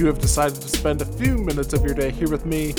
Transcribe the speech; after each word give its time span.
you 0.00 0.06
have 0.06 0.18
decided 0.18 0.58
to 0.58 0.68
spend 0.68 1.02
a 1.02 1.04
few 1.04 1.36
minutes 1.36 1.74
of 1.74 1.84
your 1.84 1.92
day 1.92 2.10
here 2.10 2.30
with 2.30 2.46
me 2.46 2.70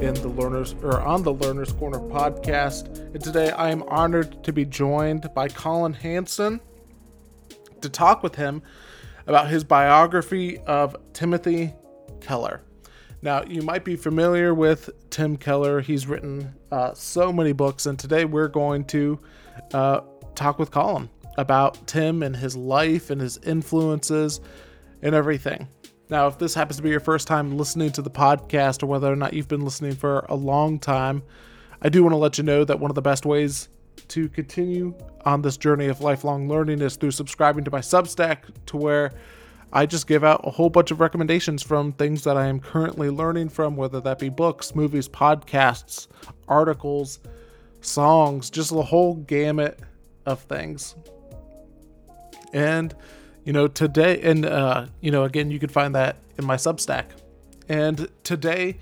in 0.00 0.14
the 0.14 0.28
Learners 0.28 0.76
or 0.80 1.00
on 1.00 1.24
the 1.24 1.32
Learners 1.32 1.72
Corner 1.72 1.98
podcast. 1.98 2.98
And 3.12 3.20
today 3.20 3.50
I 3.50 3.70
am 3.70 3.82
honored 3.88 4.44
to 4.44 4.52
be 4.52 4.64
joined 4.64 5.28
by 5.34 5.48
collin 5.48 5.92
Hansen 5.92 6.60
to 7.80 7.88
talk 7.88 8.22
with 8.22 8.36
him 8.36 8.62
about 9.26 9.48
his 9.48 9.64
biography 9.64 10.58
of 10.58 10.94
Timothy 11.12 11.74
Keller. 12.20 12.62
Now, 13.22 13.42
you 13.42 13.62
might 13.62 13.84
be 13.84 13.96
familiar 13.96 14.54
with 14.54 14.88
Tim 15.10 15.36
Keller. 15.36 15.80
He's 15.80 16.06
written 16.06 16.54
uh, 16.70 16.94
so 16.94 17.32
many 17.32 17.50
books, 17.50 17.86
and 17.86 17.98
today 17.98 18.24
we're 18.24 18.46
going 18.46 18.84
to 18.84 19.18
uh, 19.74 20.02
talk 20.36 20.60
with 20.60 20.70
collin 20.70 21.10
about 21.38 21.88
Tim 21.88 22.22
and 22.22 22.36
his 22.36 22.56
life 22.56 23.10
and 23.10 23.20
his 23.20 23.36
influences 23.38 24.40
and 25.02 25.12
everything. 25.12 25.66
Now, 26.12 26.26
if 26.26 26.36
this 26.36 26.52
happens 26.52 26.76
to 26.76 26.82
be 26.82 26.90
your 26.90 27.00
first 27.00 27.26
time 27.26 27.56
listening 27.56 27.90
to 27.92 28.02
the 28.02 28.10
podcast, 28.10 28.82
or 28.82 28.86
whether 28.86 29.10
or 29.10 29.16
not 29.16 29.32
you've 29.32 29.48
been 29.48 29.64
listening 29.64 29.94
for 29.94 30.26
a 30.28 30.34
long 30.34 30.78
time, 30.78 31.22
I 31.80 31.88
do 31.88 32.02
want 32.02 32.12
to 32.12 32.18
let 32.18 32.36
you 32.36 32.44
know 32.44 32.66
that 32.66 32.78
one 32.78 32.90
of 32.90 32.94
the 32.94 33.00
best 33.00 33.24
ways 33.24 33.70
to 34.08 34.28
continue 34.28 34.94
on 35.24 35.40
this 35.40 35.56
journey 35.56 35.86
of 35.86 36.02
lifelong 36.02 36.50
learning 36.50 36.82
is 36.82 36.96
through 36.96 37.12
subscribing 37.12 37.64
to 37.64 37.70
my 37.70 37.78
Substack, 37.78 38.40
to 38.66 38.76
where 38.76 39.14
I 39.72 39.86
just 39.86 40.06
give 40.06 40.22
out 40.22 40.46
a 40.46 40.50
whole 40.50 40.68
bunch 40.68 40.90
of 40.90 41.00
recommendations 41.00 41.62
from 41.62 41.92
things 41.94 42.24
that 42.24 42.36
I 42.36 42.46
am 42.46 42.60
currently 42.60 43.08
learning 43.08 43.48
from, 43.48 43.74
whether 43.74 43.98
that 44.02 44.18
be 44.18 44.28
books, 44.28 44.74
movies, 44.74 45.08
podcasts, 45.08 46.08
articles, 46.46 47.20
songs, 47.80 48.50
just 48.50 48.68
the 48.68 48.82
whole 48.82 49.14
gamut 49.14 49.80
of 50.26 50.40
things. 50.40 50.94
And, 52.52 52.94
you 53.44 53.52
know, 53.52 53.66
today, 53.68 54.20
and, 54.22 54.46
uh, 54.46 54.86
you 55.00 55.10
know, 55.10 55.24
again, 55.24 55.50
you 55.50 55.58
can 55.58 55.68
find 55.68 55.94
that 55.94 56.18
in 56.38 56.44
my 56.44 56.56
Substack. 56.56 57.06
And 57.68 58.08
today 58.22 58.78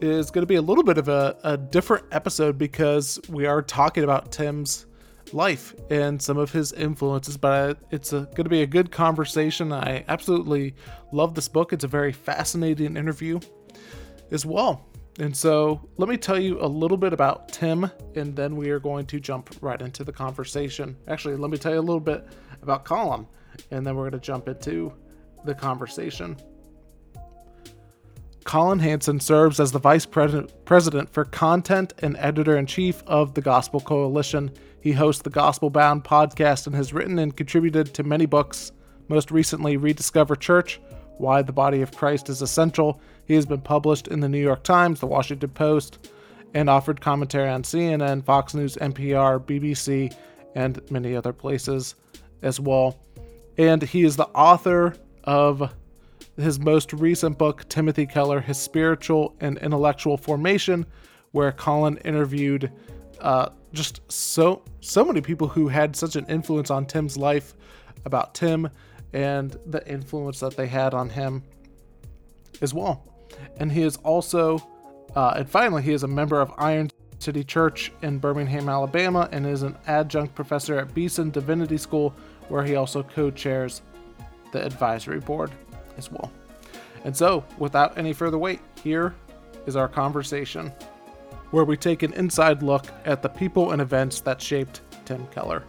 is 0.00 0.30
going 0.30 0.42
to 0.42 0.46
be 0.46 0.56
a 0.56 0.62
little 0.62 0.84
bit 0.84 0.98
of 0.98 1.08
a, 1.08 1.36
a 1.44 1.56
different 1.56 2.04
episode 2.12 2.58
because 2.58 3.20
we 3.28 3.46
are 3.46 3.62
talking 3.62 4.04
about 4.04 4.32
Tim's 4.32 4.86
life 5.32 5.74
and 5.90 6.20
some 6.20 6.36
of 6.36 6.52
his 6.52 6.72
influences, 6.72 7.36
but 7.36 7.78
it's 7.90 8.10
going 8.10 8.34
to 8.34 8.48
be 8.48 8.62
a 8.62 8.66
good 8.66 8.90
conversation. 8.90 9.72
I 9.72 10.04
absolutely 10.08 10.74
love 11.12 11.34
this 11.34 11.48
book. 11.48 11.72
It's 11.72 11.84
a 11.84 11.88
very 11.88 12.12
fascinating 12.12 12.96
interview 12.96 13.40
as 14.30 14.44
well. 14.44 14.86
And 15.20 15.36
so, 15.36 15.80
let 15.96 16.08
me 16.08 16.16
tell 16.16 16.40
you 16.40 16.60
a 16.60 16.66
little 16.66 16.96
bit 16.96 17.12
about 17.12 17.48
Tim, 17.48 17.88
and 18.16 18.34
then 18.34 18.56
we 18.56 18.70
are 18.70 18.80
going 18.80 19.06
to 19.06 19.20
jump 19.20 19.54
right 19.60 19.80
into 19.80 20.02
the 20.02 20.12
conversation. 20.12 20.96
Actually, 21.06 21.36
let 21.36 21.50
me 21.52 21.56
tell 21.56 21.72
you 21.72 21.78
a 21.78 21.80
little 21.80 22.00
bit 22.00 22.26
about 22.60 22.84
Collin, 22.84 23.24
and 23.70 23.86
then 23.86 23.96
we're 23.96 24.10
going 24.10 24.20
to 24.20 24.26
jump 24.26 24.48
into 24.48 24.92
the 25.44 25.54
conversation. 25.54 26.36
Collin 28.44 28.78
Hansen 28.78 29.20
serves 29.20 29.58
as 29.58 29.72
the 29.72 29.78
Vice 29.78 30.04
President 30.04 31.12
for 31.12 31.24
Content 31.24 31.94
and 31.98 32.16
Editor 32.18 32.56
in 32.58 32.66
Chief 32.66 33.02
of 33.06 33.34
the 33.34 33.40
Gospel 33.40 33.80
Coalition. 33.80 34.50
He 34.80 34.92
hosts 34.92 35.22
the 35.22 35.30
Gospel 35.30 35.70
Bound 35.70 36.04
podcast 36.04 36.66
and 36.66 36.76
has 36.76 36.92
written 36.92 37.18
and 37.18 37.34
contributed 37.34 37.94
to 37.94 38.02
many 38.02 38.26
books, 38.26 38.70
most 39.08 39.30
recently, 39.30 39.78
Rediscover 39.78 40.36
Church 40.36 40.78
Why 41.16 41.40
the 41.40 41.52
Body 41.52 41.80
of 41.80 41.96
Christ 41.96 42.28
is 42.28 42.42
Essential. 42.42 43.00
He 43.24 43.34
has 43.34 43.46
been 43.46 43.62
published 43.62 44.08
in 44.08 44.20
the 44.20 44.28
New 44.28 44.40
York 44.40 44.62
Times, 44.62 45.00
the 45.00 45.06
Washington 45.06 45.50
Post, 45.50 46.10
and 46.52 46.68
offered 46.68 47.00
commentary 47.00 47.48
on 47.48 47.62
CNN, 47.62 48.24
Fox 48.24 48.54
News, 48.54 48.76
NPR, 48.76 49.40
BBC, 49.40 50.14
and 50.54 50.80
many 50.90 51.16
other 51.16 51.32
places 51.32 51.94
as 52.42 52.60
well. 52.60 52.98
And 53.56 53.82
he 53.82 54.02
is 54.02 54.16
the 54.16 54.28
author 54.28 54.94
of 55.24 55.74
his 56.36 56.58
most 56.58 56.92
recent 56.92 57.38
book, 57.38 57.68
Timothy 57.68 58.06
Keller 58.06 58.40
His 58.40 58.58
Spiritual 58.58 59.34
and 59.40 59.58
Intellectual 59.58 60.16
Formation, 60.16 60.86
where 61.30 61.52
Collin 61.52 61.98
interviewed 61.98 62.72
uh, 63.20 63.50
just 63.72 64.00
so 64.10 64.62
so 64.80 65.04
many 65.04 65.20
people 65.20 65.48
who 65.48 65.68
had 65.68 65.94
such 65.96 66.16
an 66.16 66.26
influence 66.26 66.70
on 66.70 66.86
Tim's 66.86 67.16
life 67.16 67.54
about 68.04 68.34
Tim 68.34 68.68
and 69.12 69.56
the 69.66 69.86
influence 69.88 70.40
that 70.40 70.56
they 70.56 70.66
had 70.66 70.94
on 70.94 71.08
him 71.08 71.42
as 72.60 72.74
well. 72.74 73.04
And 73.58 73.70
he 73.70 73.82
is 73.82 73.96
also, 73.98 74.58
uh, 75.14 75.34
and 75.36 75.48
finally, 75.48 75.82
he 75.82 75.92
is 75.92 76.02
a 76.02 76.08
member 76.08 76.40
of 76.40 76.52
Iron 76.58 76.90
City 77.18 77.44
Church 77.44 77.92
in 78.02 78.18
Birmingham, 78.18 78.68
Alabama, 78.68 79.28
and 79.32 79.46
is 79.46 79.62
an 79.62 79.76
adjunct 79.86 80.34
professor 80.34 80.78
at 80.78 80.94
Beeson 80.94 81.30
Divinity 81.30 81.78
School, 81.78 82.14
where 82.48 82.64
he 82.64 82.76
also 82.76 83.02
co 83.02 83.30
chairs 83.30 83.82
the 84.52 84.64
advisory 84.64 85.20
board 85.20 85.50
as 85.96 86.10
well. 86.10 86.32
And 87.04 87.16
so, 87.16 87.44
without 87.58 87.98
any 87.98 88.12
further 88.12 88.38
wait, 88.38 88.60
here 88.82 89.14
is 89.66 89.76
our 89.76 89.88
conversation, 89.88 90.72
where 91.50 91.64
we 91.64 91.76
take 91.76 92.02
an 92.02 92.12
inside 92.14 92.62
look 92.62 92.86
at 93.04 93.22
the 93.22 93.28
people 93.28 93.72
and 93.72 93.82
events 93.82 94.20
that 94.20 94.40
shaped 94.40 94.80
Tim 95.04 95.26
Keller. 95.28 95.64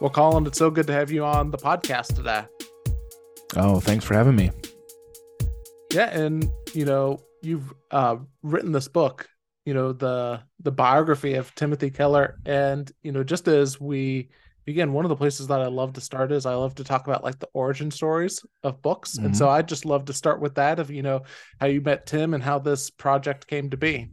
Well, 0.00 0.08
Collin, 0.08 0.46
it's 0.46 0.56
so 0.56 0.70
good 0.70 0.86
to 0.86 0.94
have 0.94 1.10
you 1.10 1.26
on 1.26 1.50
the 1.50 1.58
podcast 1.58 2.14
today. 2.14 2.44
Oh, 3.54 3.80
thanks 3.80 4.02
for 4.02 4.14
having 4.14 4.34
me. 4.34 4.50
Yeah, 5.92 6.08
and 6.08 6.50
you 6.72 6.86
know, 6.86 7.18
you've 7.42 7.70
uh, 7.90 8.16
written 8.42 8.72
this 8.72 8.88
book, 8.88 9.28
you 9.66 9.74
know, 9.74 9.92
the 9.92 10.40
the 10.60 10.72
biography 10.72 11.34
of 11.34 11.54
Timothy 11.54 11.90
Keller, 11.90 12.38
and 12.46 12.90
you 13.02 13.12
know, 13.12 13.22
just 13.22 13.46
as 13.46 13.78
we 13.78 14.30
begin, 14.64 14.94
one 14.94 15.04
of 15.04 15.10
the 15.10 15.16
places 15.16 15.48
that 15.48 15.60
I 15.60 15.66
love 15.66 15.92
to 15.92 16.00
start 16.00 16.32
is 16.32 16.46
I 16.46 16.54
love 16.54 16.76
to 16.76 16.84
talk 16.84 17.06
about 17.06 17.22
like 17.22 17.38
the 17.38 17.50
origin 17.52 17.90
stories 17.90 18.42
of 18.62 18.80
books, 18.80 19.16
mm-hmm. 19.16 19.26
and 19.26 19.36
so 19.36 19.50
I 19.50 19.60
just 19.60 19.84
love 19.84 20.06
to 20.06 20.14
start 20.14 20.40
with 20.40 20.54
that 20.54 20.78
of 20.78 20.90
you 20.90 21.02
know 21.02 21.24
how 21.60 21.66
you 21.66 21.82
met 21.82 22.06
Tim 22.06 22.32
and 22.32 22.42
how 22.42 22.58
this 22.58 22.88
project 22.88 23.46
came 23.46 23.68
to 23.68 23.76
be. 23.76 24.08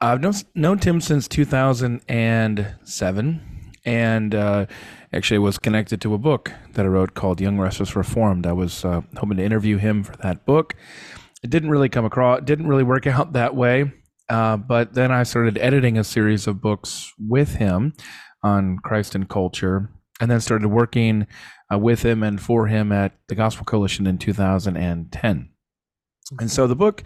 I've 0.00 0.20
known, 0.20 0.34
known 0.54 0.78
Tim 0.78 1.00
since 1.00 1.26
2007 1.26 3.59
and 3.84 4.34
uh, 4.34 4.66
actually 5.12 5.38
was 5.38 5.58
connected 5.58 6.00
to 6.02 6.14
a 6.14 6.18
book 6.18 6.52
that 6.72 6.84
I 6.84 6.88
wrote 6.88 7.14
called 7.14 7.40
Young 7.40 7.58
Restless 7.58 7.96
Reformed. 7.96 8.46
I 8.46 8.52
was 8.52 8.84
uh, 8.84 9.02
hoping 9.16 9.38
to 9.38 9.44
interview 9.44 9.76
him 9.78 10.02
for 10.02 10.16
that 10.18 10.44
book. 10.44 10.74
It 11.42 11.50
didn't 11.50 11.70
really 11.70 11.88
come 11.88 12.04
across, 12.04 12.42
didn't 12.42 12.66
really 12.66 12.82
work 12.82 13.06
out 13.06 13.32
that 13.32 13.54
way. 13.54 13.92
Uh, 14.28 14.56
but 14.56 14.94
then 14.94 15.10
I 15.10 15.24
started 15.24 15.58
editing 15.58 15.98
a 15.98 16.04
series 16.04 16.46
of 16.46 16.60
books 16.60 17.12
with 17.18 17.56
him 17.56 17.94
on 18.44 18.78
Christ 18.78 19.14
and 19.14 19.28
culture, 19.28 19.90
and 20.20 20.30
then 20.30 20.40
started 20.40 20.68
working 20.68 21.26
uh, 21.72 21.78
with 21.78 22.02
him 22.04 22.22
and 22.22 22.40
for 22.40 22.68
him 22.68 22.92
at 22.92 23.12
the 23.28 23.34
Gospel 23.34 23.64
Coalition 23.64 24.06
in 24.06 24.18
2010. 24.18 25.50
And 26.38 26.50
so 26.50 26.66
the 26.68 26.76
book 26.76 27.02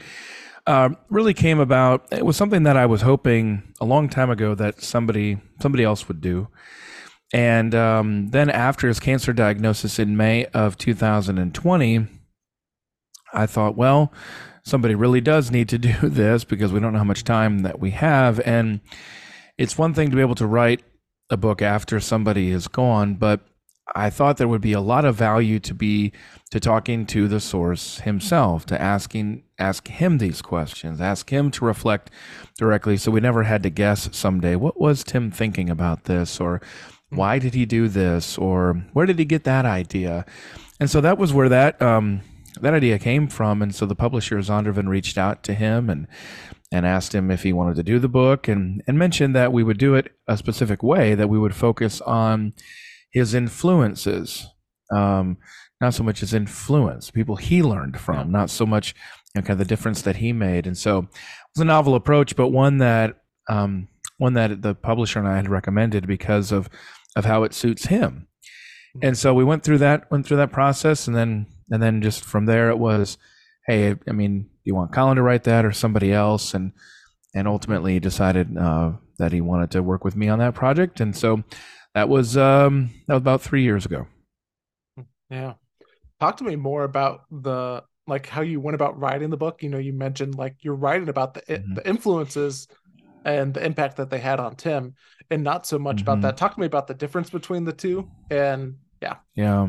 uh, 0.66 0.90
really 1.10 1.34
came 1.34 1.60
about. 1.60 2.06
It 2.12 2.24
was 2.24 2.36
something 2.36 2.62
that 2.64 2.76
I 2.76 2.86
was 2.86 3.02
hoping 3.02 3.74
a 3.80 3.84
long 3.84 4.08
time 4.08 4.30
ago 4.30 4.54
that 4.54 4.82
somebody 4.82 5.38
somebody 5.60 5.84
else 5.84 6.08
would 6.08 6.20
do. 6.20 6.48
And 7.32 7.74
um, 7.74 8.28
then 8.28 8.48
after 8.48 8.86
his 8.86 9.00
cancer 9.00 9.32
diagnosis 9.32 9.98
in 9.98 10.16
May 10.16 10.46
of 10.46 10.78
2020, 10.78 12.06
I 13.32 13.46
thought, 13.46 13.76
well, 13.76 14.12
somebody 14.62 14.94
really 14.94 15.20
does 15.20 15.50
need 15.50 15.68
to 15.70 15.78
do 15.78 16.08
this 16.08 16.44
because 16.44 16.72
we 16.72 16.80
don't 16.80 16.92
know 16.92 16.98
how 16.98 17.04
much 17.04 17.24
time 17.24 17.60
that 17.60 17.80
we 17.80 17.90
have. 17.90 18.40
And 18.40 18.80
it's 19.58 19.78
one 19.78 19.94
thing 19.94 20.10
to 20.10 20.16
be 20.16 20.22
able 20.22 20.34
to 20.36 20.46
write 20.46 20.82
a 21.30 21.36
book 21.36 21.62
after 21.62 22.00
somebody 22.00 22.50
is 22.50 22.68
gone, 22.68 23.14
but 23.14 23.40
I 23.94 24.10
thought 24.10 24.36
there 24.36 24.48
would 24.48 24.60
be 24.60 24.72
a 24.72 24.80
lot 24.80 25.04
of 25.04 25.16
value 25.16 25.58
to 25.60 25.74
be 25.74 26.12
to 26.50 26.60
talking 26.60 27.06
to 27.06 27.28
the 27.28 27.40
source 27.40 28.00
himself, 28.00 28.66
to 28.66 28.80
asking 28.80 29.43
ask 29.58 29.88
him 29.88 30.18
these 30.18 30.42
questions, 30.42 31.00
ask 31.00 31.30
him 31.30 31.50
to 31.52 31.64
reflect 31.64 32.10
directly. 32.58 32.96
So 32.96 33.10
we 33.10 33.20
never 33.20 33.44
had 33.44 33.62
to 33.62 33.70
guess 33.70 34.08
someday 34.12 34.56
what 34.56 34.80
was 34.80 35.04
Tim 35.04 35.30
thinking 35.30 35.70
about 35.70 36.04
this? 36.04 36.40
or 36.40 36.60
why 37.10 37.38
did 37.38 37.54
he 37.54 37.64
do 37.64 37.88
this? 37.88 38.36
or 38.38 38.84
where 38.92 39.06
did 39.06 39.18
he 39.18 39.24
get 39.24 39.44
that 39.44 39.64
idea? 39.64 40.24
And 40.80 40.90
so 40.90 41.00
that 41.00 41.18
was 41.18 41.32
where 41.32 41.48
that 41.48 41.80
um, 41.80 42.20
that 42.60 42.74
idea 42.74 42.98
came 42.98 43.28
from. 43.28 43.62
And 43.62 43.74
so 43.74 43.86
the 43.86 43.94
publisher 43.94 44.38
Zondervan 44.38 44.88
reached 44.88 45.18
out 45.18 45.42
to 45.44 45.54
him 45.54 45.88
and 45.88 46.06
and 46.72 46.84
asked 46.86 47.14
him 47.14 47.30
if 47.30 47.44
he 47.44 47.52
wanted 47.52 47.76
to 47.76 47.82
do 47.82 47.98
the 47.98 48.08
book 48.08 48.48
and 48.48 48.82
and 48.86 48.98
mentioned 48.98 49.34
that 49.36 49.52
we 49.52 49.62
would 49.62 49.78
do 49.78 49.94
it 49.94 50.12
a 50.26 50.36
specific 50.36 50.82
way 50.82 51.14
that 51.14 51.28
we 51.28 51.38
would 51.38 51.54
focus 51.54 52.00
on 52.00 52.52
his 53.10 53.32
influences, 53.32 54.48
um, 54.92 55.36
not 55.80 55.94
so 55.94 56.02
much 56.02 56.18
his 56.20 56.34
influence, 56.34 57.12
people 57.12 57.36
he 57.36 57.62
learned 57.62 57.98
from, 57.98 58.32
not 58.32 58.50
so 58.50 58.66
much 58.66 58.94
know, 59.34 59.42
kind 59.42 59.50
of 59.50 59.58
the 59.58 59.64
difference 59.64 60.02
that 60.02 60.16
he 60.16 60.32
made. 60.32 60.66
And 60.66 60.76
so 60.76 60.98
it 60.98 61.08
was 61.54 61.60
a 61.62 61.64
novel 61.64 61.94
approach, 61.94 62.36
but 62.36 62.48
one 62.48 62.78
that 62.78 63.22
um, 63.48 63.88
one 64.18 64.34
that 64.34 64.62
the 64.62 64.74
publisher 64.74 65.18
and 65.18 65.28
I 65.28 65.36
had 65.36 65.48
recommended 65.48 66.06
because 66.06 66.52
of 66.52 66.68
of 67.16 67.24
how 67.24 67.44
it 67.44 67.54
suits 67.54 67.86
him. 67.86 68.28
and 69.02 69.18
so 69.18 69.34
we 69.34 69.44
went 69.44 69.62
through 69.62 69.78
that 69.78 70.10
went 70.10 70.26
through 70.26 70.36
that 70.36 70.52
process 70.52 71.06
and 71.08 71.16
then 71.16 71.46
and 71.70 71.82
then 71.82 72.00
just 72.00 72.24
from 72.24 72.46
there 72.46 72.70
it 72.70 72.78
was 72.78 73.18
hey 73.66 73.94
i 74.08 74.12
mean 74.12 74.48
do 74.64 74.70
you 74.70 74.74
want 74.74 74.92
collin 74.92 75.16
to 75.16 75.22
write 75.22 75.44
that 75.44 75.64
or 75.64 75.72
somebody 75.72 76.12
else? 76.12 76.54
And 76.54 76.72
and 77.34 77.46
ultimately 77.46 77.94
he 77.94 78.00
decided 78.00 78.56
uh, 78.56 78.92
that 79.18 79.32
he 79.32 79.40
wanted 79.40 79.70
to 79.72 79.82
work 79.82 80.04
with 80.04 80.16
me 80.16 80.28
on 80.28 80.38
that 80.38 80.54
project. 80.54 81.00
And 81.00 81.14
so 81.14 81.44
that 81.94 82.08
was 82.08 82.36
um 82.36 82.90
that 83.06 83.14
was 83.14 83.20
about 83.20 83.42
three 83.42 83.62
years 83.62 83.84
ago. 83.84 84.06
Yeah. 85.28 85.54
Talk 86.18 86.38
to 86.38 86.44
me 86.44 86.56
more 86.56 86.84
about 86.84 87.24
the 87.30 87.82
like 88.06 88.26
how 88.26 88.42
you 88.42 88.60
went 88.60 88.74
about 88.74 88.98
writing 88.98 89.30
the 89.30 89.36
book 89.36 89.62
you 89.62 89.68
know 89.68 89.78
you 89.78 89.92
mentioned 89.92 90.34
like 90.34 90.56
you're 90.60 90.74
writing 90.74 91.08
about 91.08 91.34
the 91.34 91.40
mm-hmm. 91.42 91.74
the 91.74 91.88
influences 91.88 92.68
and 93.24 93.54
the 93.54 93.64
impact 93.64 93.96
that 93.96 94.10
they 94.10 94.18
had 94.18 94.38
on 94.38 94.54
tim 94.54 94.94
and 95.30 95.42
not 95.42 95.66
so 95.66 95.78
much 95.78 95.96
mm-hmm. 95.96 96.04
about 96.04 96.20
that 96.20 96.36
talk 96.36 96.54
to 96.54 96.60
me 96.60 96.66
about 96.66 96.86
the 96.86 96.94
difference 96.94 97.30
between 97.30 97.64
the 97.64 97.72
two 97.72 98.08
and 98.30 98.74
yeah. 99.04 99.16
Yeah. 99.34 99.68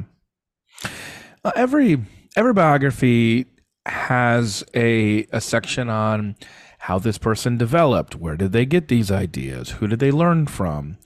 Uh, 1.44 1.52
every 1.56 2.02
every 2.36 2.54
biography 2.54 3.46
has 3.86 4.64
a 4.74 5.28
a 5.32 5.42
section 5.42 5.90
on 5.90 6.36
how 6.80 7.00
this 7.00 7.18
person 7.18 7.58
developed, 7.58 8.16
where 8.16 8.38
did 8.38 8.52
they 8.52 8.66
get 8.66 8.88
these 8.88 9.12
ideas, 9.12 9.72
who 9.72 9.88
did 9.88 10.00
they 10.00 10.12
learn 10.12 10.46
from. 10.46 10.98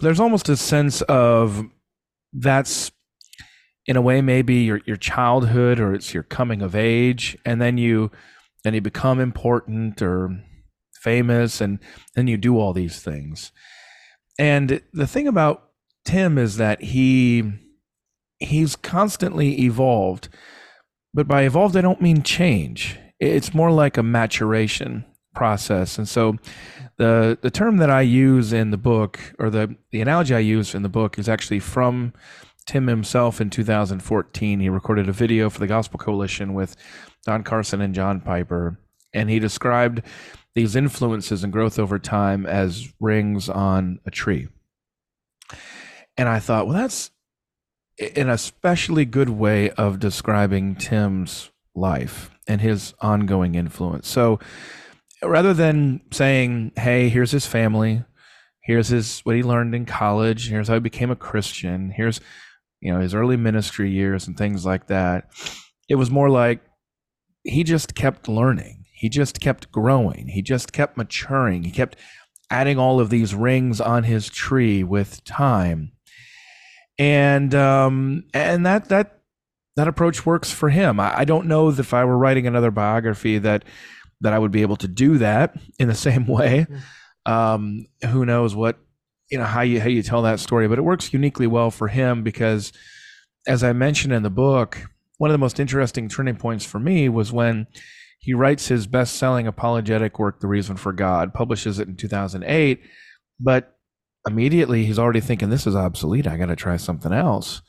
There's 0.00 0.20
almost 0.20 0.48
a 0.48 0.56
sense 0.56 1.02
of 1.02 1.66
that's 2.32 2.92
in 3.88 3.96
a 3.96 4.02
way 4.02 4.20
maybe 4.20 4.56
your 4.56 4.80
your 4.84 4.98
childhood 4.98 5.80
or 5.80 5.94
it's 5.94 6.14
your 6.14 6.22
coming 6.22 6.62
of 6.62 6.76
age 6.76 7.36
and 7.44 7.60
then 7.60 7.78
you 7.78 8.12
then 8.62 8.74
you 8.74 8.80
become 8.80 9.18
important 9.18 10.00
or 10.02 10.44
famous 11.00 11.60
and 11.60 11.78
then 12.14 12.26
you 12.26 12.36
do 12.36 12.58
all 12.58 12.72
these 12.72 13.00
things. 13.00 13.50
And 14.38 14.82
the 14.92 15.06
thing 15.06 15.26
about 15.26 15.70
Tim 16.04 16.38
is 16.38 16.58
that 16.58 16.82
he 16.82 17.50
he's 18.38 18.76
constantly 18.76 19.60
evolved. 19.62 20.28
But 21.14 21.26
by 21.26 21.42
evolved, 21.42 21.76
I 21.76 21.80
don't 21.80 22.02
mean 22.02 22.22
change. 22.22 22.98
It's 23.18 23.54
more 23.54 23.70
like 23.70 23.96
a 23.96 24.02
maturation 24.02 25.04
process. 25.34 25.96
And 25.96 26.06
so 26.08 26.36
the 26.98 27.38
the 27.40 27.50
term 27.50 27.78
that 27.78 27.90
I 27.90 28.02
use 28.02 28.52
in 28.52 28.70
the 28.70 28.76
book, 28.76 29.18
or 29.38 29.48
the, 29.50 29.74
the 29.90 30.02
analogy 30.02 30.34
I 30.34 30.40
use 30.40 30.74
in 30.74 30.82
the 30.82 30.88
book, 30.88 31.18
is 31.18 31.28
actually 31.28 31.60
from 31.60 32.12
Tim 32.68 32.86
himself 32.86 33.40
in 33.40 33.48
2014. 33.48 34.60
He 34.60 34.68
recorded 34.68 35.08
a 35.08 35.12
video 35.12 35.48
for 35.48 35.58
the 35.58 35.66
Gospel 35.66 35.98
Coalition 35.98 36.52
with 36.52 36.76
Don 37.24 37.42
Carson 37.42 37.80
and 37.80 37.94
John 37.94 38.20
Piper. 38.20 38.78
And 39.14 39.30
he 39.30 39.38
described 39.38 40.02
these 40.54 40.76
influences 40.76 41.42
and 41.42 41.50
growth 41.50 41.78
over 41.78 41.98
time 41.98 42.44
as 42.44 42.92
rings 43.00 43.48
on 43.48 44.00
a 44.04 44.10
tree. 44.10 44.48
And 46.18 46.28
I 46.28 46.40
thought, 46.40 46.66
well, 46.66 46.76
that's 46.76 47.10
an 48.14 48.28
especially 48.28 49.06
good 49.06 49.30
way 49.30 49.70
of 49.70 49.98
describing 49.98 50.76
Tim's 50.76 51.50
life 51.74 52.30
and 52.46 52.60
his 52.60 52.92
ongoing 53.00 53.54
influence. 53.54 54.08
So 54.08 54.40
rather 55.22 55.54
than 55.54 56.02
saying, 56.10 56.72
hey, 56.76 57.08
here's 57.08 57.30
his 57.30 57.46
family, 57.46 58.04
here's 58.60 58.88
his 58.88 59.20
what 59.20 59.36
he 59.36 59.42
learned 59.42 59.74
in 59.74 59.86
college, 59.86 60.50
here's 60.50 60.68
how 60.68 60.74
he 60.74 60.80
became 60.80 61.10
a 61.10 61.16
Christian, 61.16 61.92
here's 61.96 62.20
you 62.80 62.92
know 62.92 63.00
his 63.00 63.14
early 63.14 63.36
ministry 63.36 63.90
years 63.90 64.26
and 64.26 64.36
things 64.36 64.64
like 64.64 64.86
that, 64.86 65.30
it 65.88 65.96
was 65.96 66.10
more 66.10 66.30
like 66.30 66.60
he 67.44 67.64
just 67.64 67.94
kept 67.94 68.28
learning. 68.28 68.84
He 68.92 69.08
just 69.08 69.40
kept 69.40 69.70
growing. 69.70 70.28
He 70.28 70.42
just 70.42 70.72
kept 70.72 70.96
maturing. 70.96 71.64
He 71.64 71.70
kept 71.70 71.96
adding 72.50 72.78
all 72.78 72.98
of 72.98 73.10
these 73.10 73.34
rings 73.34 73.80
on 73.80 74.04
his 74.04 74.28
tree 74.28 74.82
with 74.82 75.22
time 75.24 75.92
and 76.98 77.54
um, 77.54 78.24
and 78.34 78.66
that 78.66 78.88
that 78.88 79.20
that 79.76 79.88
approach 79.88 80.26
works 80.26 80.50
for 80.50 80.70
him. 80.70 80.98
I, 80.98 81.20
I 81.20 81.24
don't 81.24 81.46
know 81.46 81.68
if 81.68 81.94
I 81.94 82.04
were 82.04 82.18
writing 82.18 82.46
another 82.46 82.70
biography 82.70 83.38
that 83.38 83.64
that 84.20 84.32
I 84.32 84.38
would 84.38 84.50
be 84.50 84.62
able 84.62 84.76
to 84.76 84.88
do 84.88 85.18
that 85.18 85.56
in 85.78 85.88
the 85.88 85.94
same 86.06 86.26
way. 86.26 86.66
Mm-hmm. 86.68 87.32
Um, 87.32 87.86
who 88.06 88.24
knows 88.24 88.54
what 88.54 88.78
you 89.30 89.38
know 89.38 89.44
how 89.44 89.60
you 89.60 89.80
how 89.80 89.88
you 89.88 90.02
tell 90.02 90.22
that 90.22 90.40
story, 90.40 90.68
but 90.68 90.78
it 90.78 90.82
works 90.82 91.12
uniquely 91.12 91.46
well 91.46 91.70
for 91.70 91.88
him 91.88 92.22
because, 92.22 92.72
as 93.46 93.62
I 93.62 93.72
mentioned 93.72 94.12
in 94.12 94.22
the 94.22 94.30
book, 94.30 94.86
one 95.18 95.30
of 95.30 95.34
the 95.34 95.38
most 95.38 95.60
interesting 95.60 96.08
turning 96.08 96.36
points 96.36 96.64
for 96.64 96.78
me 96.78 97.08
was 97.08 97.32
when 97.32 97.66
he 98.20 98.34
writes 98.34 98.68
his 98.68 98.86
best-selling 98.86 99.46
apologetic 99.46 100.18
work, 100.18 100.40
"The 100.40 100.48
Reason 100.48 100.76
for 100.76 100.92
God," 100.92 101.34
publishes 101.34 101.78
it 101.78 101.88
in 101.88 101.96
2008, 101.96 102.80
but 103.38 103.76
immediately 104.26 104.84
he's 104.84 104.98
already 104.98 105.20
thinking 105.20 105.50
this 105.50 105.66
is 105.66 105.76
obsolete. 105.76 106.26
I 106.26 106.36
got 106.36 106.46
to 106.46 106.56
try 106.56 106.76
something 106.76 107.12
else. 107.12 107.62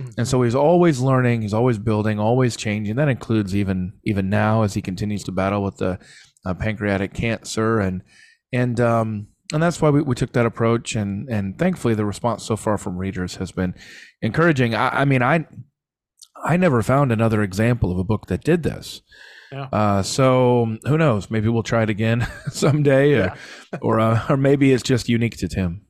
Mm-hmm. 0.00 0.10
And 0.18 0.28
so 0.28 0.42
he's 0.42 0.54
always 0.54 1.00
learning, 1.00 1.42
he's 1.42 1.54
always 1.54 1.78
building, 1.78 2.18
always 2.18 2.56
changing. 2.56 2.96
That 2.96 3.08
includes 3.08 3.56
even 3.56 3.94
even 4.04 4.28
now 4.28 4.62
as 4.62 4.74
he 4.74 4.82
continues 4.82 5.24
to 5.24 5.32
battle 5.32 5.62
with 5.62 5.78
the 5.78 5.98
uh, 6.44 6.54
pancreatic 6.54 7.14
cancer 7.14 7.80
and 7.80 8.02
and 8.52 8.78
um 8.80 9.28
and 9.52 9.62
that's 9.62 9.80
why 9.80 9.90
we, 9.90 10.02
we 10.02 10.14
took 10.14 10.32
that 10.32 10.46
approach 10.46 10.94
and 10.94 11.28
and 11.28 11.58
thankfully 11.58 11.94
the 11.94 12.04
response 12.04 12.44
so 12.44 12.56
far 12.56 12.78
from 12.78 12.96
readers 12.96 13.36
has 13.36 13.52
been 13.52 13.74
encouraging. 14.22 14.74
I, 14.74 15.00
I 15.00 15.04
mean 15.04 15.22
I 15.22 15.46
I 16.44 16.56
never 16.56 16.82
found 16.82 17.12
another 17.12 17.42
example 17.42 17.90
of 17.90 17.98
a 17.98 18.04
book 18.04 18.26
that 18.26 18.44
did 18.44 18.62
this. 18.62 19.02
Yeah. 19.52 19.68
Uh, 19.72 20.02
so 20.02 20.76
who 20.84 20.98
knows? 20.98 21.30
Maybe 21.30 21.48
we'll 21.48 21.62
try 21.62 21.82
it 21.84 21.90
again 21.90 22.26
someday, 22.50 23.12
yeah. 23.12 23.34
or 23.80 23.98
or, 23.98 24.00
uh, 24.00 24.26
or 24.28 24.36
maybe 24.36 24.72
it's 24.72 24.82
just 24.82 25.08
unique 25.08 25.36
to 25.38 25.48
Tim. 25.48 25.82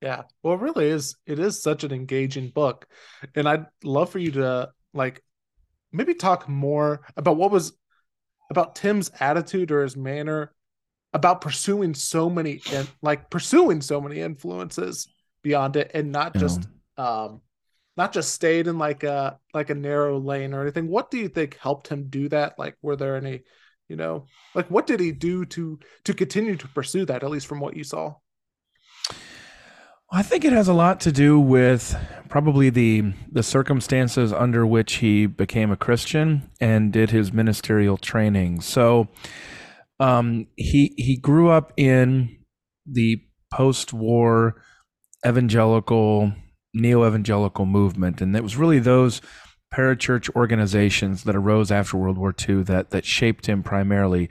Yeah. 0.00 0.22
Well, 0.42 0.54
it 0.54 0.60
really 0.60 0.86
is. 0.86 1.16
It 1.26 1.38
is 1.38 1.62
such 1.62 1.84
an 1.84 1.92
engaging 1.92 2.50
book. 2.50 2.86
And 3.34 3.48
I'd 3.48 3.66
love 3.82 4.10
for 4.10 4.18
you 4.18 4.32
to 4.32 4.70
like 4.92 5.22
maybe 5.92 6.14
talk 6.14 6.48
more 6.48 7.06
about 7.16 7.36
what 7.36 7.50
was 7.50 7.72
about 8.50 8.74
Tim's 8.74 9.10
attitude 9.20 9.70
or 9.70 9.82
his 9.82 9.96
manner 9.96 10.52
about 11.14 11.40
pursuing 11.40 11.94
so 11.94 12.28
many 12.28 12.60
and 12.72 12.90
like 13.00 13.30
pursuing 13.30 13.80
so 13.80 14.00
many 14.00 14.20
influences 14.20 15.08
beyond 15.42 15.76
it 15.76 15.92
and 15.94 16.10
not 16.10 16.34
just 16.34 16.66
yeah. 16.98 17.22
um 17.22 17.40
not 17.96 18.12
just 18.12 18.34
stayed 18.34 18.66
in 18.66 18.76
like 18.76 19.04
a 19.04 19.38
like 19.54 19.70
a 19.70 19.74
narrow 19.74 20.18
lane 20.18 20.52
or 20.52 20.62
anything. 20.62 20.88
What 20.88 21.10
do 21.10 21.18
you 21.18 21.28
think 21.28 21.56
helped 21.58 21.88
him 21.88 22.08
do 22.08 22.28
that? 22.30 22.58
Like 22.58 22.76
were 22.82 22.96
there 22.96 23.16
any, 23.16 23.42
you 23.88 23.96
know, 23.96 24.26
like 24.54 24.68
what 24.70 24.86
did 24.86 24.98
he 25.00 25.12
do 25.12 25.44
to 25.46 25.78
to 26.04 26.14
continue 26.14 26.56
to 26.56 26.68
pursue 26.68 27.04
that 27.06 27.22
at 27.22 27.30
least 27.30 27.46
from 27.46 27.60
what 27.60 27.76
you 27.76 27.84
saw? 27.84 28.14
I 30.10 30.22
think 30.22 30.44
it 30.44 30.52
has 30.52 30.68
a 30.68 30.74
lot 30.74 31.00
to 31.00 31.12
do 31.12 31.38
with 31.38 31.96
probably 32.28 32.70
the 32.70 33.12
the 33.30 33.42
circumstances 33.44 34.32
under 34.32 34.66
which 34.66 34.94
he 34.94 35.26
became 35.26 35.70
a 35.70 35.76
Christian 35.76 36.50
and 36.60 36.92
did 36.92 37.10
his 37.10 37.32
ministerial 37.32 37.96
training. 37.96 38.60
So 38.60 39.08
um, 40.00 40.46
he 40.56 40.94
he 40.96 41.16
grew 41.16 41.50
up 41.50 41.72
in 41.76 42.38
the 42.86 43.20
post-war 43.52 44.62
evangelical 45.26 46.32
neo-evangelical 46.74 47.66
movement, 47.66 48.20
and 48.20 48.36
it 48.36 48.42
was 48.42 48.56
really 48.56 48.80
those 48.80 49.20
parachurch 49.72 50.34
organizations 50.36 51.24
that 51.24 51.36
arose 51.36 51.70
after 51.70 51.96
World 51.96 52.18
War 52.18 52.34
II 52.48 52.62
that 52.64 52.90
that 52.90 53.04
shaped 53.04 53.46
him 53.46 53.62
primarily. 53.62 54.28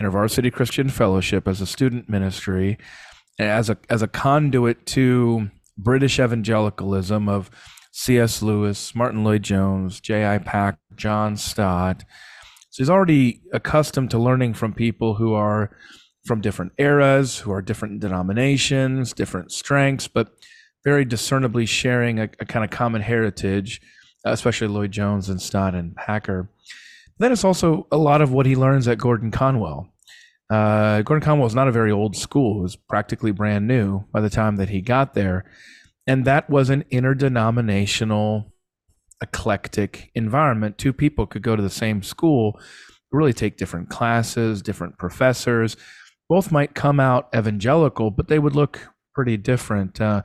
InterVarsity 0.00 0.52
Christian 0.52 0.90
Fellowship 0.90 1.48
as 1.48 1.62
a 1.62 1.66
student 1.66 2.08
ministry, 2.08 2.76
as 3.38 3.70
a 3.70 3.78
as 3.88 4.02
a 4.02 4.08
conduit 4.08 4.84
to 4.86 5.50
British 5.78 6.18
evangelicalism 6.18 7.28
of 7.30 7.50
C.S. 7.92 8.42
Lewis, 8.42 8.94
Martyn 8.94 9.24
Lloyd-Jones, 9.24 10.00
J.I. 10.00 10.38
Pack, 10.38 10.78
John 10.94 11.36
Stott. 11.38 12.04
So 12.76 12.82
he's 12.82 12.90
already 12.90 13.40
accustomed 13.54 14.10
to 14.10 14.18
learning 14.18 14.52
from 14.52 14.74
people 14.74 15.14
who 15.14 15.32
are 15.32 15.74
from 16.26 16.42
different 16.42 16.72
eras, 16.76 17.38
who 17.38 17.50
are 17.50 17.62
different 17.62 18.00
denominations, 18.00 19.14
different 19.14 19.50
strengths, 19.50 20.08
but 20.08 20.28
very 20.84 21.06
discernibly 21.06 21.64
sharing 21.64 22.20
a, 22.20 22.24
a 22.38 22.44
kind 22.44 22.66
of 22.66 22.70
common 22.70 23.00
heritage, 23.00 23.80
especially 24.26 24.68
Lloyd-Jones 24.68 25.30
and 25.30 25.40
Stott 25.40 25.74
and 25.74 25.96
Packer. 25.96 26.50
Then 27.18 27.32
it's 27.32 27.44
also 27.44 27.86
a 27.90 27.96
lot 27.96 28.20
of 28.20 28.30
what 28.30 28.44
he 28.44 28.54
learns 28.54 28.86
at 28.88 28.98
Gordon 28.98 29.30
Conwell. 29.30 29.88
Uh, 30.50 31.00
Gordon 31.00 31.24
Conwell 31.24 31.46
is 31.46 31.54
not 31.54 31.68
a 31.68 31.72
very 31.72 31.90
old 31.90 32.14
school. 32.14 32.58
It 32.58 32.64
was 32.64 32.76
practically 32.76 33.32
brand 33.32 33.66
new 33.66 34.04
by 34.12 34.20
the 34.20 34.28
time 34.28 34.56
that 34.56 34.68
he 34.68 34.82
got 34.82 35.14
there. 35.14 35.50
And 36.06 36.26
that 36.26 36.50
was 36.50 36.68
an 36.68 36.84
interdenominational, 36.90 38.52
eclectic 39.22 40.10
environment. 40.14 40.78
Two 40.78 40.92
people 40.92 41.26
could 41.26 41.42
go 41.42 41.56
to 41.56 41.62
the 41.62 41.70
same 41.70 42.02
school, 42.02 42.60
really 43.10 43.32
take 43.32 43.56
different 43.56 43.88
classes, 43.88 44.62
different 44.62 44.98
professors. 44.98 45.76
Both 46.28 46.52
might 46.52 46.74
come 46.74 47.00
out 47.00 47.28
evangelical, 47.34 48.10
but 48.10 48.28
they 48.28 48.38
would 48.38 48.54
look 48.54 48.88
pretty 49.14 49.36
different. 49.36 50.00
Uh, 50.00 50.22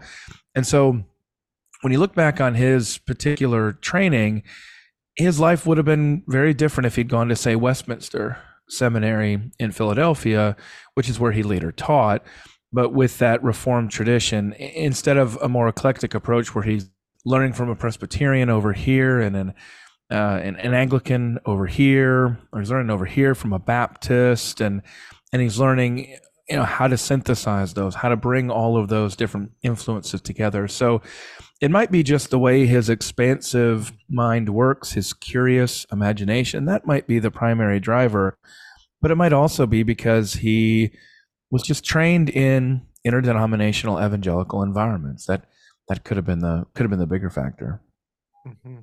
and 0.56 0.68
so 0.68 1.04
when 1.82 1.94
you 1.94 2.00
look 2.00 2.14
back 2.14 2.42
on 2.42 2.56
his 2.56 2.98
particular 3.00 3.74
training, 3.74 4.44
his 5.16 5.40
life 5.40 5.66
would 5.66 5.78
have 5.78 5.86
been 5.86 6.24
very 6.28 6.54
different 6.54 6.86
if 6.86 6.96
he'd 6.96 7.10
gone 7.10 7.30
to, 7.30 7.36
say, 7.36 7.56
Westminster 7.56 8.38
seminary 8.70 9.52
in 9.60 9.72
Philadelphia, 9.72 10.56
which 10.94 11.10
is 11.10 11.20
where 11.20 11.32
he 11.32 11.44
later 11.44 11.72
taught. 11.72 12.24
But 12.72 12.94
with 12.94 13.18
that 13.18 13.44
Reformed 13.44 13.92
tradition, 13.92 14.54
instead 14.54 15.18
of 15.18 15.38
a 15.42 15.50
more 15.50 15.68
eclectic 15.68 16.14
approach 16.14 16.56
where 16.56 16.64
he's 16.64 16.90
learning 17.26 17.54
from 17.54 17.70
a 17.70 17.76
Presbyterian 17.76 18.50
over 18.50 18.74
here 18.74 19.20
and 19.20 19.36
an 19.36 19.54
uh, 20.12 20.42
an, 20.44 20.58
an, 20.58 20.74
Anglican 20.74 21.40
over 21.46 21.68
here, 21.68 22.38
or 22.52 22.60
he's 22.60 22.70
learning 22.70 22.90
over 22.90 23.06
here 23.06 23.34
from 23.34 23.54
a 23.54 23.60
Baptist, 23.60 24.60
and 24.60 24.82
and 25.32 25.42
he's 25.42 25.58
learning 25.58 26.18
you 26.50 26.58
know 26.58 26.64
how 26.64 26.86
to 26.86 26.98
synthesize 26.98 27.74
those, 27.76 27.96
how 27.96 28.10
to 28.10 28.18
bring 28.18 28.52
all 28.52 28.76
of 28.76 28.90
those 28.90 29.16
different 29.16 29.52
influences 29.64 30.20
together. 30.20 30.68
So 30.68 31.02
it 31.62 31.72
might 31.72 31.92
be 31.92 32.04
just 32.04 32.30
the 32.30 32.40
way 32.40 32.66
his 32.66 32.90
expansive 32.90 33.94
mind 34.10 34.50
works, 34.50 34.92
his 34.92 35.14
curious 35.14 35.86
imagination. 35.94 36.66
That 36.66 36.86
might 36.86 37.08
be 37.08 37.20
the 37.20 37.32
primary 37.32 37.80
driver, 37.80 38.38
but 39.02 39.12
it 39.12 39.16
might 39.16 39.32
also 39.32 39.66
be 39.66 39.84
because 39.84 40.34
he 40.34 40.92
was 41.52 41.64
just 41.64 41.86
trained 41.86 42.30
in 42.30 42.82
interdenominational 43.06 44.04
evangelical 44.04 44.62
environments. 44.62 45.28
That 45.28 45.46
that 45.88 46.04
could 46.04 46.18
have 46.18 46.26
been 46.26 46.40
the 46.40 46.66
could 46.74 46.84
have 46.84 46.90
been 46.90 47.00
the 47.00 47.08
bigger 47.08 47.30
factor. 47.30 47.82
Mm-hmm. 48.48 48.80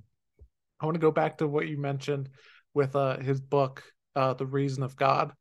I 0.80 0.84
want 0.84 0.94
to 0.94 1.00
go 1.00 1.10
back 1.10 1.38
to 1.38 1.48
what 1.48 1.68
you 1.68 1.76
mentioned 1.76 2.28
with 2.74 2.94
uh, 2.94 3.18
his 3.18 3.40
book, 3.40 3.82
uh, 4.14 4.34
"The 4.34 4.46
Reason 4.46 4.82
of 4.82 4.96
God." 4.96 5.32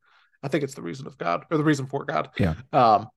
I 0.42 0.48
think 0.48 0.64
it's 0.64 0.74
the 0.74 0.82
reason 0.82 1.06
of 1.06 1.18
God 1.18 1.44
or 1.50 1.56
the 1.56 1.64
reason 1.64 1.86
for 1.86 2.04
God. 2.04 2.30
Yeah. 2.38 2.54
Um, 2.72 3.08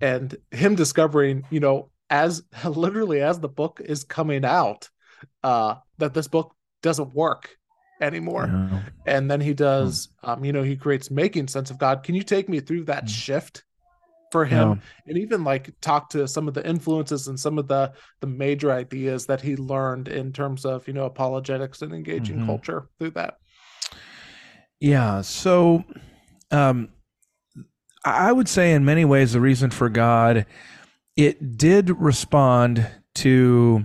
and 0.00 0.36
him 0.50 0.74
discovering, 0.74 1.44
you 1.50 1.60
know, 1.60 1.90
as 2.10 2.42
literally 2.64 3.20
as 3.20 3.40
the 3.40 3.48
book 3.48 3.80
is 3.84 4.04
coming 4.04 4.44
out, 4.44 4.88
uh, 5.42 5.76
that 5.98 6.14
this 6.14 6.28
book 6.28 6.54
doesn't 6.82 7.14
work 7.14 7.56
anymore. 8.00 8.82
And 9.06 9.30
then 9.30 9.40
he 9.40 9.54
does, 9.54 10.08
hmm. 10.22 10.30
um, 10.30 10.44
you 10.44 10.52
know, 10.52 10.62
he 10.62 10.76
creates 10.76 11.10
making 11.10 11.48
sense 11.48 11.70
of 11.70 11.78
God. 11.78 12.02
Can 12.02 12.14
you 12.14 12.22
take 12.22 12.48
me 12.48 12.60
through 12.60 12.84
that 12.84 13.04
mm. 13.04 13.08
shift 13.08 13.62
for 14.32 14.46
him 14.46 14.70
yeah. 14.70 15.10
and 15.10 15.18
even 15.18 15.44
like 15.44 15.70
talk 15.82 16.08
to 16.08 16.26
some 16.26 16.48
of 16.48 16.54
the 16.54 16.66
influences 16.66 17.28
and 17.28 17.38
some 17.38 17.58
of 17.58 17.68
the 17.68 17.92
the 18.20 18.26
major 18.26 18.72
ideas 18.72 19.26
that 19.26 19.42
he 19.42 19.54
learned 19.56 20.08
in 20.08 20.32
terms 20.32 20.64
of 20.64 20.88
you 20.88 20.94
know 20.94 21.04
apologetics 21.04 21.82
and 21.82 21.92
engaging 21.92 22.36
mm-hmm. 22.36 22.46
culture 22.46 22.88
through 22.98 23.10
that 23.10 23.36
yeah 24.80 25.20
so 25.20 25.84
um 26.50 26.88
i 28.06 28.32
would 28.32 28.48
say 28.48 28.72
in 28.72 28.84
many 28.84 29.04
ways 29.04 29.34
the 29.34 29.40
reason 29.40 29.70
for 29.70 29.90
god 29.90 30.46
it 31.14 31.58
did 31.58 31.90
respond 32.00 32.88
to 33.14 33.84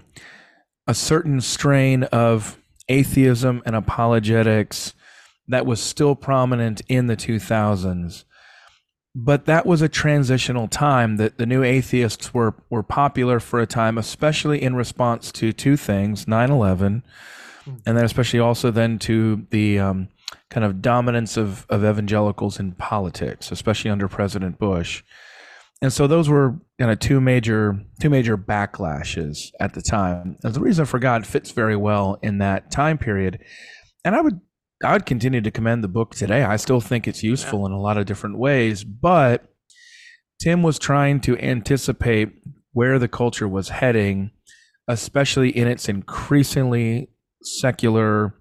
a 0.88 0.94
certain 0.94 1.42
strain 1.42 2.04
of 2.04 2.58
atheism 2.88 3.62
and 3.66 3.76
apologetics 3.76 4.94
that 5.50 5.66
was 5.66 5.82
still 5.82 6.16
prominent 6.16 6.82
in 6.88 7.08
the 7.08 7.18
2000s 7.18 8.24
but 9.20 9.46
that 9.46 9.66
was 9.66 9.82
a 9.82 9.90
transitional 9.90 10.68
time 10.68 11.18
that 11.18 11.40
the 11.40 11.46
new 11.48 11.64
atheists 11.64 12.36
were 12.36 12.54
were 12.70 12.84
popular 12.84 13.40
for 13.40 13.60
a 13.60 13.66
time 13.66 13.98
especially 13.98 14.62
in 14.62 14.76
response 14.76 15.32
to 15.32 15.52
two 15.52 15.76
things 15.76 16.26
9-11 16.26 17.02
and 17.86 17.98
then 17.98 18.06
especially 18.06 18.40
also 18.40 18.70
then 18.70 19.00
to 19.00 19.48
the 19.50 19.80
um, 19.80 20.08
kind 20.50 20.64
of 20.64 20.84
dominance 20.84 21.36
of, 21.36 21.66
of 21.70 21.84
evangelicals 21.84 22.60
in 22.60 22.74
politics 22.74 23.52
especially 23.52 23.90
under 23.90 24.08
president 24.08 24.60
bush. 24.60 25.04
And 25.82 25.94
so 25.94 26.08
those 26.08 26.28
were 26.28 26.56
kind 26.80 26.92
of 26.92 27.00
two 27.00 27.20
major 27.20 27.80
two 28.00 28.10
major 28.10 28.38
backlashes 28.38 29.52
at 29.60 29.74
the 29.74 29.82
time. 29.82 30.38
And 30.44 30.54
the 30.54 30.60
reason 30.60 30.86
for 30.86 31.00
god 31.00 31.26
fits 31.26 31.52
very 31.52 31.76
well 31.76 32.20
in 32.22 32.38
that 32.38 32.72
time 32.72 32.98
period. 32.98 33.44
And 34.06 34.16
i 34.16 34.22
would 34.22 34.40
I 34.84 34.94
would 34.94 35.06
continue 35.06 35.42
to 35.42 35.52
commend 35.52 35.84
the 35.84 35.88
book 35.88 36.14
today. 36.14 36.44
I 36.44 36.58
still 36.58 36.82
think 36.82 37.08
it's 37.08 37.24
useful 37.24 37.62
yeah. 37.62 37.68
in 37.68 37.72
a 37.72 37.82
lot 37.82 37.98
of 37.98 38.06
different 38.06 38.38
ways, 38.38 38.84
but 38.84 39.52
Tim 40.40 40.62
was 40.62 40.78
trying 40.78 41.20
to 41.22 41.38
anticipate 41.40 42.34
where 42.74 43.00
the 43.00 43.08
culture 43.08 43.48
was 43.48 43.70
heading, 43.70 44.32
especially 44.88 45.50
in 45.50 45.68
its 45.68 45.90
increasingly 45.90 47.10
secular 47.42 48.36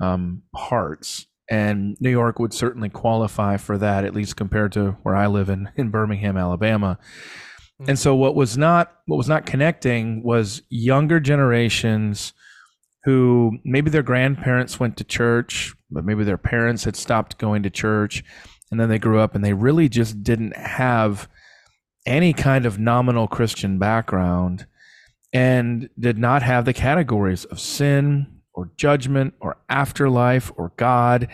um, 0.00 0.42
parts. 0.54 1.26
And 1.50 1.96
New 2.00 2.10
York 2.10 2.38
would 2.38 2.52
certainly 2.52 2.88
qualify 2.88 3.56
for 3.56 3.76
that, 3.78 4.04
at 4.04 4.14
least 4.14 4.36
compared 4.36 4.72
to 4.72 4.92
where 5.02 5.16
I 5.16 5.26
live 5.26 5.48
in, 5.48 5.68
in 5.76 5.90
Birmingham, 5.90 6.36
Alabama. 6.36 6.98
Mm-hmm. 7.80 7.90
And 7.90 7.98
so 7.98 8.14
what 8.14 8.34
was 8.34 8.56
not 8.56 8.92
what 9.06 9.16
was 9.16 9.28
not 9.28 9.46
connecting 9.46 10.22
was 10.22 10.62
younger 10.70 11.20
generations 11.20 12.32
who 13.06 13.56
maybe 13.64 13.88
their 13.88 14.02
grandparents 14.02 14.80
went 14.80 14.96
to 14.96 15.04
church, 15.04 15.72
but 15.92 16.04
maybe 16.04 16.24
their 16.24 16.36
parents 16.36 16.82
had 16.82 16.96
stopped 16.96 17.38
going 17.38 17.62
to 17.62 17.70
church. 17.70 18.24
And 18.72 18.80
then 18.80 18.88
they 18.88 18.98
grew 18.98 19.20
up 19.20 19.36
and 19.36 19.44
they 19.44 19.52
really 19.52 19.88
just 19.88 20.24
didn't 20.24 20.56
have 20.56 21.28
any 22.04 22.32
kind 22.32 22.66
of 22.66 22.80
nominal 22.80 23.28
Christian 23.28 23.78
background 23.78 24.66
and 25.32 25.88
did 25.96 26.18
not 26.18 26.42
have 26.42 26.64
the 26.64 26.72
categories 26.72 27.44
of 27.44 27.60
sin 27.60 28.40
or 28.52 28.72
judgment 28.76 29.34
or 29.38 29.56
afterlife 29.68 30.50
or 30.56 30.72
God. 30.76 31.28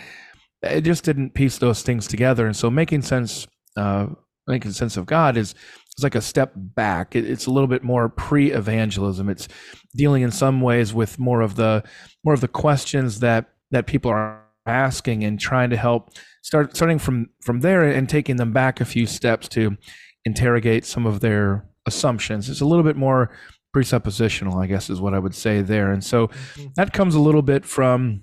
It 0.62 0.82
just 0.82 1.04
didn't 1.04 1.32
piece 1.32 1.56
those 1.56 1.80
things 1.80 2.06
together. 2.06 2.44
And 2.44 2.54
so 2.54 2.70
making 2.70 3.00
sense, 3.00 3.46
uh, 3.78 4.08
making 4.46 4.72
sense 4.72 4.98
of 4.98 5.06
God 5.06 5.38
is 5.38 5.54
it's 5.96 6.02
like 6.02 6.14
a 6.14 6.20
step 6.20 6.52
back. 6.56 7.14
It, 7.14 7.28
it's 7.28 7.46
a 7.46 7.50
little 7.50 7.66
bit 7.66 7.82
more 7.82 8.08
pre-evangelism. 8.08 9.28
It's 9.28 9.48
dealing 9.94 10.22
in 10.22 10.30
some 10.30 10.60
ways 10.60 10.94
with 10.94 11.18
more 11.18 11.40
of 11.42 11.56
the 11.56 11.84
more 12.24 12.34
of 12.34 12.40
the 12.40 12.48
questions 12.48 13.20
that 13.20 13.50
that 13.70 13.86
people 13.86 14.10
are 14.10 14.42
asking 14.66 15.24
and 15.24 15.40
trying 15.40 15.70
to 15.70 15.76
help 15.76 16.10
start 16.42 16.74
starting 16.76 16.98
from 16.98 17.28
from 17.42 17.60
there 17.60 17.82
and 17.82 18.08
taking 18.08 18.36
them 18.36 18.52
back 18.52 18.80
a 18.80 18.84
few 18.84 19.06
steps 19.06 19.48
to 19.48 19.76
interrogate 20.24 20.84
some 20.84 21.06
of 21.06 21.20
their 21.20 21.66
assumptions. 21.86 22.48
It's 22.48 22.60
a 22.60 22.66
little 22.66 22.84
bit 22.84 22.96
more 22.96 23.30
presuppositional, 23.74 24.62
I 24.62 24.66
guess, 24.66 24.90
is 24.90 25.00
what 25.00 25.14
I 25.14 25.18
would 25.18 25.34
say 25.34 25.62
there. 25.62 25.90
And 25.90 26.04
so 26.04 26.28
mm-hmm. 26.28 26.68
that 26.76 26.92
comes 26.92 27.14
a 27.14 27.20
little 27.20 27.42
bit 27.42 27.64
from 27.64 28.22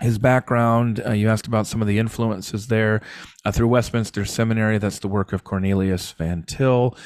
his 0.00 0.18
background. 0.18 1.02
Uh, 1.04 1.12
you 1.12 1.28
asked 1.28 1.46
about 1.46 1.66
some 1.66 1.80
of 1.80 1.88
the 1.88 1.98
influences 1.98 2.66
there 2.66 3.00
uh, 3.44 3.52
through 3.52 3.68
Westminster 3.68 4.24
Seminary. 4.24 4.78
That's 4.78 4.98
the 4.98 5.08
work 5.08 5.32
of 5.32 5.44
Cornelius 5.44 6.12
Van 6.12 6.42
Til. 6.42 6.96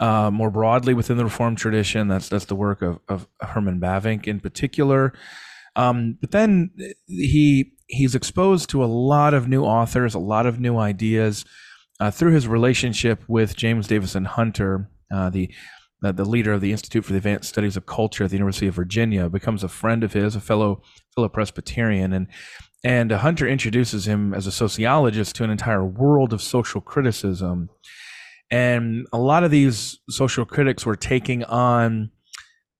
Uh, 0.00 0.30
more 0.30 0.50
broadly 0.50 0.94
within 0.94 1.16
the 1.16 1.24
Reformed 1.24 1.58
tradition, 1.58 2.06
that's 2.06 2.28
that's 2.28 2.44
the 2.44 2.54
work 2.54 2.82
of, 2.82 3.00
of 3.08 3.26
Herman 3.40 3.80
Bavinck 3.80 4.28
in 4.28 4.38
particular. 4.38 5.12
Um, 5.74 6.16
but 6.20 6.30
then 6.30 6.70
he 7.06 7.72
he's 7.88 8.14
exposed 8.14 8.70
to 8.70 8.84
a 8.84 8.86
lot 8.86 9.34
of 9.34 9.48
new 9.48 9.64
authors, 9.64 10.14
a 10.14 10.18
lot 10.20 10.46
of 10.46 10.60
new 10.60 10.76
ideas 10.76 11.44
uh, 12.00 12.10
through 12.10 12.32
his 12.32 12.46
relationship 12.46 13.22
with 13.26 13.56
James 13.56 13.88
Davison 13.88 14.24
Hunter, 14.24 14.88
uh, 15.12 15.30
the 15.30 15.52
uh, 16.02 16.12
the 16.12 16.24
leader 16.24 16.52
of 16.52 16.60
the 16.60 16.72
Institute 16.72 17.04
for 17.04 17.12
the 17.12 17.18
Advanced 17.18 17.48
Studies 17.48 17.76
of 17.76 17.86
Culture 17.86 18.24
at 18.24 18.30
the 18.30 18.36
University 18.36 18.66
of 18.66 18.74
Virginia, 18.74 19.28
becomes 19.28 19.64
a 19.64 19.68
friend 19.68 20.04
of 20.04 20.12
his, 20.12 20.36
a 20.36 20.40
fellow 20.40 20.82
fellow 21.14 21.28
Presbyterian, 21.28 22.12
and 22.12 22.28
and 22.84 23.10
Hunter 23.10 23.48
introduces 23.48 24.06
him 24.06 24.32
as 24.32 24.46
a 24.46 24.52
sociologist 24.52 25.34
to 25.36 25.44
an 25.44 25.50
entire 25.50 25.84
world 25.84 26.32
of 26.32 26.40
social 26.40 26.80
criticism. 26.80 27.70
And 28.50 29.06
a 29.12 29.18
lot 29.18 29.44
of 29.44 29.50
these 29.50 29.98
social 30.08 30.44
critics 30.44 30.86
were 30.86 30.96
taking 30.96 31.42
on 31.44 32.10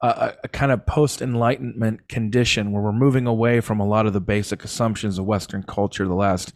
a, 0.02 0.34
a 0.44 0.48
kind 0.48 0.70
of 0.70 0.86
post 0.86 1.20
Enlightenment 1.20 2.08
condition 2.08 2.72
where 2.72 2.82
we're 2.82 2.92
moving 2.92 3.26
away 3.26 3.60
from 3.60 3.80
a 3.80 3.86
lot 3.86 4.06
of 4.06 4.12
the 4.12 4.20
basic 4.20 4.64
assumptions 4.64 5.18
of 5.18 5.26
Western 5.26 5.62
culture 5.62 6.06
the 6.06 6.14
last, 6.14 6.52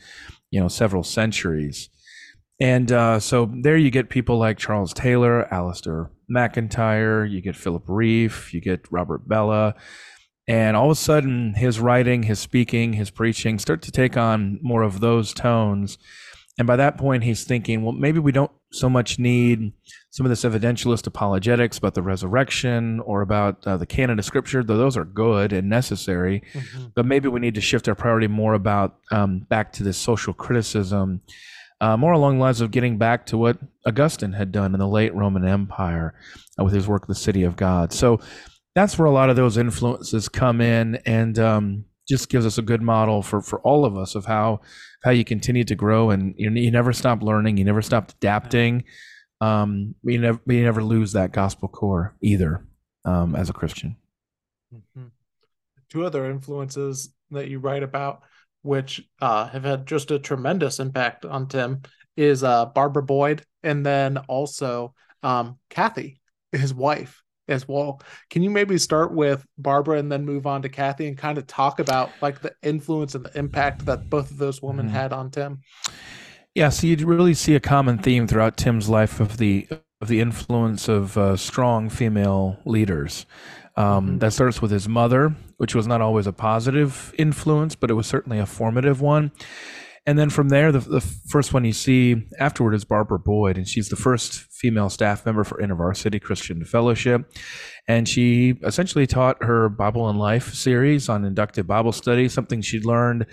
you 0.51 0.61
know, 0.61 0.69
several 0.69 1.03
centuries. 1.03 1.89
And 2.63 2.93
uh, 2.93 3.19
so 3.19 3.51
there 3.53 3.77
you 3.77 3.91
get 3.91 4.09
people 4.09 4.39
like 4.39 4.57
Charles 4.57 4.95
Taylor, 4.95 5.49
Alasdair 5.51 6.11
MacIntyre, 6.29 7.25
you 7.25 7.41
get 7.41 7.57
Philip 7.57 7.85
Rieff, 7.89 8.55
you 8.55 8.61
get 8.61 8.87
Robert 8.89 9.29
Bellah. 9.29 9.75
And 10.47 10.77
all 10.77 10.85
of 10.85 10.93
a 10.93 10.95
sudden, 10.95 11.55
his 11.55 11.81
writing, 11.81 12.23
his 12.23 12.39
speaking, 12.39 12.93
his 12.93 13.11
preaching 13.11 13.59
start 13.59 13.83
to 13.83 13.91
take 13.91 14.17
on 14.17 14.61
more 14.63 14.83
of 14.83 15.01
those 15.01 15.35
tones. 15.35 15.99
And 16.57 16.65
by 16.65 16.77
that 16.77 16.99
point, 16.99 17.25
he's 17.25 17.43
thinking, 17.43 17.83
well, 17.83 17.95
maybe 17.95 18.21
we 18.21 18.31
don't 18.31 18.53
so 18.71 18.89
much 18.89 19.19
need 19.19 19.73
some 20.11 20.25
of 20.25 20.31
this 20.31 20.45
evidentialist 20.45 21.09
apologetics 21.09 21.79
about 21.79 21.95
the 21.95 22.03
resurrection 22.03 23.01
or 23.01 23.23
about 23.23 23.67
uh, 23.67 23.77
the 23.77 23.87
canon 23.87 24.21
of 24.21 24.25
scripture, 24.25 24.63
though 24.63 24.77
those 24.77 24.97
are 24.97 25.05
good 25.05 25.53
and 25.53 25.69
necessary. 25.69 26.45
Mm-hmm. 26.53 26.87
But 26.95 27.07
maybe 27.07 27.27
we 27.27 27.41
need 27.41 27.57
to 27.57 27.61
shift 27.61 27.89
our 27.89 27.97
priority 27.97 28.29
more 28.29 28.55
about 28.55 28.99
um, 29.11 29.41
back 29.41 29.73
to 29.73 29.83
this 29.83 29.99
social 29.99 30.33
criticism 30.33 31.23
uh, 31.83 31.97
more 31.97 32.13
along 32.13 32.37
the 32.37 32.41
lines 32.41 32.61
of 32.61 32.71
getting 32.71 32.97
back 32.97 33.27
to 33.27 33.37
what 33.37 33.59
Augustine 33.85 34.33
had 34.33 34.53
done 34.53 34.73
in 34.73 34.79
the 34.79 34.87
late 34.87 35.13
Roman 35.15 35.47
Empire 35.47 36.15
uh, 36.59 36.63
with 36.63 36.73
his 36.73 36.87
work, 36.87 37.09
The 37.09 37.15
City 37.15 37.43
of 37.43 37.57
God. 37.57 37.93
So 37.93 38.21
that's 38.77 38.97
where 38.97 39.07
a 39.07 39.11
lot 39.11 39.31
of 39.31 39.37
those 39.37 39.57
influences 39.57 40.29
come 40.29 40.61
in 40.61 40.97
and 41.05 41.39
um, 41.41 41.85
just 42.09 42.29
gives 42.29 42.47
us 42.47 42.57
a 42.57 42.63
good 42.63 42.83
model 42.83 43.21
for, 43.21 43.43
for 43.43 43.61
all 43.63 43.85
of 43.85 43.97
us 43.97 44.15
of 44.15 44.27
how 44.27 44.61
how 45.03 45.11
you 45.11 45.25
continue 45.25 45.65
to 45.65 45.75
grow 45.75 46.11
and 46.11 46.35
you, 46.39 46.49
you 46.53 46.71
never 46.71 46.93
stop 46.93 47.21
learning, 47.21 47.57
you 47.57 47.65
never 47.65 47.83
stop 47.83 48.11
adapting. 48.11 48.85
Um, 49.41 49.97
we 50.05 50.19
never 50.19 50.41
we 50.47 50.63
never 50.63 50.85
lose 50.85 51.13
that 51.15 51.33
gospel 51.33 51.69
core 51.69 52.15
either 52.23 52.65
um, 53.05 53.35
as 53.35 53.51
a 53.51 53.53
Christian. 53.53 53.97
Mm-hmm. 54.73 55.07
Two 55.91 56.05
other 56.05 56.31
influences 56.31 57.13
that 57.33 57.49
you 57.49 57.59
write 57.59 57.83
about 57.83 58.23
which 58.63 59.07
uh, 59.21 59.47
have 59.49 59.65
had 59.65 59.87
just 59.87 60.11
a 60.11 60.19
tremendous 60.19 60.79
impact 60.81 61.25
on 61.25 61.49
Tim, 61.49 61.83
is 62.17 62.43
uh, 62.43 62.67
Barbara 62.67 63.03
Boyd, 63.03 63.45
and 63.63 63.85
then 63.85 64.19
also 64.29 64.95
um, 65.23 65.59
Kathy, 65.71 66.21
his 66.53 66.75
wife, 66.75 67.23
as 67.49 67.67
well. 67.67 68.01
Can 68.31 68.43
you 68.43 68.51
maybe 68.51 68.79
start 68.79 69.13
with 69.13 69.45
Barbara 69.59 69.99
and 69.99 70.11
then 70.11 70.25
move 70.25 70.47
on 70.47 70.63
to 70.63 70.69
Kathy 70.69 71.09
and 71.09 71.17
kind 71.17 71.39
of 71.39 71.47
talk 71.47 71.79
about 71.79 72.11
like 72.21 72.41
the 72.41 72.53
influence 72.63 73.15
and 73.15 73.25
the 73.25 73.39
impact 73.39 73.87
that 73.87 74.09
both 74.09 74.31
of 74.31 74.39
those 74.39 74.63
women 74.63 74.87
mm-hmm. 74.87 74.95
had 74.95 75.13
on 75.13 75.31
Tim? 75.31 75.61
Yeah, 76.55 76.69
so 76.69 76.87
you 76.87 76.97
really 77.07 77.35
see 77.35 77.55
a 77.55 77.61
common 77.61 77.99
theme 77.99 78.27
throughout 78.27 78.57
Tim's 78.57 78.89
life 78.89 79.21
of 79.21 79.39
the 79.39 79.67
of 80.03 80.09
the 80.09 80.21
influence 80.21 80.89
of 80.89 81.17
uh, 81.17 81.37
strong 81.37 81.89
female 81.89 82.59
leaders. 82.65 83.25
Um, 83.83 84.07
mm-hmm. 84.07 84.19
That 84.19 84.33
starts 84.33 84.63
with 84.63 84.71
his 84.71 84.89
mother, 84.89 85.35
which 85.57 85.75
was 85.75 85.87
not 85.87 86.01
always 86.01 86.27
a 86.27 86.33
positive 86.33 87.15
influence, 87.19 87.75
but 87.75 87.91
it 87.91 87.95
was 87.95 88.07
certainly 88.07 88.39
a 88.39 88.47
formative 88.47 89.01
one. 89.01 89.33
And 90.05 90.19
then 90.19 90.31
from 90.31 90.49
there, 90.49 90.73
the, 90.73 90.81
the 90.81 91.01
first 91.01 91.55
one 91.55 91.65
you 91.65 91.73
see 91.73 92.27
afterward 92.41 92.75
is 92.75 92.85
Barbara 92.85 93.21
Boyd, 93.21 93.57
and 93.57 93.69
she's 93.69 93.89
the 93.89 93.97
first 93.97 94.33
female 94.61 94.91
staff 94.91 95.25
member 95.25 95.45
for 95.45 95.63
InterVarsity 95.63 96.21
Christian 96.21 96.65
Fellowship. 96.65 97.33
And 97.87 98.09
she 98.09 98.55
essentially 98.65 99.07
taught 99.07 99.45
her 99.45 99.69
Bible 99.69 100.09
and 100.09 100.19
Life 100.19 100.55
series 100.55 101.09
on 101.09 101.25
inductive 101.25 101.67
Bible 101.69 101.93
study, 101.93 102.29
something 102.29 102.63
she'd 102.63 102.85
learned 102.85 103.27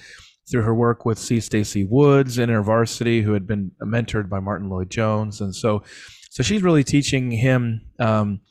through 0.50 0.64
her 0.64 0.76
work 0.76 1.06
with 1.06 1.18
C. 1.18 1.40
Stacy 1.40 1.86
Woods 1.86 2.38
in 2.38 2.50
InterVarsity, 2.50 3.24
who 3.24 3.34
had 3.34 3.48
been 3.48 3.72
mentored 3.82 4.30
by 4.30 4.40
Martyn 4.40 4.70
Lloyd-Jones. 4.70 5.42
And 5.42 5.56
so, 5.56 5.84
so 6.30 6.44
she's 6.44 6.64
really 6.64 6.84
teaching 6.84 7.32
him 7.32 7.82
um, 8.00 8.42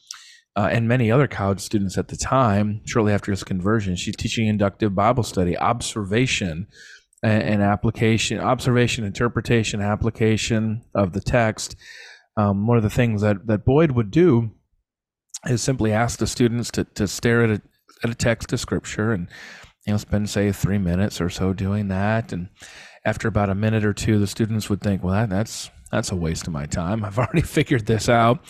uh, 0.59 0.69
and 0.73 0.89
many 0.89 1.09
other 1.09 1.29
college 1.29 1.61
students 1.61 1.97
at 1.97 2.09
the 2.09 2.17
time, 2.17 2.81
shortly 2.85 3.13
after 3.13 3.31
his 3.31 3.45
conversion, 3.45 3.95
she's 3.95 4.17
teaching 4.17 4.49
inductive 4.49 4.93
Bible 4.93 5.23
study, 5.23 5.57
observation 5.57 6.67
and, 7.23 7.63
application, 7.63 8.41
observation, 8.41 9.05
interpretation, 9.05 9.81
application 9.81 10.83
of 10.97 11.13
the 11.13 11.21
text. 11.21 11.77
Um, 12.37 12.67
one 12.67 12.77
of 12.77 12.83
the 12.83 12.91
things 12.91 13.23
that, 13.23 13.47
that 13.47 13.65
Boyd 13.65 13.93
would 13.93 14.11
do 14.11 14.51
is 15.49 15.63
simply 15.63 15.93
ask 15.93 16.19
the 16.19 16.27
students 16.27 16.73
to, 16.73 16.83
to 16.83 17.07
stare 17.07 17.45
at 17.45 17.51
a, 17.51 17.63
at 18.03 18.11
a 18.11 18.15
text 18.17 18.53
of 18.53 18.59
scripture 18.59 19.13
and 19.13 19.29
you 19.87 19.93
know 19.93 19.97
spend 19.97 20.29
say 20.29 20.51
three 20.51 20.79
minutes 20.79 21.21
or 21.21 21.31
so 21.31 21.53
doing 21.53 21.87
that 21.89 22.33
and 22.33 22.49
after 23.05 23.29
about 23.29 23.49
a 23.49 23.55
minute 23.55 23.85
or 23.85 23.93
two 23.93 24.19
the 24.19 24.27
students 24.27 24.69
would 24.69 24.81
think 24.81 25.03
well 25.03 25.15
that, 25.15 25.31
that's 25.31 25.71
that's 25.91 26.13
a 26.13 26.17
waste 26.17 26.47
of 26.47 26.53
my 26.53 26.67
time 26.67 27.05
i've 27.05 27.19
already 27.19 27.43
figured 27.57 27.87
this 27.87 28.09
out 28.09 28.41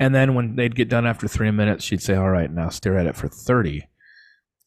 and 0.00 0.14
then 0.14 0.34
when 0.34 0.56
they'd 0.56 0.74
get 0.74 0.88
done 0.88 1.06
after 1.06 1.28
three 1.28 1.50
minutes 1.50 1.84
she'd 1.84 2.02
say 2.02 2.14
all 2.14 2.30
right 2.30 2.50
now 2.50 2.68
stare 2.68 2.98
at 2.98 3.06
it 3.06 3.16
for 3.16 3.28
30 3.28 3.86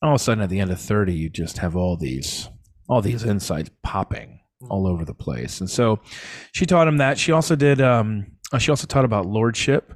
all 0.01 0.11
of 0.11 0.15
a 0.15 0.19
sudden 0.19 0.43
at 0.43 0.49
the 0.49 0.59
end 0.59 0.71
of 0.71 0.79
30 0.79 1.13
you 1.13 1.29
just 1.29 1.57
have 1.57 1.75
all 1.75 1.97
these 1.97 2.49
all 2.87 3.01
these 3.01 3.23
insights 3.23 3.69
popping 3.83 4.39
all 4.69 4.87
over 4.87 5.05
the 5.05 5.13
place. 5.13 5.59
And 5.59 5.69
so 5.69 5.99
she 6.53 6.65
taught 6.65 6.87
him 6.87 6.97
that. 6.97 7.17
She 7.17 7.31
also 7.31 7.55
did, 7.55 7.81
um, 7.81 8.27
uh, 8.51 8.57
she 8.57 8.71
also 8.71 8.87
taught 8.87 9.05
about 9.05 9.25
lordship, 9.25 9.93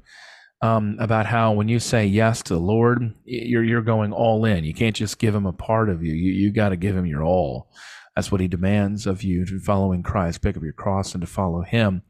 um, 0.61 0.97
about 0.99 1.25
how 1.25 1.53
when 1.53 1.69
you 1.69 1.79
say 1.79 2.05
yes 2.05 2.43
to 2.43 2.53
the 2.53 2.59
Lord, 2.59 3.13
you're, 3.23 3.63
you're 3.63 3.81
going 3.81 4.11
all 4.11 4.45
in. 4.45 4.63
You 4.63 4.73
can't 4.73 4.95
just 4.95 5.19
give 5.19 5.33
him 5.33 5.45
a 5.45 5.53
part 5.53 5.89
of 5.89 6.03
you. 6.03 6.13
You, 6.13 6.31
you 6.33 6.51
got 6.51 6.69
to 6.69 6.77
give 6.77 6.95
him 6.95 7.05
your 7.05 7.23
all. 7.23 7.71
That's 8.19 8.33
what 8.33 8.41
he 8.41 8.49
demands 8.49 9.07
of 9.07 9.23
you 9.23 9.45
to 9.45 9.61
following 9.61 10.03
Christ, 10.03 10.41
pick 10.41 10.57
up 10.57 10.61
your 10.61 10.73
cross 10.73 11.13
and 11.13 11.21
to 11.21 11.25
follow 11.27 11.61
him. 11.61 12.01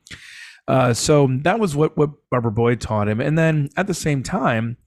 Uh, 0.67 0.91
so 0.91 1.29
that 1.43 1.59
was 1.59 1.75
what, 1.75 1.95
what 1.97 2.09
Barbara 2.31 2.51
Boyd 2.51 2.81
taught 2.81 3.07
him. 3.07 3.21
And 3.21 3.37
then 3.37 3.69
at 3.77 3.85
the 3.85 3.93
same 3.93 4.23
time, 4.23 4.77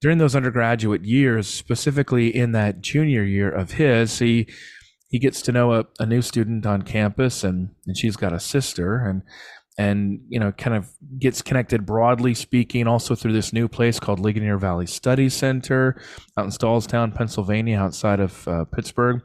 during 0.00 0.16
those 0.16 0.34
undergraduate 0.34 1.04
years, 1.04 1.46
specifically 1.46 2.34
in 2.34 2.52
that 2.52 2.80
junior 2.80 3.22
year 3.22 3.50
of 3.50 3.72
his, 3.72 4.18
he 4.18 4.48
he 5.10 5.18
gets 5.18 5.42
to 5.42 5.52
know 5.52 5.74
a, 5.74 5.84
a 6.00 6.06
new 6.06 6.22
student 6.22 6.64
on 6.64 6.80
campus 6.80 7.44
and, 7.44 7.74
and 7.86 7.94
she's 7.94 8.16
got 8.16 8.32
a 8.32 8.40
sister 8.40 8.96
and 8.96 9.20
and 9.76 10.20
you 10.30 10.40
know 10.40 10.52
kind 10.52 10.74
of 10.74 10.90
gets 11.18 11.42
connected 11.42 11.84
broadly 11.84 12.32
speaking 12.32 12.86
also 12.86 13.14
through 13.14 13.34
this 13.34 13.52
new 13.52 13.68
place 13.68 14.00
called 14.00 14.20
ligonier 14.20 14.56
valley 14.56 14.86
study 14.86 15.28
center 15.28 16.00
out 16.38 16.44
in 16.44 16.50
stahlstown 16.50 17.14
pennsylvania 17.14 17.78
outside 17.78 18.20
of 18.20 18.46
uh, 18.48 18.64
pittsburgh 18.66 19.22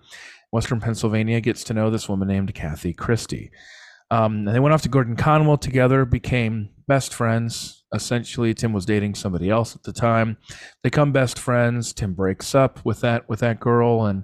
western 0.52 0.80
pennsylvania 0.80 1.42
gets 1.42 1.64
to 1.64 1.74
know 1.74 1.90
this 1.90 2.10
woman 2.10 2.28
named 2.28 2.54
kathy 2.54 2.94
kristy 2.94 3.50
um, 4.10 4.48
and 4.48 4.56
they 4.56 4.60
went 4.60 4.74
off 4.74 4.82
to 4.82 4.90
gordon 4.90 5.16
conwell 5.16 5.58
together 5.58 6.06
became 6.06 6.70
best 6.88 7.14
friends 7.14 7.84
essentially 7.94 8.54
tim 8.54 8.74
was 8.74 8.86
dating 8.86 9.14
somebody 9.16 9.50
else 9.50 9.76
at 9.76 9.84
the 9.84 9.94
time 9.94 10.38
they 10.84 10.90
become 10.90 11.12
best 11.12 11.38
friends 11.38 11.94
tim 11.94 12.14
breaks 12.14 12.56
up 12.56 12.84
with 12.86 13.02
that 13.02 13.28
with 13.28 13.40
that 13.40 13.60
girl 13.60 14.06
and 14.06 14.24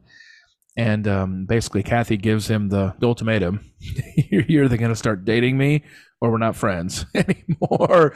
and 0.76 1.08
um, 1.08 1.46
basically 1.46 1.84
Kathy 1.84 2.18
gives 2.18 2.50
him 2.50 2.70
the, 2.70 2.96
the 3.00 3.06
ultimatum: 3.06 3.72
you're 4.16 4.64
either 4.64 4.78
going 4.78 4.90
to 4.92 4.96
start 4.96 5.26
dating 5.26 5.58
me, 5.58 5.84
or 6.20 6.32
we're 6.32 6.38
not 6.38 6.56
friends 6.56 7.06
anymore. 7.16 8.16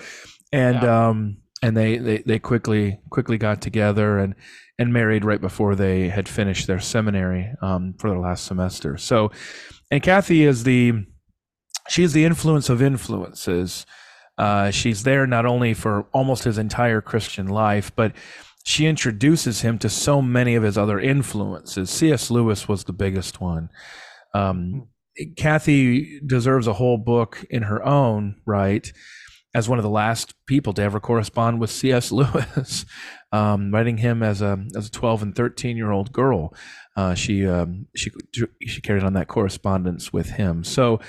And 0.51 0.81
yeah. 0.81 1.09
um, 1.09 1.37
and 1.61 1.75
they, 1.75 1.97
they 1.97 2.17
they 2.19 2.39
quickly 2.39 2.99
quickly 3.09 3.37
got 3.37 3.61
together 3.61 4.17
and 4.17 4.35
and 4.79 4.93
married 4.93 5.25
right 5.25 5.41
before 5.41 5.75
they 5.75 6.09
had 6.09 6.29
finished 6.29 6.67
their 6.67 6.79
seminary 6.79 7.51
um, 7.61 7.95
for 7.97 8.09
their 8.09 8.19
last 8.19 8.45
semester. 8.45 8.97
So, 8.97 9.31
and 9.89 10.03
Kathy 10.03 10.43
is 10.43 10.63
the 10.63 11.05
she's 11.89 12.13
the 12.13 12.25
influence 12.25 12.69
of 12.69 12.81
influences. 12.81 13.85
Uh, 14.37 14.69
she's 14.69 15.03
there 15.03 15.25
not 15.25 15.45
only 15.45 15.73
for 15.73 16.07
almost 16.13 16.43
his 16.43 16.57
entire 16.57 17.01
Christian 17.01 17.47
life, 17.47 17.91
but 17.95 18.13
she 18.63 18.85
introduces 18.85 19.61
him 19.61 19.79
to 19.79 19.89
so 19.89 20.21
many 20.21 20.53
of 20.55 20.63
his 20.63 20.77
other 20.77 20.99
influences. 20.99 21.89
C.S. 21.89 22.29
Lewis 22.29 22.67
was 22.67 22.83
the 22.83 22.93
biggest 22.93 23.41
one. 23.41 23.69
Um, 24.33 24.89
Kathy 25.37 26.19
deserves 26.19 26.67
a 26.67 26.73
whole 26.73 26.97
book 26.97 27.43
in 27.49 27.63
her 27.63 27.83
own 27.83 28.35
right 28.45 28.91
as 29.55 29.67
one 29.67 29.79
of 29.79 29.83
the 29.83 29.89
last 29.89 30.35
people 30.45 30.73
to 30.73 30.81
ever 30.81 30.99
correspond 30.99 31.59
with 31.59 31.71
C.S. 31.71 32.11
Lewis, 32.11 32.85
um, 33.31 33.71
writing 33.73 33.97
him 33.97 34.23
as 34.23 34.41
a 34.41 34.65
as 34.75 34.87
a 34.87 34.91
12 34.91 35.23
and 35.23 35.35
13 35.35 35.77
year 35.77 35.91
old 35.91 36.11
girl. 36.11 36.53
Uh, 36.95 37.13
she 37.13 37.45
um, 37.45 37.87
she 37.95 38.11
she 38.65 38.81
carried 38.81 39.03
on 39.03 39.13
that 39.13 39.27
correspondence 39.27 40.11
with 40.11 40.31
him. 40.31 40.63
So. 40.63 40.99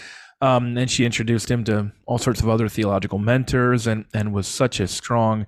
Um, 0.40 0.78
and 0.78 0.88
she 0.88 1.04
introduced 1.04 1.50
him 1.50 1.64
to 1.64 1.90
all 2.06 2.18
sorts 2.18 2.40
of 2.40 2.48
other 2.48 2.68
theological 2.68 3.18
mentors 3.18 3.88
and, 3.88 4.04
and 4.14 4.32
was 4.32 4.46
such 4.46 4.78
a 4.78 4.86
strong 4.86 5.46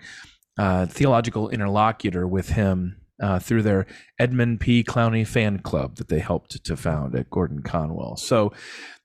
uh, 0.59 0.87
theological 0.87 1.49
interlocutor 1.49 2.27
with 2.27 2.49
him 2.49 3.01
uh, 3.21 3.39
through 3.39 3.63
their 3.63 3.87
Edmund 4.19 4.61
P. 4.61 4.83
Clowney 4.83 5.27
fan 5.27 5.59
club 5.59 5.97
that 5.97 6.09
they 6.09 6.19
helped 6.19 6.65
to 6.65 6.77
found 6.77 7.15
at 7.15 7.31
Gordon 7.31 7.63
Conwell. 7.63 8.17
So, 8.17 8.53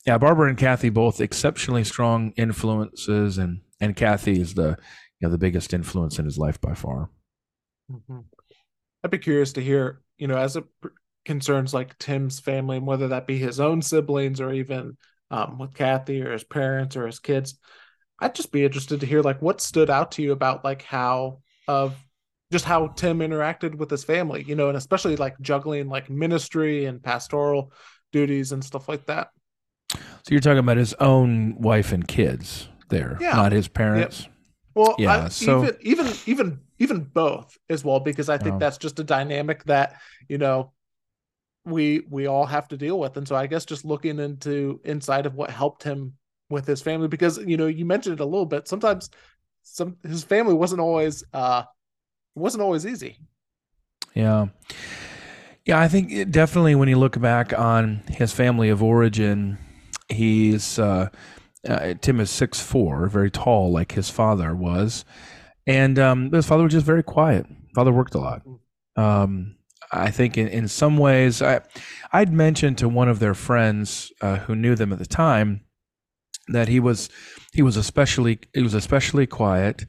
yeah, 0.06 0.18
Barbara 0.18 0.50
and 0.50 0.58
Kathy 0.58 0.90
both 0.90 1.20
exceptionally 1.20 1.84
strong 1.84 2.32
influences, 2.38 3.38
and 3.38 3.62
and 3.82 3.96
Kathy 3.96 4.40
is 4.40 4.54
the 4.54 4.78
you 5.20 5.28
know 5.28 5.30
the 5.30 5.38
biggest 5.38 5.74
influence 5.74 6.20
in 6.20 6.26
his 6.26 6.38
life 6.38 6.62
by 6.62 6.74
far. 6.74 7.10
Mm-hmm. 7.92 8.20
I'd 9.04 9.12
be 9.12 9.18
curious 9.18 9.54
to 9.54 9.62
hear, 9.62 10.02
you 10.18 10.28
know, 10.28 10.38
as 10.38 10.56
it 10.56 10.66
concerns 11.26 11.74
like 11.74 11.98
Tim's 11.98 12.40
family, 12.40 12.78
and 12.78 12.88
whether 12.88 13.10
that 13.10 13.28
be 13.28 13.38
his 13.38 13.60
own 13.60 13.82
siblings 13.82 14.42
or 14.42 14.54
even 14.54 14.98
um, 15.32 15.58
with 15.58 15.74
Kathy 15.74 16.22
or 16.22 16.32
his 16.32 16.44
parents 16.44 16.96
or 16.96 17.06
his 17.06 17.20
kids. 17.20 17.58
I'd 18.20 18.36
just 18.36 18.52
be 18.52 18.64
interested 18.64 19.02
to 19.02 19.06
hear 19.06 19.22
like 19.22 19.42
what 19.42 19.60
stood 19.60 19.90
out 19.90 20.14
to 20.14 20.22
you 20.22 20.32
about 20.32 20.64
like 20.64 20.82
how 20.84 21.40
of 21.68 21.96
just 22.52 22.66
how 22.66 22.88
Tim 22.88 23.20
interacted 23.20 23.76
with 23.76 23.90
his 23.90 24.04
family, 24.04 24.44
you 24.44 24.56
know, 24.56 24.70
and 24.70 24.78
especially 24.78 25.16
like 25.16 25.40
juggling 25.42 25.90
like 25.90 26.10
ministry 26.10 26.86
and 26.86 27.04
pastoral 27.04 27.74
duties 28.12 28.52
and 28.52 28.64
stuff 28.64 28.88
like 28.88 29.06
that. 29.08 29.30
So 29.92 30.32
you're 30.32 30.40
talking 30.40 30.60
about 30.60 30.78
his 30.78 30.94
own 30.96 31.60
wife 31.60 31.92
and 31.92 32.08
kids 32.08 32.70
there, 32.90 33.18
yeah. 33.20 33.34
not 33.36 33.52
his 33.52 33.68
parents. 33.68 34.22
Yep. 34.22 34.32
Well, 34.76 34.96
yeah, 35.00 35.26
I, 35.26 35.30
so 35.30 35.64
even 35.64 35.76
even 35.82 36.14
even 36.26 36.60
even 36.80 37.04
both 37.04 37.58
as 37.70 37.84
well, 37.84 38.00
because 38.00 38.30
I 38.30 38.38
think 38.38 38.56
oh. 38.56 38.60
that's 38.60 38.78
just 38.78 39.00
a 39.00 39.04
dynamic 39.04 39.64
that 39.66 39.96
you 40.28 40.38
know 40.38 40.74
we 41.64 42.06
we 42.10 42.28
all 42.28 42.46
have 42.46 42.68
to 42.68 42.78
deal 42.78 43.00
with, 43.00 43.18
and 43.18 43.28
so 43.28 43.36
I 43.36 43.48
guess 43.48 43.66
just 43.66 43.86
looking 43.86 44.20
into 44.20 44.82
inside 44.84 45.26
of 45.26 45.36
what 45.36 45.50
helped 45.50 45.84
him 45.84 46.14
with 46.50 46.68
his 46.68 46.82
family 46.82 47.08
because 47.08 47.38
you 47.40 47.58
know 47.58 47.68
you 47.68 47.86
mentioned 47.86 48.20
it 48.20 48.24
a 48.24 48.26
little 48.26 48.46
bit 48.46 48.68
sometimes 48.68 49.10
some 49.64 49.98
his 50.04 50.24
family 50.24 50.54
wasn't 50.54 50.80
always 50.80 51.24
uh 51.34 51.64
wasn't 52.36 52.62
always 52.62 52.86
easy. 52.86 53.18
Yeah. 54.14 54.48
Yeah 55.66 55.80
i 55.80 55.88
think 55.88 56.12
it, 56.12 56.32
definitely 56.32 56.76
when 56.76 56.88
you 56.88 56.98
look 56.98 57.20
back 57.20 57.58
on 57.58 58.04
his 58.08 58.32
family 58.32 58.70
of 58.70 58.84
origin 58.84 59.58
he's 60.10 60.78
uh, 60.78 61.10
uh 61.68 61.94
tim 62.02 62.20
is 62.20 62.30
six 62.30 62.60
four 62.60 63.08
very 63.08 63.32
tall 63.32 63.72
like 63.72 63.94
his 63.94 64.10
father 64.10 64.56
was 64.56 65.06
and 65.68 65.98
um 66.00 66.32
his 66.32 66.46
father 66.46 66.64
was 66.64 66.74
just 66.74 66.86
very 66.86 67.04
quiet 67.04 67.46
father 67.74 67.92
worked 67.92 68.16
a 68.16 68.20
lot 68.20 68.42
um 68.96 69.56
I 69.92 70.12
think 70.12 70.38
in, 70.38 70.48
in 70.48 70.68
some 70.68 70.98
ways, 70.98 71.42
I, 71.42 71.62
I'd 72.12 72.34
mentioned 72.34 72.78
to 72.80 72.90
one 72.90 73.08
of 73.08 73.20
their 73.20 73.34
friends 73.34 74.12
uh, 74.22 74.38
who 74.38 74.56
knew 74.56 74.76
them 74.76 74.92
at 74.92 75.00
the 75.00 75.06
time 75.06 75.62
that 76.48 76.68
he 76.68 76.80
was 76.80 77.10
he 77.54 77.62
was 77.62 77.78
especially 77.78 78.40
he 78.54 78.62
was 78.62 78.74
especially 78.74 79.26
quiet. 79.26 79.86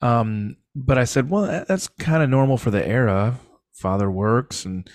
Um, 0.00 0.56
but 0.74 0.98
I 0.98 1.04
said, 1.04 1.30
well, 1.30 1.64
that's 1.68 1.88
kind 1.88 2.22
of 2.22 2.30
normal 2.30 2.56
for 2.56 2.70
the 2.70 2.86
era. 2.86 3.38
Father 3.74 4.10
works 4.10 4.64
and 4.64 4.88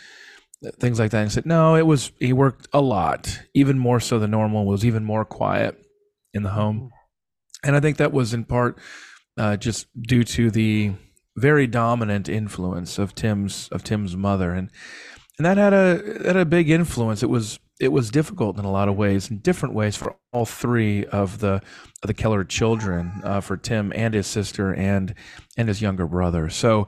things 0.80 1.00
like 1.00 1.12
that. 1.12 1.20
And 1.20 1.30
he 1.30 1.34
said, 1.34 1.46
no, 1.46 1.76
it 1.76 1.86
was 1.86 2.12
he 2.20 2.34
worked 2.34 2.68
a 2.74 2.82
lot, 2.82 3.42
even 3.54 3.78
more 3.78 4.00
so 4.00 4.20
than 4.20 4.32
normal. 4.32 4.66
Was 4.66 4.86
even 4.86 5.04
more 5.04 5.26
quiet 5.26 5.78
in 6.38 6.44
the 6.44 6.52
home, 6.52 6.92
and 7.64 7.76
I 7.76 7.82
think 7.82 7.98
that 7.98 8.14
was 8.14 8.34
in 8.34 8.46
part 8.46 8.80
uh, 9.38 9.58
just 9.58 9.88
due 10.02 10.24
to 10.24 10.50
the 10.50 10.94
very 11.36 11.68
dominant 11.68 12.30
influence 12.30 12.98
of 12.98 13.14
Tim's 13.14 13.68
of 13.70 13.84
Tim's 13.84 14.16
mother, 14.16 14.52
and 14.52 14.72
and 15.38 15.46
that 15.46 15.58
had 15.58 15.74
a 15.74 16.24
had 16.26 16.38
a 16.38 16.46
big 16.46 16.70
influence. 16.70 17.22
It 17.22 17.30
was 17.30 17.60
it 17.80 17.92
was 17.92 18.10
difficult 18.10 18.58
in 18.58 18.66
a 18.66 18.72
lot 18.72 18.90
of 18.90 18.96
ways, 18.96 19.30
in 19.30 19.40
different 19.40 19.76
ways 19.76 19.96
for 19.96 20.16
all 20.34 20.46
three 20.46 21.06
of 21.06 21.40
the 21.40 21.62
of 22.02 22.08
the 22.08 22.14
Keller 22.14 22.44
children, 22.44 23.22
uh, 23.24 23.42
for 23.42 23.58
Tim 23.58 23.92
and 23.96 24.14
his 24.14 24.28
sister 24.28 24.74
and 24.74 25.14
and 25.58 25.68
his 25.68 25.82
younger 25.82 26.08
brother. 26.08 26.50
So 26.50 26.88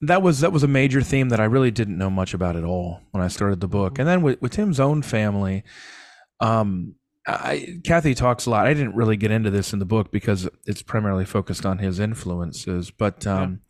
that 0.00 0.22
was 0.22 0.40
that 0.40 0.52
was 0.52 0.62
a 0.62 0.68
major 0.68 1.02
theme 1.02 1.30
that 1.30 1.40
I 1.40 1.44
really 1.44 1.72
didn't 1.72 1.98
know 1.98 2.10
much 2.10 2.34
about 2.34 2.56
at 2.56 2.64
all 2.64 3.00
when 3.10 3.22
I 3.22 3.28
started 3.28 3.60
the 3.60 3.68
book. 3.68 3.98
And 3.98 4.06
then 4.06 4.22
with, 4.22 4.40
with 4.40 4.52
Tim's 4.52 4.78
own 4.78 5.02
family, 5.02 5.64
um, 6.40 6.94
I, 7.28 7.80
Kathy 7.84 8.14
talks 8.14 8.46
a 8.46 8.50
lot. 8.50 8.66
I 8.66 8.74
didn't 8.74 8.94
really 8.94 9.16
get 9.16 9.30
into 9.30 9.50
this 9.50 9.72
in 9.72 9.78
the 9.78 9.84
book 9.84 10.10
because 10.10 10.48
it's 10.66 10.82
primarily 10.82 11.24
focused 11.24 11.66
on 11.66 11.78
his 11.78 12.00
influences. 12.00 12.90
But 12.90 13.26
um, 13.26 13.60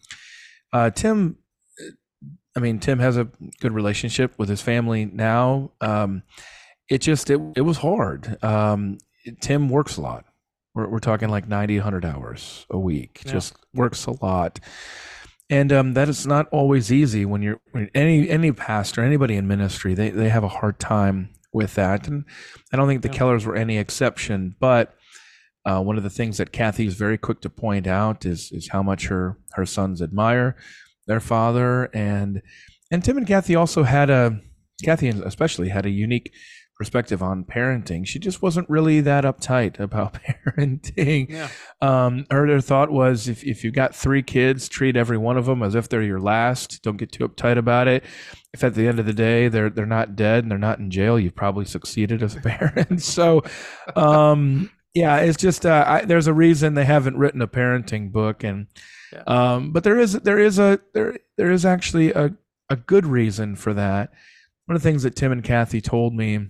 yeah. 0.72 0.80
uh, 0.80 0.90
Tim, 0.90 1.38
I 2.56 2.60
mean, 2.60 2.78
Tim 2.78 3.00
has 3.00 3.16
a 3.16 3.28
good 3.60 3.72
relationship 3.72 4.38
with 4.38 4.48
his 4.48 4.62
family 4.62 5.06
now. 5.06 5.72
Um, 5.80 6.22
it 6.88 6.98
just 6.98 7.30
it 7.30 7.40
it 7.56 7.62
was 7.62 7.78
hard. 7.78 8.42
Um, 8.44 8.98
Tim 9.40 9.68
works 9.68 9.96
a 9.96 10.02
lot. 10.02 10.24
We're 10.74 10.88
we're 10.88 10.98
talking 11.00 11.28
like 11.28 11.48
90, 11.48 11.78
100 11.78 12.04
hours 12.04 12.64
a 12.70 12.78
week. 12.78 13.22
Yeah. 13.24 13.32
Just 13.32 13.56
works 13.74 14.06
a 14.06 14.24
lot. 14.24 14.60
And 15.50 15.72
um, 15.72 15.94
that 15.94 16.08
is 16.08 16.26
not 16.26 16.46
always 16.52 16.92
easy 16.92 17.24
when 17.24 17.42
you're 17.42 17.60
when 17.72 17.90
any 17.94 18.28
any 18.28 18.52
pastor, 18.52 19.02
anybody 19.02 19.34
in 19.34 19.48
ministry, 19.48 19.94
they 19.94 20.10
they 20.10 20.28
have 20.28 20.44
a 20.44 20.48
hard 20.48 20.78
time 20.78 21.30
with 21.52 21.74
that. 21.74 22.06
And 22.06 22.24
I 22.72 22.76
don't 22.76 22.88
think 22.88 23.02
the 23.02 23.08
yeah. 23.08 23.18
Kellers 23.18 23.46
were 23.46 23.56
any 23.56 23.78
exception. 23.78 24.54
But 24.60 24.94
uh, 25.64 25.82
one 25.82 25.96
of 25.96 26.02
the 26.02 26.10
things 26.10 26.38
that 26.38 26.52
Kathy 26.52 26.86
is 26.86 26.94
very 26.94 27.18
quick 27.18 27.40
to 27.42 27.50
point 27.50 27.86
out 27.86 28.24
is 28.24 28.50
is 28.52 28.70
how 28.70 28.82
much 28.82 29.08
her 29.08 29.38
her 29.52 29.66
sons 29.66 30.00
admire 30.00 30.56
their 31.06 31.20
father, 31.20 31.90
and 31.94 32.42
and 32.90 33.04
Tim 33.04 33.18
and 33.18 33.26
Kathy 33.26 33.54
also 33.54 33.82
had 33.82 34.10
a 34.10 34.40
Kathy 34.84 35.08
especially 35.08 35.68
had 35.68 35.86
a 35.86 35.90
unique 35.90 36.32
perspective 36.78 37.22
on 37.22 37.44
parenting. 37.44 38.06
She 38.06 38.20
just 38.20 38.40
wasn't 38.40 38.70
really 38.70 39.00
that 39.00 39.24
uptight 39.24 39.80
about 39.80 40.16
parenting. 40.46 41.28
Yeah. 41.28 41.48
Um, 41.82 42.24
her, 42.30 42.46
her 42.46 42.60
thought 42.60 42.90
was 42.90 43.26
if, 43.26 43.42
if 43.44 43.64
you've 43.64 43.74
got 43.74 43.96
three 43.96 44.22
kids, 44.22 44.68
treat 44.68 44.96
every 44.96 45.18
one 45.18 45.36
of 45.36 45.46
them 45.46 45.62
as 45.62 45.74
if 45.74 45.88
they're 45.88 46.02
your 46.02 46.20
last. 46.20 46.80
Don't 46.82 46.96
get 46.96 47.10
too 47.10 47.28
uptight 47.28 47.58
about 47.58 47.88
it. 47.88 48.04
If 48.54 48.64
at 48.64 48.74
the 48.74 48.88
end 48.88 48.98
of 48.98 49.06
the 49.06 49.12
day 49.12 49.48
they're 49.48 49.70
they're 49.70 49.86
not 49.86 50.16
dead 50.16 50.42
and 50.42 50.50
they're 50.50 50.58
not 50.58 50.78
in 50.78 50.90
jail, 50.90 51.18
you've 51.18 51.36
probably 51.36 51.64
succeeded 51.64 52.22
as 52.22 52.34
a 52.34 52.40
parent. 52.42 53.02
so, 53.02 53.42
um, 53.94 54.70
yeah, 54.94 55.18
it's 55.18 55.36
just 55.36 55.66
uh, 55.66 55.84
I, 55.86 56.04
there's 56.04 56.26
a 56.26 56.32
reason 56.32 56.74
they 56.74 56.84
haven't 56.84 57.18
written 57.18 57.42
a 57.42 57.48
parenting 57.48 58.10
book, 58.10 58.42
and 58.44 58.66
yeah. 59.12 59.22
um, 59.26 59.72
but 59.72 59.84
there 59.84 59.98
is 59.98 60.14
there 60.14 60.38
is 60.38 60.58
a 60.58 60.80
there 60.94 61.18
there 61.36 61.50
is 61.50 61.64
actually 61.64 62.12
a 62.12 62.34
a 62.70 62.76
good 62.76 63.06
reason 63.06 63.56
for 63.56 63.74
that. 63.74 64.12
One 64.66 64.76
of 64.76 64.82
the 64.82 64.88
things 64.88 65.02
that 65.02 65.16
Tim 65.16 65.32
and 65.32 65.44
Kathy 65.44 65.80
told 65.80 66.14
me 66.14 66.48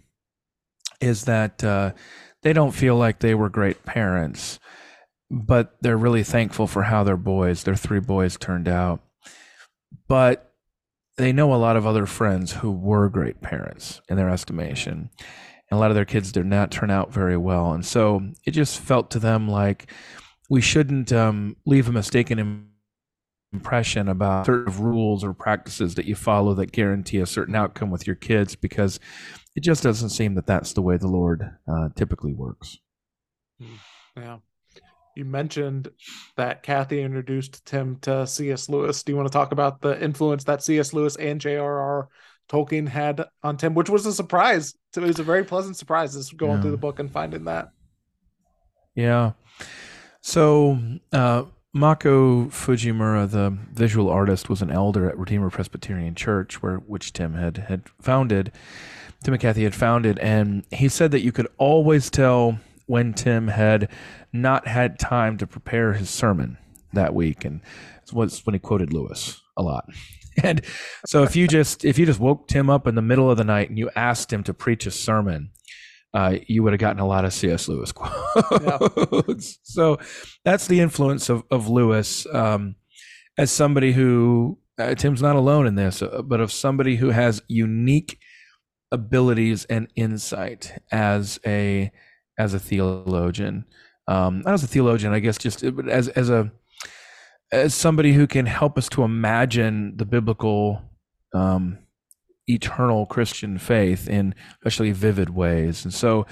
is 1.01 1.25
that 1.25 1.63
uh, 1.63 1.93
they 2.43 2.53
don't 2.53 2.73
feel 2.73 2.97
like 2.97 3.21
they 3.21 3.35
were 3.35 3.49
great 3.49 3.85
parents, 3.85 4.59
but 5.31 5.77
they're 5.81 5.97
really 5.97 6.25
thankful 6.25 6.67
for 6.67 6.83
how 6.83 7.05
their 7.05 7.17
boys, 7.17 7.63
their 7.63 7.77
three 7.77 8.01
boys, 8.01 8.37
turned 8.37 8.69
out. 8.69 9.01
But 10.09 10.48
they 11.19 11.33
know 11.33 11.53
a 11.53 11.57
lot 11.57 11.77
of 11.77 11.87
other 11.87 12.07
friends 12.07 12.53
who 12.53 12.71
were 12.71 13.09
great 13.09 13.41
parents 13.43 14.01
in 14.09 14.17
their 14.17 14.31
estimation. 14.31 15.11
And 15.71 15.77
a 15.77 15.81
lot 15.81 15.91
of 15.91 15.97
their 15.97 16.05
kids 16.05 16.33
did 16.33 16.47
not 16.47 16.71
turn 16.71 16.91
out 16.91 17.13
very 17.13 17.37
well. 17.37 17.73
And 17.73 17.85
so 17.85 18.23
it 18.47 18.53
just 18.53 18.79
felt 18.79 19.11
to 19.11 19.19
them 19.19 19.49
like 19.49 19.93
we 20.49 20.61
shouldn't 20.63 21.13
um, 21.13 21.57
leave 21.67 21.89
a 21.89 21.93
mistaken 21.93 22.69
impression 23.53 24.09
about 24.09 24.47
certain 24.47 24.83
rules 24.83 25.25
or 25.25 25.35
practices 25.35 25.97
that 25.97 26.07
you 26.07 26.15
follow 26.15 26.55
that 26.55 26.73
guarantee 26.73 27.19
a 27.19 27.27
certain 27.27 27.55
outcome 27.55 27.91
with 27.91 28.07
your 28.07 28.17
kids 28.17 28.55
because 28.55 29.01
it 29.57 29.63
just 29.63 29.83
doesn't 29.83 30.11
seem 30.11 30.35
that 30.37 30.47
that's 30.47 30.73
the 30.73 30.83
way 30.83 30.97
the 30.97 31.09
Lord 31.09 31.51
uh, 31.71 31.89
typically 31.97 32.33
works. 32.33 32.79
Hmm. 33.61 33.75
Yeah. 34.17 34.39
You 35.19 35.25
mentioned 35.25 35.89
that 36.37 36.63
Kathy 36.63 37.03
introduced 37.03 37.67
Tim 37.67 37.97
to 38.03 38.25
C.S. 38.25 38.69
Lewis. 38.69 39.03
Do 39.03 39.11
you 39.11 39.17
want 39.17 39.27
to 39.27 39.33
talk 39.33 39.51
about 39.51 39.81
the 39.81 40.01
influence 40.01 40.45
that 40.45 40.63
C.S. 40.63 40.93
Lewis 40.93 41.17
and 41.17 41.41
J.R.R. 41.41 42.09
Tolkien 42.49 42.87
had 42.87 43.25
on 43.43 43.57
Tim, 43.57 43.75
which 43.75 43.91
was 43.91 44.07
a 44.07 44.13
surprise? 44.13 44.77
It 44.97 45.01
was 45.01 45.19
a 45.19 45.25
very 45.25 45.43
pleasant 45.43 45.77
surprise 45.77 46.15
as 46.15 46.31
going 46.31 46.53
yeah. 46.53 46.61
through 46.63 46.71
the 46.71 46.77
book 46.77 47.01
and 47.01 47.11
finding 47.11 47.47
that. 47.47 47.71
Yeah. 48.95 49.33
So, 50.21 50.79
uh, 51.13 51.47
Mako 51.73 52.45
Fujimura, 52.45 53.29
the 53.29 53.59
visual 53.73 54.09
artist, 54.11 54.49
was 54.49 54.63
an 54.63 54.71
elder 54.71 55.11
at 55.11 55.19
Redeemer 55.19 55.51
Presbyterian 55.51 56.15
Church, 56.15 56.63
where 56.63 56.77
which 56.77 57.13
Tim 57.13 57.35
had 57.35 57.57
had 57.57 57.83
founded. 58.01 58.53
Tim 59.25 59.35
and 59.35 59.41
Kathy 59.43 59.65
had 59.65 59.75
founded, 59.75 60.21
and 60.21 60.65
he 60.71 60.89
said 60.89 61.11
that 61.11 61.23
you 61.23 61.33
could 61.33 61.49
always 61.59 62.09
tell 62.09 62.61
when 62.89 63.15
Tim 63.15 63.49
had 63.49 63.91
not 64.33 64.67
had 64.67 64.99
time 64.99 65.37
to 65.39 65.47
prepare 65.47 65.93
his 65.93 66.11
sermon 66.11 66.59
that 66.93 67.15
week, 67.15 67.45
and 67.45 67.61
it 68.07 68.13
was 68.13 68.45
when 68.45 68.55
he 68.55 68.59
quoted 68.59 68.93
Lewis 68.93 69.41
a 69.57 69.63
lot. 69.63 69.85
And 70.41 70.65
so 71.05 71.25
if 71.25 71.35
you 71.35 71.49
just 71.49 71.85
if 71.85 71.99
you 71.99 72.07
just 72.07 72.21
woke 72.21 72.47
Tim 72.47 72.71
up 72.71 72.87
in 72.87 72.95
the 72.95 73.03
middle 73.03 73.29
of 73.29 73.37
the 73.37 73.43
night 73.43 73.71
and 73.71 73.77
you 73.77 73.91
asked 73.97 74.33
him 74.33 74.45
to 74.45 74.55
preach 74.55 74.87
a 74.87 74.91
sermon, 74.93 75.51
uh, 76.15 76.37
you 76.47 76.63
would 76.63 76.73
have 76.73 76.79
gotten 76.79 77.01
a 77.01 77.07
lot 77.09 77.25
of 77.25 77.33
C.S. 77.33 77.67
Lewis 77.67 77.91
quotes. 77.93 78.63
Yeah. 78.63 79.39
so 79.65 79.99
that's 80.45 80.69
the 80.69 80.79
influence 80.79 81.29
of 81.29 81.43
of 81.51 81.69
Lewis 81.69 82.25
um, 82.33 82.77
as 83.37 83.51
somebody 83.51 83.95
who 83.95 84.61
uh, 84.79 84.95
Tim's 84.95 85.21
not 85.21 85.35
alone 85.35 85.67
in 85.67 85.75
this, 85.75 86.03
uh, 86.03 86.23
but 86.23 86.41
of 86.41 86.53
somebody 86.53 86.95
who 86.97 87.11
has 87.11 87.43
unique 87.49 88.19
abilities 88.93 89.65
and 89.65 89.89
insight 89.97 90.81
as 90.93 91.41
a 91.45 91.91
as 92.39 92.55
a 92.55 92.59
theologian. 92.59 93.65
Um, 94.07 94.41
not 94.41 94.55
as 94.55 94.63
a 94.63 94.67
theologian, 94.67 95.13
I 95.13 95.19
guess, 95.19 95.37
just 95.37 95.63
as 95.63 96.09
as 96.09 96.31
a 96.31 96.51
as 97.53 97.75
somebody 97.75 98.13
who 98.13 98.27
can 98.27 98.47
help 98.47 98.77
us 98.79 98.89
to 98.91 99.03
imagine 99.03 99.97
the 99.97 100.05
biblical, 100.05 100.83
um, 101.35 101.79
eternal 102.47 103.07
Christian 103.07 103.59
faith 103.59 104.09
in 104.09 104.35
especially 104.61 104.93
vivid 104.93 105.31
ways. 105.31 105.85
And 105.85 105.93
so, 105.93 106.27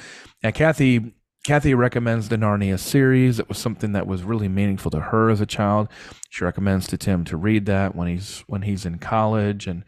Kathy 0.54 1.14
Kathy 1.46 1.74
recommends 1.74 2.28
the 2.28 2.36
Narnia 2.36 2.76
series. 2.76 3.38
It 3.38 3.48
was 3.48 3.58
something 3.58 3.92
that 3.92 4.08
was 4.08 4.24
really 4.24 4.48
meaningful 4.48 4.90
to 4.90 4.98
her 4.98 5.30
as 5.30 5.40
a 5.40 5.46
child. 5.46 5.88
She 6.28 6.44
recommends 6.44 6.88
to 6.88 6.98
Tim 6.98 7.22
to 7.24 7.36
read 7.36 7.66
that 7.66 7.94
when 7.94 8.08
he's 8.08 8.42
when 8.48 8.62
he's 8.62 8.84
in 8.84 8.98
college, 8.98 9.68
and 9.68 9.84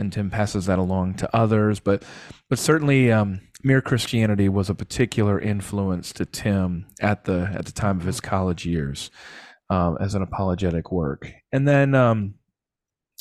and 0.00 0.12
Tim 0.12 0.30
passes 0.30 0.66
that 0.66 0.80
along 0.80 1.14
to 1.14 1.36
others. 1.36 1.78
But 1.78 2.02
but 2.50 2.58
certainly, 2.58 3.12
um, 3.12 3.40
Mere 3.66 3.80
Christianity 3.80 4.48
was 4.48 4.70
a 4.70 4.74
particular 4.76 5.40
influence 5.40 6.12
to 6.12 6.24
Tim 6.24 6.86
at 7.00 7.24
the 7.24 7.50
at 7.52 7.66
the 7.66 7.72
time 7.72 7.98
of 7.98 8.06
his 8.06 8.20
college 8.20 8.64
years 8.64 9.10
um, 9.70 9.98
as 10.00 10.14
an 10.14 10.22
apologetic 10.22 10.92
work. 10.92 11.32
And 11.50 11.66
then 11.66 11.92
um, 11.92 12.34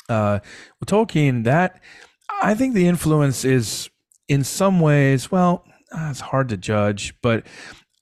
uh, 0.08 0.40
with 0.80 0.88
Tolkien, 0.88 1.46
that 1.46 1.82
I 2.44 2.54
think 2.54 2.76
the 2.76 2.88
influence 2.88 3.44
is 3.44 3.90
in 4.28 4.44
some 4.44 4.80
ways 4.80 5.32
well. 5.32 5.66
Uh, 5.92 6.10
it's 6.12 6.20
hard 6.20 6.50
to 6.50 6.58
judge, 6.58 7.16
but 7.24 7.48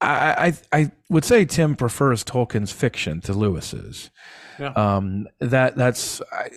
I, 0.02 0.54
I, 0.72 0.78
I 0.82 0.92
would 1.10 1.24
say 1.24 1.46
Tim 1.46 1.78
prefers 1.78 2.26
Tolkien's 2.26 2.74
fiction 2.74 3.22
to 3.22 3.32
Lewis's. 3.32 4.12
Yeah. 4.60 4.74
Um, 4.76 5.28
that 5.40 5.78
that's 5.78 6.22
I, 6.30 6.50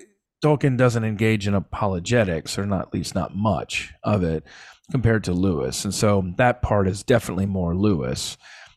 Tolkien 0.43 0.77
doesn't 0.77 1.05
engage 1.05 1.47
in 1.47 1.55
apologetics, 1.55 2.59
or 2.59 2.67
not 2.67 2.89
at 2.89 2.95
least 2.95 3.15
not 3.15 3.37
much 3.37 3.95
of 4.03 4.23
it, 4.23 4.45
compared 4.91 5.25
to 5.25 5.33
Lewis, 5.33 5.85
and 5.85 5.95
so 5.95 6.33
that 6.37 6.63
part 6.63 6.89
is 6.89 7.03
definitely 7.03 7.47
more 7.47 7.75
Lewis 7.75 8.37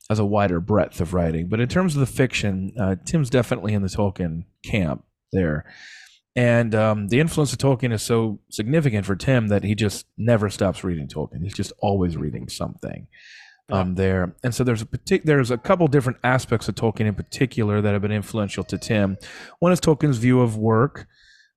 as 0.10 0.20
a 0.20 0.26
wider 0.26 0.60
breadth 0.60 1.00
of 1.02 1.14
writing. 1.14 1.48
But 1.48 1.60
in 1.60 1.68
terms 1.68 1.96
of 1.96 2.00
the 2.00 2.06
fiction, 2.08 2.74
uh, 2.80 2.96
Tim's 3.06 3.30
definitely 3.30 3.74
in 3.74 3.84
the 3.84 3.90
Tolkien 3.90 4.46
camp 4.64 5.04
there. 5.32 5.66
And 6.36 6.74
um, 6.74 7.10
the 7.10 7.20
influence 7.20 7.52
of 7.54 7.60
Tolkien 7.60 7.94
is 7.94 8.02
so 8.02 8.40
significant 8.50 9.06
for 9.06 9.16
Tim 9.16 9.50
that 9.50 9.64
he 9.64 9.76
just 9.76 10.06
never 10.18 10.50
stops 10.50 10.84
reading 10.84 11.08
Tolkien. 11.08 11.44
He's 11.44 11.54
just 11.54 11.74
always 11.80 12.18
reading 12.18 12.50
something 12.50 13.08
um, 13.72 13.96
there. 13.96 14.36
And 14.44 14.54
so 14.54 14.64
there's 14.64 14.82
a 14.82 14.86
partic- 14.86 15.24
there's 15.24 15.52
a 15.52 15.58
couple 15.58 15.88
different 15.88 16.20
aspects 16.24 16.68
of 16.68 16.76
Tolkien 16.76 17.08
in 17.08 17.16
particular 17.16 17.82
that 17.82 17.94
have 17.94 18.02
been 18.02 18.12
influential 18.12 18.64
to 18.66 18.78
Tim. 18.78 19.18
One 19.60 19.72
is 19.72 19.80
Tolkien's 19.80 20.18
view 20.18 20.42
of 20.42 20.58
work, 20.58 21.08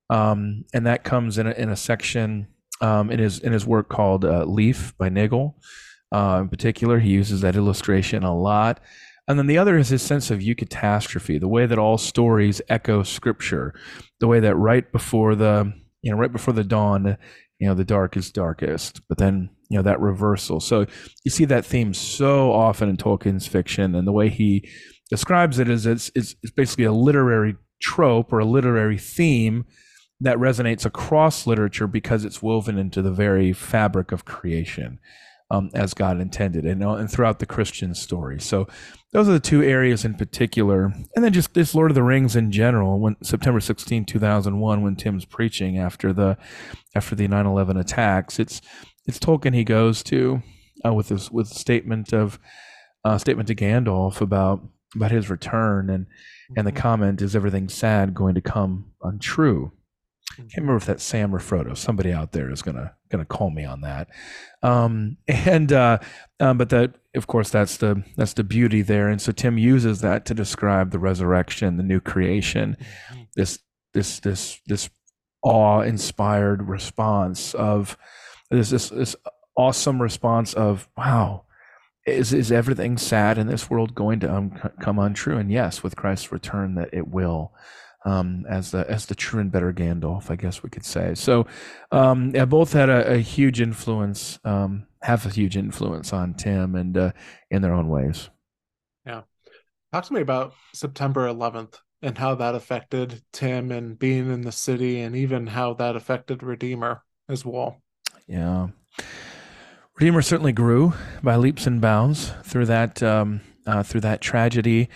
um, 0.09 0.65
and 0.73 0.85
that 0.85 1.03
comes 1.03 1.37
in 1.37 1.47
a, 1.47 1.51
in 1.51 1.69
a 1.69 1.75
section 1.75 2.47
um, 2.83 3.09
in 3.09 3.17
his 3.17 3.39
in 3.39 3.53
his 3.53 3.65
work 3.65 3.87
called 3.87 4.25
uh, 4.25 4.43
Leaf 4.43 4.93
by 4.97 5.09
Niggle. 5.09 5.55
Uh, 6.11 6.39
in 6.41 6.49
particular, 6.49 6.99
he 6.99 7.09
uses 7.09 7.41
that 7.41 7.55
illustration 7.55 8.23
a 8.23 8.37
lot. 8.37 8.79
And 9.27 9.39
then 9.39 9.47
the 9.47 9.57
other 9.57 9.77
is 9.77 9.87
his 9.87 10.01
sense 10.01 10.29
of 10.29 10.39
eucatastrophe, 10.39 11.39
the 11.39 11.47
way 11.47 11.65
that 11.65 11.79
all 11.79 11.97
stories 11.97 12.61
echo 12.67 13.01
scripture, 13.01 13.73
the 14.19 14.27
way 14.27 14.41
that 14.41 14.55
right 14.55 14.91
before 14.91 15.33
the 15.33 15.73
you 16.01 16.11
know 16.11 16.17
right 16.17 16.31
before 16.31 16.53
the 16.53 16.65
dawn, 16.65 17.17
you 17.57 17.67
know 17.67 17.73
the 17.73 17.85
dark 17.85 18.17
is 18.17 18.31
darkest, 18.31 18.99
but 19.07 19.17
then 19.17 19.49
you 19.69 19.77
know 19.77 19.83
that 19.83 20.01
reversal. 20.01 20.59
So 20.59 20.85
you 21.23 21.31
see 21.31 21.45
that 21.45 21.65
theme 21.65 21.93
so 21.93 22.51
often 22.51 22.89
in 22.89 22.97
Tolkien's 22.97 23.47
fiction, 23.47 23.95
and 23.95 24.05
the 24.05 24.11
way 24.11 24.27
he 24.27 24.69
describes 25.09 25.57
it 25.57 25.69
is 25.69 25.85
it's 25.85 26.11
it's, 26.15 26.35
it's 26.43 26.51
basically 26.51 26.83
a 26.83 26.91
literary 26.91 27.55
trope 27.81 28.33
or 28.33 28.39
a 28.39 28.45
literary 28.45 28.97
theme 28.97 29.63
that 30.23 30.37
resonates 30.37 30.85
across 30.85 31.45
literature 31.45 31.85
because 31.85 32.23
it's 32.23 32.41
woven 32.41 32.77
into 32.77 33.01
the 33.01 33.11
very 33.11 33.51
fabric 33.51 34.11
of 34.11 34.23
creation 34.23 34.99
um, 35.51 35.69
as 35.73 35.93
God 35.93 36.19
intended 36.21 36.65
and, 36.65 36.81
uh, 36.81 36.93
and 36.93 37.11
throughout 37.11 37.39
the 37.39 37.45
Christian 37.45 37.93
story. 37.93 38.39
So 38.39 38.67
those 39.11 39.27
are 39.27 39.33
the 39.33 39.39
two 39.39 39.61
areas 39.61 40.05
in 40.05 40.15
particular. 40.15 40.85
And 41.15 41.23
then 41.23 41.33
just 41.33 41.53
this 41.53 41.75
Lord 41.75 41.91
of 41.91 41.95
the 41.95 42.03
Rings 42.03 42.37
in 42.37 42.51
general, 42.51 42.99
when 42.99 43.17
September 43.21 43.59
16, 43.59 44.05
2001, 44.05 44.81
when 44.81 44.95
Tim's 44.95 45.25
preaching 45.25 45.77
after 45.77 46.13
the 46.13 46.37
after 46.95 47.15
the 47.15 47.27
9/11 47.27 47.79
attacks, 47.79 48.39
it's 48.39 48.61
it's 49.05 49.19
Tolkien 49.19 49.53
he 49.53 49.65
goes 49.65 50.03
to 50.03 50.41
uh, 50.85 50.93
with 50.93 51.09
this 51.09 51.29
with 51.29 51.51
a 51.51 51.55
statement 51.55 52.13
of 52.13 52.39
uh, 53.03 53.17
statement 53.17 53.47
to 53.49 53.55
Gandalf 53.55 54.21
about 54.21 54.63
about 54.95 55.11
his 55.11 55.29
return 55.29 55.89
and 55.89 56.07
and 56.55 56.65
the 56.65 56.71
mm-hmm. 56.71 56.79
comment 56.79 57.21
is 57.21 57.35
everything 57.35 57.67
sad 57.67 58.13
going 58.13 58.35
to 58.35 58.41
come 58.41 58.91
untrue 59.03 59.71
can't 60.35 60.57
remember 60.57 60.77
if 60.77 60.85
that's 60.85 61.03
Sam 61.03 61.33
or 61.35 61.39
Frodo. 61.39 61.77
Somebody 61.77 62.11
out 62.11 62.31
there 62.31 62.51
is 62.51 62.61
gonna 62.61 62.95
gonna 63.09 63.25
call 63.25 63.49
me 63.49 63.65
on 63.65 63.81
that. 63.81 64.09
Um, 64.61 65.17
and 65.27 65.71
uh, 65.71 65.99
um, 66.39 66.57
but 66.57 66.69
that 66.69 66.95
of 67.15 67.27
course 67.27 67.49
that's 67.49 67.77
the 67.77 68.03
that's 68.17 68.33
the 68.33 68.43
beauty 68.43 68.81
there. 68.81 69.09
And 69.09 69.21
so 69.21 69.31
Tim 69.31 69.57
uses 69.57 70.01
that 70.01 70.25
to 70.25 70.33
describe 70.33 70.91
the 70.91 70.99
resurrection, 70.99 71.77
the 71.77 71.83
new 71.83 71.99
creation, 71.99 72.77
mm-hmm. 73.11 73.23
this 73.35 73.59
this 73.93 74.19
this 74.19 74.59
this 74.65 74.89
awe-inspired 75.43 76.67
response 76.67 77.53
of 77.53 77.97
this 78.49 78.69
this 78.69 78.89
this 78.89 79.15
awesome 79.55 80.01
response 80.01 80.53
of 80.53 80.87
wow. 80.97 81.43
Is 82.05 82.33
is 82.33 82.51
everything 82.51 82.97
sad 82.97 83.37
in 83.37 83.47
this 83.47 83.69
world 83.69 83.95
going 83.95 84.19
to 84.21 84.33
um, 84.33 84.59
come 84.81 84.99
untrue? 84.99 85.37
And 85.37 85.49
yes, 85.49 85.83
with 85.83 85.95
Christ's 85.95 86.33
return, 86.33 86.75
that 86.75 86.89
it 86.91 87.07
will 87.07 87.53
um, 88.05 88.45
as 88.49 88.71
the 88.71 88.89
as 88.89 89.05
the 89.05 89.15
true 89.15 89.39
and 89.39 89.51
better 89.51 89.71
Gandalf, 89.73 90.29
I 90.29 90.35
guess 90.35 90.63
we 90.63 90.69
could 90.69 90.85
say. 90.85 91.15
So, 91.15 91.47
um, 91.91 92.31
yeah, 92.35 92.45
both 92.45 92.73
had 92.73 92.89
a, 92.89 93.13
a 93.13 93.17
huge 93.17 93.61
influence, 93.61 94.39
um, 94.43 94.87
have 95.01 95.25
a 95.25 95.29
huge 95.29 95.55
influence 95.57 96.11
on 96.13 96.33
Tim, 96.33 96.75
and 96.75 96.97
uh, 96.97 97.11
in 97.49 97.61
their 97.61 97.73
own 97.73 97.87
ways. 97.87 98.29
Yeah, 99.05 99.21
talk 99.91 100.05
to 100.05 100.13
me 100.13 100.21
about 100.21 100.53
September 100.73 101.27
11th 101.27 101.75
and 102.01 102.17
how 102.17 102.35
that 102.35 102.55
affected 102.55 103.21
Tim 103.31 103.71
and 103.71 103.97
being 103.97 104.31
in 104.31 104.41
the 104.41 104.51
city, 104.51 104.99
and 104.99 105.15
even 105.15 105.47
how 105.47 105.73
that 105.75 105.95
affected 105.95 106.43
Redeemer 106.43 107.03
as 107.29 107.45
well. 107.45 107.81
Yeah, 108.27 108.67
Redeemer 109.95 110.21
certainly 110.21 110.51
grew 110.51 110.93
by 111.21 111.37
leaps 111.37 111.67
and 111.67 111.79
bounds 111.79 112.33
through 112.43 112.65
that 112.65 113.01
um, 113.01 113.41
uh, 113.65 113.83
through 113.83 114.01
that 114.01 114.19
tragedy. 114.19 114.89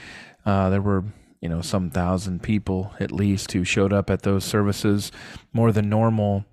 Uh, 0.46 0.70
there 0.70 0.82
were 0.82 1.06
you 1.42 1.50
know 1.50 1.62
some 1.62 1.90
thousand 1.90 2.42
people 2.42 2.94
at 3.00 3.12
least 3.12 3.52
who 3.52 3.64
showed 3.64 3.94
up 3.94 4.10
at 4.10 4.24
those 4.24 4.44
services 4.44 5.12
more 5.54 5.72
than 5.72 5.90
normal. 5.90 6.46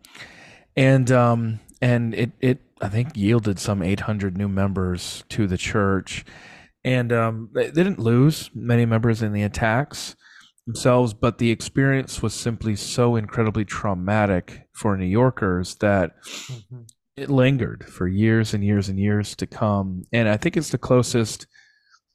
And 0.77 1.11
um 1.11 1.61
and 1.81 2.15
it 2.15 2.33
it 2.41 2.61
i 2.81 2.89
think 2.89 3.17
yielded 3.17 3.59
some 3.59 3.83
800 3.83 4.37
new 4.37 4.49
members 4.49 5.25
to 5.31 5.47
the 5.47 5.59
church. 5.59 6.25
And 6.85 7.13
um 7.13 7.51
they, 7.55 7.71
didn't 7.71 7.99
lose 7.99 8.51
many 8.55 8.85
members 8.85 9.23
in 9.23 9.33
the 9.33 9.43
attacks 9.43 10.17
themselves 10.67 11.13
but 11.13 11.37
the 11.39 11.51
experience 11.51 12.23
was 12.23 12.33
simply 12.33 12.75
so 12.75 13.17
incredibly 13.17 13.67
traumatic 13.67 14.67
for 14.73 14.97
new 14.97 15.05
yorkers 15.05 15.75
that 15.77 16.15
mm-hmm. 16.25 16.81
it 17.19 17.29
lingered 17.29 17.85
for 17.85 18.09
years 18.09 18.55
and 18.55 18.65
years 18.65 18.89
and 18.89 18.99
years 18.99 19.37
to 19.37 19.47
come. 19.47 20.05
And 20.13 20.29
i 20.29 20.37
think 20.37 20.57
it's 20.57 20.71
the 20.71 20.79
closest 20.79 21.47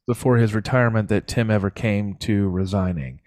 before 0.09 0.37
his 0.37 0.55
retirement 0.55 1.07
that 1.07 1.27
Tim 1.27 1.51
ever 1.51 1.69
came 1.69 2.15
to 2.15 2.49
resigning. 2.49 3.21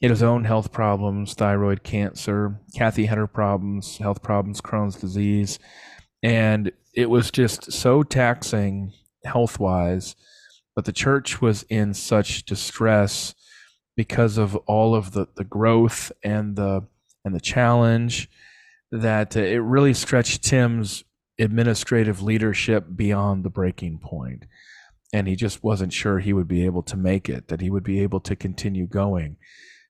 He 0.00 0.06
had 0.06 0.10
his 0.10 0.24
own 0.24 0.42
health 0.42 0.72
problems, 0.72 1.34
thyroid 1.34 1.84
cancer. 1.84 2.58
Kathy 2.74 3.06
had 3.06 3.16
her 3.16 3.28
problems, 3.28 3.98
health 3.98 4.24
problems, 4.24 4.60
Crohn's 4.60 4.96
disease. 4.96 5.60
And 6.24 6.72
it 6.92 7.10
was 7.10 7.30
just 7.30 7.70
so 7.70 8.02
taxing 8.02 8.92
health 9.24 9.60
wise. 9.60 10.16
But 10.74 10.84
the 10.84 10.92
church 10.92 11.40
was 11.40 11.62
in 11.68 11.94
such 11.94 12.44
distress 12.44 13.36
because 13.96 14.36
of 14.36 14.56
all 14.66 14.96
of 14.96 15.12
the, 15.12 15.28
the 15.36 15.44
growth 15.44 16.10
and 16.24 16.56
the 16.56 16.88
and 17.24 17.36
the 17.36 17.40
challenge 17.40 18.28
that 18.90 19.36
it 19.36 19.60
really 19.60 19.94
stretched 19.94 20.42
Tim's 20.42 21.04
administrative 21.38 22.20
leadership 22.20 22.84
beyond 22.96 23.44
the 23.44 23.50
breaking 23.50 24.00
point 24.00 24.44
and 25.16 25.26
he 25.26 25.34
just 25.34 25.64
wasn't 25.64 25.94
sure 25.94 26.18
he 26.18 26.34
would 26.34 26.46
be 26.46 26.66
able 26.66 26.82
to 26.82 26.96
make 26.96 27.30
it, 27.30 27.48
that 27.48 27.62
he 27.62 27.70
would 27.70 27.82
be 27.82 28.00
able 28.00 28.20
to 28.20 28.36
continue 28.36 28.86
going 28.86 29.38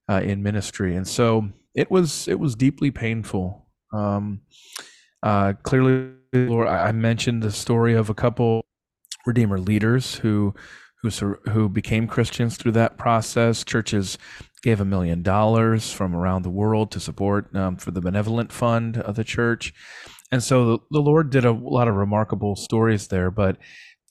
uh, 0.09 0.21
in 0.23 0.41
ministry, 0.41 0.95
and 0.95 1.05
so 1.05 1.49
it 1.75 1.91
was 1.91 2.29
it 2.29 2.39
was 2.39 2.55
deeply 2.55 2.91
painful. 2.91 3.67
Um, 3.93 4.41
uh, 5.21 5.53
clearly, 5.63 6.13
Lord, 6.33 6.69
I 6.69 6.93
mentioned 6.93 7.43
the 7.43 7.51
story 7.51 7.93
of 7.93 8.09
a 8.09 8.13
couple 8.13 8.63
Redeemer 9.25 9.59
leaders 9.59 10.15
who 10.15 10.55
who 11.03 11.09
who 11.49 11.67
became 11.67 12.07
Christians 12.07 12.55
through 12.55 12.71
that 12.73 12.97
process. 12.97 13.65
Churches 13.65 14.17
gave 14.63 14.79
a 14.79 14.85
million 14.85 15.23
dollars 15.23 15.91
from 15.91 16.15
around 16.15 16.43
the 16.43 16.49
world 16.49 16.89
to 16.91 17.01
support 17.01 17.53
um, 17.53 17.75
for 17.75 17.91
the 17.91 18.01
benevolent 18.01 18.53
fund 18.53 18.97
of 18.97 19.15
the 19.15 19.25
church, 19.25 19.73
and 20.31 20.41
so 20.41 20.65
the, 20.65 20.77
the 20.91 21.01
Lord 21.01 21.29
did 21.31 21.43
a 21.43 21.51
lot 21.51 21.89
of 21.89 21.95
remarkable 21.95 22.55
stories 22.55 23.09
there. 23.09 23.29
But 23.29 23.57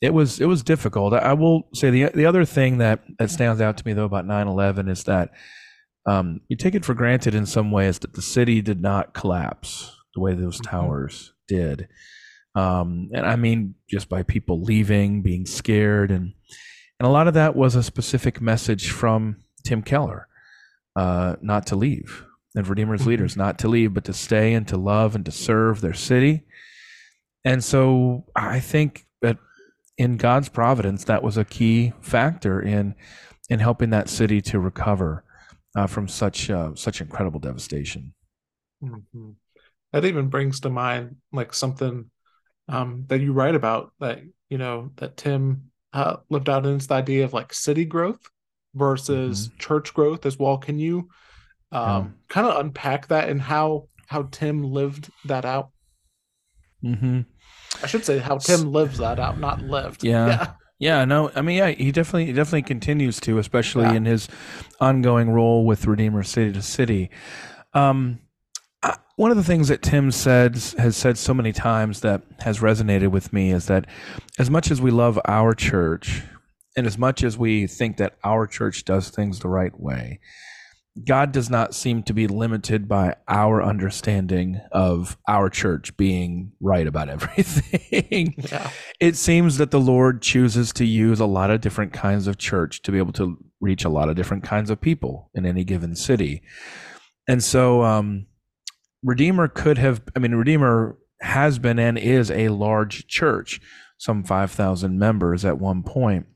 it 0.03 0.13
was 0.13 0.41
it 0.41 0.47
was 0.47 0.63
difficult. 0.63 1.15
I 1.15 1.33
will 1.33 1.69
say 1.75 1.91
the 1.91 2.11
the 2.15 2.27
other 2.27 2.45
thing 2.45 2.79
that 2.79 3.01
that 3.19 3.31
stands 3.31 3.61
out 3.61 3.77
to 3.79 3.87
me 3.87 3.93
though 3.93 4.05
about 4.05 4.27
9/11 4.27 4.91
is 4.91 5.05
that 5.05 5.31
um, 6.07 6.41
you 6.49 6.57
take 6.57 6.75
it 6.75 6.85
for 6.85 6.95
granted 6.95 7.35
in 7.35 7.47
some 7.47 7.71
ways 7.71 7.99
that 8.01 8.15
the 8.15 8.23
city 8.23 8.61
did 8.61 8.81
not 8.81 9.15
collapse 9.15 9.97
the 10.15 10.21
way 10.21 10.35
those 10.35 10.61
mm-hmm. 10.61 10.71
towers 10.71 11.33
did. 11.49 11.89
Um, 12.55 13.11
and 13.13 13.27
I 13.27 13.37
mean 13.37 13.75
just 13.89 14.09
by 14.09 14.23
people 14.23 14.63
leaving, 14.63 15.23
being 15.23 15.47
scared, 15.47 16.11
and 16.11 16.35
and 17.01 17.07
a 17.07 17.11
lot 17.11 17.29
of 17.29 17.35
that 17.35 17.57
was 17.57 17.75
a 17.75 17.83
specific 17.83 18.41
message 18.41 18.91
from 18.91 19.45
Tim 19.65 19.83
Keller, 19.83 20.29
uh, 20.95 21.37
not 21.41 21.67
to 21.69 21.77
leave, 21.77 22.25
and 22.55 22.67
Redeemer's 22.67 23.01
mm-hmm. 23.01 23.11
leaders 23.11 23.37
not 23.37 23.59
to 23.61 23.69
leave, 23.69 23.95
but 23.95 24.05
to 24.05 24.13
stay 24.13 24.53
and 24.53 24.69
to 24.69 24.77
love 24.77 25.15
and 25.15 25.25
to 25.25 25.31
serve 25.31 25.81
their 25.81 25.95
city. 25.95 26.43
And 27.47 27.63
so 27.63 28.25
I 28.35 28.61
think 28.61 29.07
that 29.23 29.39
in 29.99 30.17
God's 30.17 30.49
providence, 30.49 31.05
that 31.05 31.23
was 31.23 31.37
a 31.37 31.45
key 31.45 31.93
factor 32.01 32.61
in 32.61 32.95
in 33.49 33.61
helping 33.61 33.91
that 33.91 34.09
city 34.09 34.41
to 34.43 34.59
recover 34.59 35.25
uh, 35.77 35.87
from 35.87 36.09
such 36.09 36.51
uh, 36.51 36.75
such 36.75 37.01
incredible 37.01 37.41
devastation. 37.41 38.15
Mm-hmm. 38.83 39.31
That 39.93 40.05
even 40.05 40.29
brings 40.29 40.61
to 40.61 40.71
mind 40.71 41.17
like 41.33 41.55
something 41.55 42.11
um, 42.69 43.05
that 43.09 43.21
you 43.21 43.33
write 43.33 43.55
about 43.55 43.93
that 44.01 44.21
you 44.51 44.59
know 44.59 44.91
that 44.97 45.17
Tim 45.17 45.71
uh, 45.93 46.17
lived 46.29 46.49
out 46.49 46.67
in 46.67 46.75
this 46.75 46.91
idea 46.91 47.25
of 47.25 47.33
like 47.33 47.55
city 47.55 47.85
growth 47.85 48.21
versus 48.75 49.49
mm-hmm. 49.49 49.59
church 49.59 49.95
growth 49.95 50.27
as 50.27 50.39
well. 50.39 50.59
Can 50.59 50.79
you 50.79 51.09
um, 51.73 52.05
yeah. 52.05 52.05
kind 52.29 52.47
of 52.47 52.61
unpack 52.61 53.09
that 53.09 53.29
and 53.29 53.41
how 53.41 53.89
how 54.07 54.29
Tim 54.31 54.63
lived 54.63 55.11
that 55.25 55.45
out? 55.45 55.71
Mm-hmm. 56.85 57.21
I 57.83 57.87
should 57.87 58.05
say 58.05 58.19
how 58.19 58.39
Tim 58.39 58.73
lives 58.73 58.99
that 58.99 59.19
out, 59.19 59.39
not 59.39 59.63
lived. 59.63 60.05
Yeah. 60.05 60.27
Yeah. 60.27 60.53
Yeah, 60.79 61.07
no, 61.07 61.31
I 61.35 61.41
mean, 61.41 61.57
yeah, 61.57 61.71
he 61.71 61.91
definitely, 61.91 62.27
he 62.27 62.33
definitely 62.35 62.61
continues 62.61 63.19
to, 63.21 63.39
especially 63.39 63.85
yeah. 63.85 63.95
in 63.95 64.05
his 64.05 64.29
ongoing 64.79 65.31
role 65.31 65.65
with 65.65 65.87
Redeemer 65.87 66.23
City 66.23 66.53
to 66.53 66.61
City. 66.61 67.09
Um, 67.73 68.19
I, 68.83 68.99
one 69.17 69.31
of 69.31 69.39
the 69.39 69.43
things 69.43 69.69
that 69.69 69.81
Tim 69.81 70.11
said 70.11 70.57
has 70.77 70.95
said 70.95 71.17
so 71.17 71.33
many 71.33 71.55
times 71.55 72.03
that 72.03 72.21
has 72.41 72.59
resonated 72.59 73.11
with 73.11 73.33
me 73.33 73.53
is 73.53 73.69
that 73.69 73.87
as 74.39 74.51
much 74.51 74.71
as 74.71 74.83
we 74.83 74.91
love 74.91 75.19
our 75.25 75.55
church, 75.55 76.23
and 76.77 76.87
as 76.87 76.99
much 76.99 77.25
as 77.25 77.39
we 77.39 77.67
think 77.67 77.97
that 77.97 78.19
our 78.23 78.47
church 78.47 78.85
does 78.85 79.09
things 79.09 79.39
the 79.39 79.49
right 79.49 79.81
way, 79.81 80.21
God 81.05 81.33
does 81.33 81.51
not 81.51 81.75
seem 81.75 82.03
to 82.05 82.15
be 82.15 82.27
limited 82.27 82.89
by 82.89 83.17
our 83.29 83.63
understanding 83.63 84.61
of 84.73 85.19
our 85.29 85.51
church 85.51 85.97
being 85.97 86.53
right 86.61 86.87
about 86.87 87.09
everything. 87.11 88.35
Yeah. 88.51 88.71
It 89.01 89.17
seems 89.17 89.59
that 89.59 89.71
the 89.71 89.81
Lord 89.81 90.23
chooses 90.23 90.73
to 90.75 90.85
use 90.85 91.21
a 91.21 91.27
lot 91.27 91.51
of 91.51 91.61
different 91.61 91.93
kinds 91.93 92.27
of 92.27 92.39
church 92.39 92.83
to 92.83 92.93
be 92.93 92.99
able 92.99 93.13
to 93.15 93.37
reach 93.61 93.85
a 93.85 93.89
lot 93.89 94.09
of 94.09 94.17
different 94.17 94.45
kinds 94.45 94.71
of 94.71 94.81
people 94.81 95.31
in 95.35 95.45
any 95.45 95.65
given 95.65 95.95
city. 95.95 96.43
And 97.29 97.43
so, 97.43 97.83
um, 97.83 98.27
Redeemer 99.03 99.49
could 99.49 99.79
have, 99.79 100.03
I 100.15 100.19
mean, 100.19 100.35
Redeemer 100.35 100.97
has 101.21 101.59
been 101.59 101.79
and 101.79 101.99
is 101.99 102.31
a 102.31 102.49
large 102.49 103.07
church, 103.07 103.61
some 103.99 104.25
5,000 104.25 104.99
members 104.99 105.45
at 105.45 105.59
one 105.59 105.83
point. 105.83 106.27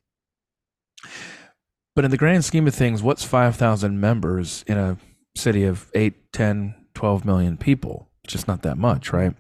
But 1.94 2.04
in 2.04 2.10
the 2.10 2.16
grand 2.16 2.44
scheme 2.44 2.66
of 2.66 2.74
things, 2.74 3.02
what's 3.02 3.24
5,000 3.24 4.00
members 4.00 4.64
in 4.66 4.78
a 4.78 4.98
city 5.36 5.64
of 5.64 5.90
8, 5.94 6.32
10, 6.32 6.74
12 6.94 7.24
million 7.24 7.56
people? 7.56 8.08
It's 8.24 8.32
just 8.32 8.48
not 8.48 8.62
that 8.62 8.78
much, 8.78 9.12
right? 9.12 9.34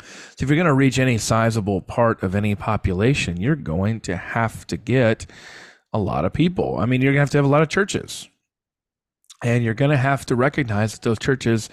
So 0.00 0.42
if 0.42 0.50
you're 0.50 0.56
going 0.56 0.66
to 0.66 0.74
reach 0.74 0.98
any 0.98 1.18
sizable 1.18 1.80
part 1.80 2.22
of 2.22 2.34
any 2.34 2.54
population, 2.54 3.40
you're 3.40 3.56
going 3.56 4.00
to 4.00 4.16
have 4.16 4.66
to 4.66 4.76
get 4.76 5.26
a 5.92 5.98
lot 5.98 6.24
of 6.24 6.32
people. 6.32 6.76
I 6.78 6.86
mean, 6.86 7.00
you're 7.00 7.12
going 7.12 7.20
to 7.20 7.22
have 7.22 7.30
to 7.30 7.38
have 7.38 7.44
a 7.44 7.48
lot 7.48 7.62
of 7.62 7.68
churches. 7.68 8.28
And 9.42 9.64
you're 9.64 9.74
going 9.74 9.90
to 9.90 9.96
have 9.96 10.26
to 10.26 10.34
recognize 10.34 10.92
that 10.92 11.02
those 11.02 11.18
churches 11.18 11.68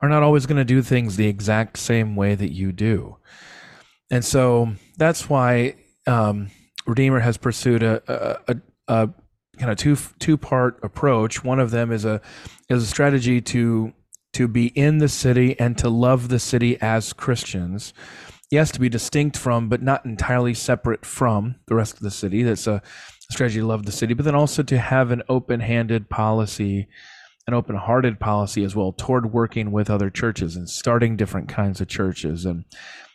are 0.00 0.08
not 0.08 0.22
always 0.22 0.46
going 0.46 0.58
to 0.58 0.64
do 0.64 0.82
things 0.82 1.16
the 1.16 1.28
exact 1.28 1.76
same 1.78 2.16
way 2.16 2.34
that 2.34 2.52
you 2.52 2.72
do. 2.72 3.16
And 4.10 4.24
so 4.24 4.72
that's 4.96 5.28
why 5.28 5.76
um, 6.06 6.50
Redeemer 6.86 7.20
has 7.20 7.36
pursued 7.36 7.82
a, 7.82 8.02
a, 8.08 8.54
a, 8.54 8.60
kind 8.90 9.70
of 9.70 9.76
two 9.76 9.96
two 10.18 10.36
part 10.36 10.78
approach. 10.82 11.44
One 11.44 11.60
of 11.60 11.70
them 11.70 11.92
is 11.92 12.04
a 12.04 12.20
is 12.68 12.82
a 12.82 12.86
strategy 12.86 13.40
to 13.42 13.92
to 14.32 14.48
be 14.48 14.68
in 14.68 14.98
the 14.98 15.08
city 15.08 15.58
and 15.58 15.76
to 15.78 15.88
love 15.88 16.28
the 16.28 16.38
city 16.38 16.80
as 16.80 17.12
Christians. 17.12 17.92
Yes, 18.50 18.72
to 18.72 18.80
be 18.80 18.88
distinct 18.88 19.36
from, 19.36 19.68
but 19.68 19.82
not 19.82 20.04
entirely 20.04 20.54
separate 20.54 21.06
from 21.06 21.56
the 21.66 21.74
rest 21.76 21.94
of 21.94 22.00
the 22.00 22.10
city. 22.10 22.42
That's 22.42 22.66
a 22.66 22.82
strategy 23.30 23.60
to 23.60 23.66
love 23.66 23.86
the 23.86 23.92
city, 23.92 24.14
but 24.14 24.24
then 24.24 24.34
also 24.34 24.62
to 24.64 24.78
have 24.78 25.12
an 25.12 25.22
open 25.28 25.60
handed 25.60 26.10
policy, 26.10 26.88
an 27.46 27.54
open 27.54 27.76
hearted 27.76 28.18
policy 28.18 28.64
as 28.64 28.74
well 28.74 28.92
toward 28.92 29.32
working 29.32 29.70
with 29.70 29.88
other 29.88 30.10
churches 30.10 30.56
and 30.56 30.68
starting 30.68 31.16
different 31.16 31.48
kinds 31.48 31.80
of 31.80 31.86
churches. 31.86 32.44
And 32.44 32.64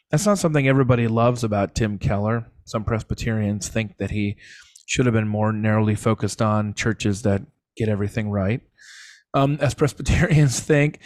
that's 0.09 0.25
not 0.25 0.37
something 0.37 0.67
everybody 0.67 1.07
loves 1.07 1.43
about 1.43 1.75
Tim 1.75 1.97
Keller. 1.97 2.45
Some 2.63 2.85
Presbyterians 2.85 3.67
think 3.67 3.97
that 3.97 4.11
he 4.11 4.37
should 4.85 5.05
have 5.05 5.13
been 5.13 5.27
more 5.27 5.51
narrowly 5.51 5.95
focused 5.95 6.41
on 6.41 6.73
churches 6.73 7.23
that 7.23 7.41
get 7.75 7.89
everything 7.89 8.29
right, 8.29 8.61
um, 9.33 9.57
as 9.59 9.73
Presbyterians 9.73 10.59
think. 10.61 10.99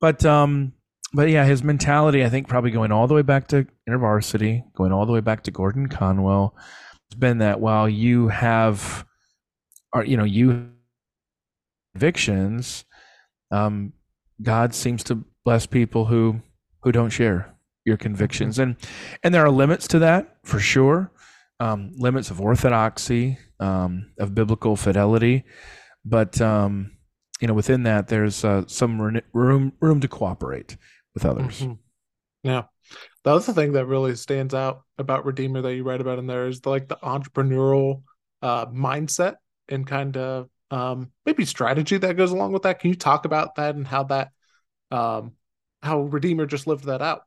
But 0.00 0.24
um, 0.24 0.72
but 1.14 1.28
yeah, 1.28 1.44
his 1.44 1.62
mentality, 1.62 2.24
I 2.24 2.28
think, 2.28 2.48
probably 2.48 2.70
going 2.70 2.90
all 2.90 3.06
the 3.06 3.14
way 3.14 3.22
back 3.22 3.48
to 3.48 3.66
InterVarsity, 3.88 4.64
going 4.74 4.92
all 4.92 5.06
the 5.06 5.12
way 5.12 5.20
back 5.20 5.42
to 5.44 5.50
Gordon 5.50 5.88
Conwell, 5.88 6.56
has 7.10 7.18
been 7.18 7.38
that 7.38 7.60
while 7.60 7.88
you 7.88 8.28
have, 8.28 9.04
are 9.92 10.04
you 10.04 10.16
know, 10.16 10.24
you 10.24 10.70
convictions, 11.94 12.84
um, 13.50 13.92
God 14.42 14.74
seems 14.74 15.04
to 15.04 15.24
bless 15.44 15.66
people 15.66 16.06
who 16.06 16.40
who 16.82 16.90
don't 16.90 17.10
share 17.10 17.54
your 17.84 17.96
convictions, 17.98 18.58
and 18.58 18.76
and 19.22 19.34
there 19.34 19.44
are 19.44 19.50
limits 19.50 19.86
to 19.88 19.98
that 20.00 20.38
for 20.42 20.58
sure 20.58 21.11
um, 21.62 21.92
limits 21.96 22.30
of 22.30 22.40
orthodoxy, 22.40 23.38
um, 23.60 24.10
of 24.18 24.34
biblical 24.34 24.74
fidelity, 24.74 25.44
but 26.04 26.40
um, 26.40 26.90
you 27.40 27.46
know 27.46 27.54
within 27.54 27.84
that 27.84 28.08
there's 28.08 28.44
uh, 28.44 28.64
some 28.66 29.00
room 29.32 29.72
room 29.80 30.00
to 30.00 30.08
cooperate 30.08 30.76
with 31.14 31.24
others. 31.24 31.60
Mm-hmm. 31.60 31.74
Yeah, 32.42 32.62
the 33.22 33.30
other 33.30 33.52
thing 33.52 33.74
that 33.74 33.86
really 33.86 34.16
stands 34.16 34.54
out 34.54 34.82
about 34.98 35.24
Redeemer 35.24 35.62
that 35.62 35.74
you 35.74 35.84
write 35.84 36.00
about 36.00 36.18
in 36.18 36.26
there 36.26 36.48
is 36.48 36.60
the, 36.60 36.70
like 36.70 36.88
the 36.88 36.96
entrepreneurial 36.96 38.02
uh, 38.42 38.66
mindset 38.66 39.36
and 39.68 39.86
kind 39.86 40.16
of 40.16 40.48
um, 40.72 41.12
maybe 41.24 41.44
strategy 41.44 41.96
that 41.96 42.16
goes 42.16 42.32
along 42.32 42.50
with 42.50 42.62
that. 42.62 42.80
Can 42.80 42.90
you 42.90 42.96
talk 42.96 43.24
about 43.24 43.54
that 43.54 43.76
and 43.76 43.86
how 43.86 44.02
that 44.04 44.30
um, 44.90 45.34
how 45.80 46.00
Redeemer 46.00 46.46
just 46.46 46.66
lived 46.66 46.86
that 46.86 47.02
out? 47.02 47.22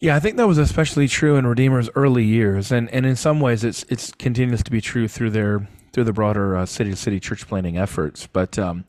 Yeah, 0.00 0.14
I 0.14 0.20
think 0.20 0.36
that 0.36 0.46
was 0.46 0.58
especially 0.58 1.08
true 1.08 1.36
in 1.36 1.46
Redeemer's 1.46 1.88
early 1.94 2.24
years, 2.24 2.70
and, 2.70 2.90
and 2.90 3.06
in 3.06 3.16
some 3.16 3.40
ways, 3.40 3.64
it's 3.64 3.82
it's 3.84 4.12
continues 4.12 4.62
to 4.62 4.70
be 4.70 4.82
true 4.82 5.08
through 5.08 5.30
their 5.30 5.66
through 5.92 6.04
the 6.04 6.12
broader 6.12 6.62
city 6.66 6.90
to 6.90 6.96
city 6.96 7.18
church 7.18 7.48
planting 7.48 7.78
efforts. 7.78 8.26
But 8.26 8.58
um, 8.58 8.84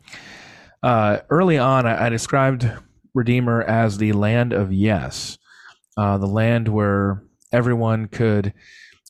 uh, 0.83 1.19
early 1.29 1.57
on, 1.57 1.85
I, 1.85 2.07
I, 2.07 2.09
described 2.09 2.69
Redeemer 3.13 3.63
as 3.63 3.97
the 3.97 4.11
land 4.11 4.51
of 4.51 4.73
yes, 4.73 5.37
uh, 5.95 6.17
the 6.17 6.27
land 6.27 6.67
where 6.67 7.23
everyone 7.53 8.09
could 8.09 8.53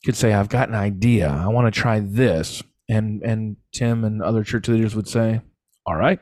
could 0.05 0.15
say, 0.15 0.33
"I've 0.33 0.49
got 0.49 0.69
an 0.69 0.75
idea. 0.75 1.29
I 1.29 1.47
want 1.47 1.73
to 1.73 1.79
try 1.79 1.99
this," 1.99 2.62
and 2.88 3.23
and 3.23 3.57
Tim 3.73 4.03
and 4.03 4.21
other 4.21 4.43
church 4.43 4.67
leaders 4.67 4.95
would 4.95 5.07
say, 5.07 5.41
"All 5.88 5.95
right, 5.95 6.19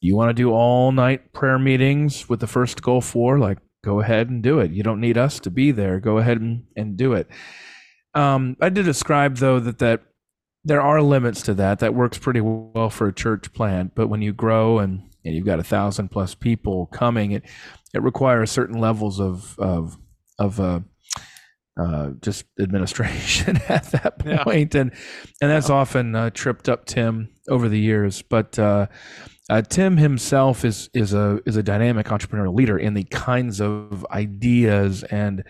you 0.00 0.16
want 0.16 0.28
to 0.28 0.34
do 0.34 0.52
all 0.52 0.92
night 0.92 1.32
prayer 1.32 1.58
meetings 1.58 2.28
with 2.28 2.40
the 2.40 2.46
first 2.46 2.82
Gulf 2.82 3.14
War, 3.14 3.38
like 3.38 3.56
go 3.84 4.00
ahead 4.00 4.30
and 4.30 4.42
do 4.42 4.58
it. 4.60 4.70
You 4.70 4.82
don't 4.82 5.00
need 5.00 5.18
us 5.18 5.38
to 5.40 5.50
be 5.50 5.70
there. 5.70 6.00
Go 6.00 6.18
ahead 6.18 6.40
and, 6.40 6.64
and 6.74 6.96
do 6.96 7.12
it. 7.12 7.28
Um, 8.14 8.56
I 8.60 8.68
did 8.68 8.84
describe 8.84 9.36
though 9.36 9.60
that 9.60 9.78
that 9.80 10.02
there 10.64 10.80
are 10.80 11.02
limits 11.02 11.42
to 11.42 11.54
that. 11.54 11.80
That 11.80 11.94
works 11.94 12.16
pretty 12.16 12.40
well 12.40 12.88
for 12.88 13.08
a 13.08 13.12
church 13.12 13.52
plant, 13.52 13.94
but 13.94 14.08
when 14.08 14.22
you 14.22 14.32
grow 14.32 14.78
and, 14.78 15.10
and 15.24 15.34
you've 15.34 15.44
got 15.44 15.58
a 15.58 15.64
thousand 15.64 16.08
plus 16.08 16.34
people 16.34 16.86
coming, 16.86 17.32
it 17.32 17.44
it 17.92 18.02
requires 18.02 18.50
certain 18.50 18.78
levels 18.78 19.20
of 19.20 19.58
of 19.58 19.98
of 20.38 20.58
uh, 20.58 20.80
uh, 21.78 22.10
just 22.22 22.44
administration 22.60 23.56
at 23.68 23.84
that 23.92 24.18
point. 24.18 24.74
Yeah. 24.74 24.80
and 24.80 24.92
and 25.42 25.50
that's 25.50 25.68
yeah. 25.68 25.74
often 25.74 26.14
uh, 26.14 26.30
tripped 26.30 26.68
up 26.68 26.86
Tim 26.86 27.30
over 27.48 27.68
the 27.68 27.80
years. 27.80 28.22
But 28.22 28.58
uh, 29.50 29.62
Tim 29.62 29.96
himself 29.96 30.64
is 30.64 30.88
is 30.94 31.12
a 31.12 31.40
is 31.44 31.56
a 31.56 31.62
dynamic 31.62 32.06
entrepreneurial 32.06 32.54
leader 32.54 32.78
in 32.78 32.94
the 32.94 33.04
kinds 33.04 33.60
of 33.60 34.06
ideas 34.10 35.02
and 35.04 35.44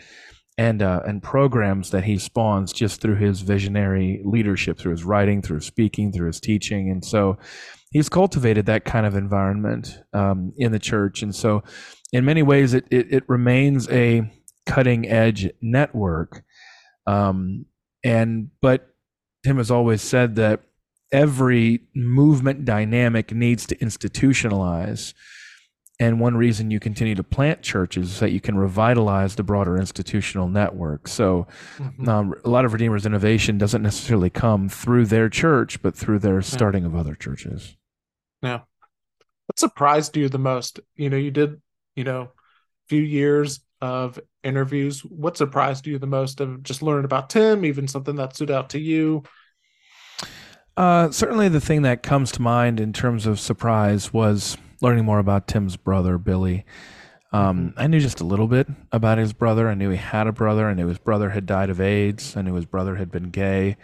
and 0.58 0.82
uh, 0.82 1.00
and 1.06 1.22
programs 1.22 1.90
that 1.90 2.04
he 2.04 2.18
spawns 2.18 2.72
just 2.72 3.00
through 3.00 3.16
his 3.16 3.40
visionary 3.42 4.20
leadership, 4.24 4.78
through 4.78 4.92
his 4.92 5.04
writing, 5.04 5.42
through 5.42 5.56
his 5.56 5.66
speaking, 5.66 6.12
through 6.12 6.26
his 6.28 6.40
teaching, 6.40 6.90
and 6.90 7.04
so 7.04 7.38
he's 7.90 8.08
cultivated 8.08 8.66
that 8.66 8.84
kind 8.84 9.06
of 9.06 9.14
environment 9.14 10.00
um, 10.12 10.52
in 10.56 10.72
the 10.72 10.78
church. 10.78 11.22
And 11.22 11.34
so, 11.34 11.62
in 12.12 12.24
many 12.24 12.42
ways, 12.42 12.74
it 12.74 12.86
it, 12.90 13.12
it 13.12 13.24
remains 13.28 13.88
a 13.90 14.30
cutting 14.66 15.08
edge 15.08 15.50
network. 15.60 16.44
Um, 17.06 17.66
and 18.02 18.50
but 18.60 18.88
Tim 19.44 19.58
has 19.58 19.70
always 19.70 20.02
said 20.02 20.36
that 20.36 20.62
every 21.14 21.80
movement 21.94 22.64
dynamic 22.64 23.32
needs 23.32 23.66
to 23.66 23.76
institutionalize. 23.76 25.14
And 26.00 26.18
one 26.18 26.36
reason 26.36 26.72
you 26.72 26.80
continue 26.80 27.14
to 27.14 27.22
plant 27.22 27.62
churches 27.62 28.14
is 28.14 28.20
that 28.20 28.32
you 28.32 28.40
can 28.40 28.58
revitalize 28.58 29.36
the 29.36 29.44
broader 29.44 29.76
institutional 29.78 30.48
network. 30.48 31.06
So, 31.06 31.46
mm-hmm. 31.78 32.08
um, 32.08 32.34
a 32.44 32.50
lot 32.50 32.64
of 32.64 32.72
Redeemer's 32.72 33.06
innovation 33.06 33.58
doesn't 33.58 33.80
necessarily 33.80 34.28
come 34.28 34.68
through 34.68 35.06
their 35.06 35.28
church, 35.28 35.80
but 35.82 35.94
through 35.94 36.18
their 36.18 36.42
starting 36.42 36.82
yeah. 36.82 36.88
of 36.88 36.96
other 36.96 37.14
churches. 37.14 37.76
Yeah. 38.42 38.62
What 39.46 39.58
surprised 39.60 40.16
you 40.16 40.28
the 40.28 40.38
most? 40.38 40.80
You 40.96 41.10
know, 41.10 41.16
you 41.16 41.30
did, 41.30 41.62
you 41.94 42.02
know, 42.02 42.22
a 42.22 42.88
few 42.88 43.02
years 43.02 43.60
of 43.80 44.18
interviews. 44.42 45.04
What 45.04 45.36
surprised 45.36 45.86
you 45.86 46.00
the 46.00 46.08
most 46.08 46.40
of 46.40 46.64
just 46.64 46.82
learning 46.82 47.04
about 47.04 47.30
Tim, 47.30 47.64
even 47.64 47.86
something 47.86 48.16
that 48.16 48.34
stood 48.34 48.50
out 48.50 48.70
to 48.70 48.80
you? 48.80 49.22
Uh, 50.76 51.10
certainly, 51.10 51.48
the 51.48 51.60
thing 51.60 51.82
that 51.82 52.02
comes 52.02 52.32
to 52.32 52.42
mind 52.42 52.80
in 52.80 52.92
terms 52.92 53.26
of 53.26 53.38
surprise 53.38 54.12
was 54.12 54.56
learning 54.80 55.04
more 55.04 55.18
about 55.18 55.46
Tim's 55.46 55.76
brother, 55.76 56.18
Billy. 56.18 56.64
Um, 57.32 57.70
mm-hmm. 57.70 57.80
I 57.80 57.86
knew 57.86 58.00
just 58.00 58.20
a 58.20 58.24
little 58.24 58.48
bit 58.48 58.68
about 58.92 59.18
his 59.18 59.32
brother. 59.32 59.68
I 59.68 59.74
knew 59.74 59.90
he 59.90 59.96
had 59.96 60.26
a 60.26 60.32
brother. 60.32 60.68
I 60.68 60.74
knew 60.74 60.88
his 60.88 60.98
brother 60.98 61.30
had 61.30 61.46
died 61.46 61.70
of 61.70 61.80
AIDS. 61.80 62.36
I 62.36 62.42
knew 62.42 62.54
his 62.54 62.66
brother 62.66 62.96
had 62.96 63.10
been 63.10 63.30
gay. 63.30 63.76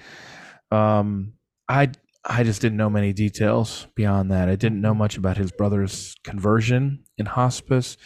Um, 0.71 1.35
I 1.69 1.91
I 2.25 2.43
just 2.43 2.61
didn't 2.61 2.77
know 2.77 2.91
many 2.91 3.13
details 3.13 3.87
beyond 3.95 4.31
that. 4.31 4.49
I 4.49 4.57
didn't 4.57 4.81
know 4.81 4.95
much 4.95 5.17
about 5.17 5.37
his 5.37 5.51
brother's 5.53 6.15
conversion 6.23 7.05
in 7.17 7.27
hospice, 7.27 7.97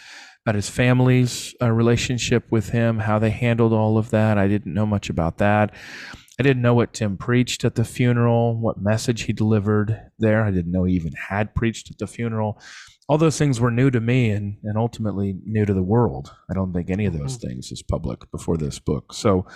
about 0.44 0.54
his 0.54 0.70
family's 0.70 1.54
uh, 1.60 1.70
relationship 1.72 2.44
with 2.50 2.70
him, 2.70 3.00
how 3.00 3.18
they 3.18 3.30
handled 3.30 3.72
all 3.72 3.98
of 3.98 4.10
that. 4.10 4.38
I 4.38 4.46
didn't 4.46 4.72
know 4.72 4.86
much 4.86 5.10
about 5.10 5.38
that. 5.38 5.74
I 6.38 6.42
didn't 6.42 6.62
know 6.62 6.74
what 6.74 6.92
Tim 6.92 7.16
preached 7.16 7.64
at 7.64 7.76
the 7.76 7.84
funeral, 7.84 8.58
what 8.58 8.80
message 8.80 9.22
he 9.22 9.32
delivered 9.32 10.10
there. 10.18 10.42
I 10.42 10.50
didn't 10.50 10.72
know 10.72 10.84
he 10.84 10.94
even 10.94 11.12
had 11.12 11.54
preached 11.54 11.90
at 11.90 11.98
the 11.98 12.06
funeral. 12.06 12.60
All 13.08 13.18
those 13.18 13.38
things 13.38 13.60
were 13.60 13.70
new 13.70 13.90
to 13.90 14.00
me 14.00 14.30
and, 14.30 14.56
and 14.64 14.76
ultimately 14.76 15.36
new 15.44 15.64
to 15.64 15.74
the 15.74 15.82
world. 15.82 16.34
I 16.50 16.54
don't 16.54 16.72
think 16.72 16.90
any 16.90 17.06
of 17.06 17.16
those 17.16 17.38
mm-hmm. 17.38 17.48
things 17.48 17.70
is 17.70 17.82
public 17.82 18.30
before 18.32 18.56
this 18.56 18.78
book. 18.78 19.12
So, 19.12 19.46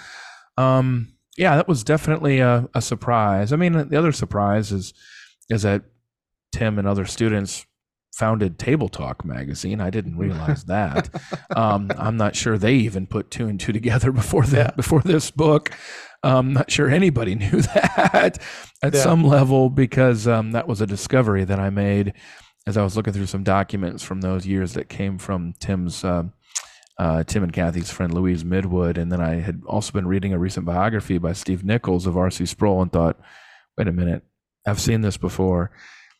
um, 0.56 1.14
yeah, 1.36 1.56
that 1.56 1.68
was 1.68 1.82
definitely 1.82 2.40
a, 2.40 2.68
a 2.74 2.82
surprise. 2.82 3.52
I 3.52 3.56
mean, 3.56 3.88
the 3.88 3.96
other 3.98 4.12
surprise 4.12 4.70
is 4.70 4.92
is 5.50 5.62
that 5.62 5.82
Tim 6.52 6.78
and 6.78 6.86
other 6.86 7.06
students 7.06 7.64
founded 8.18 8.58
Table 8.58 8.88
Talk 8.88 9.24
magazine. 9.24 9.80
I 9.80 9.90
didn't 9.90 10.18
realize 10.18 10.64
that. 10.64 11.08
um, 11.56 11.92
I'm 11.96 12.16
not 12.16 12.34
sure 12.34 12.58
they 12.58 12.74
even 12.74 13.06
put 13.06 13.30
two 13.30 13.46
and 13.46 13.60
two 13.60 13.72
together 13.72 14.10
before 14.22 14.44
that 14.46 14.72
yeah. 14.72 14.76
before 14.76 15.00
this 15.02 15.30
book. 15.30 15.70
I'm 16.24 16.52
not 16.52 16.68
sure 16.68 16.90
anybody 16.90 17.34
knew 17.36 17.62
that 17.62 18.38
at 18.82 18.94
yeah. 18.94 19.00
some 19.00 19.22
level 19.22 19.70
because 19.70 20.26
um, 20.26 20.50
that 20.50 20.66
was 20.66 20.80
a 20.80 20.86
discovery 20.86 21.44
that 21.44 21.60
I 21.60 21.70
made 21.70 22.12
as 22.66 22.76
I 22.76 22.82
was 22.82 22.96
looking 22.96 23.12
through 23.12 23.26
some 23.26 23.44
documents 23.44 24.02
from 24.02 24.20
those 24.20 24.44
years 24.44 24.72
that 24.74 24.88
came 24.88 25.18
from 25.18 25.54
Tim's. 25.60 26.04
Uh, 26.04 26.24
uh, 27.00 27.22
Tim 27.22 27.44
and 27.44 27.52
Kathy's 27.52 27.92
friend 27.92 28.12
Louise 28.12 28.42
Midwood, 28.42 28.98
and 28.98 29.12
then 29.12 29.20
I 29.20 29.34
had 29.36 29.62
also 29.68 29.92
been 29.92 30.08
reading 30.08 30.32
a 30.32 30.38
recent 30.38 30.66
biography 30.66 31.18
by 31.18 31.32
Steve 31.32 31.62
Nichols 31.62 32.08
of 32.08 32.16
R.C. 32.16 32.44
Sproul, 32.46 32.82
and 32.82 32.90
thought, 32.90 33.20
"Wait 33.76 33.86
a 33.86 33.92
minute, 33.92 34.24
I've 34.66 34.80
seen 34.80 35.02
this 35.02 35.16
before." 35.16 35.70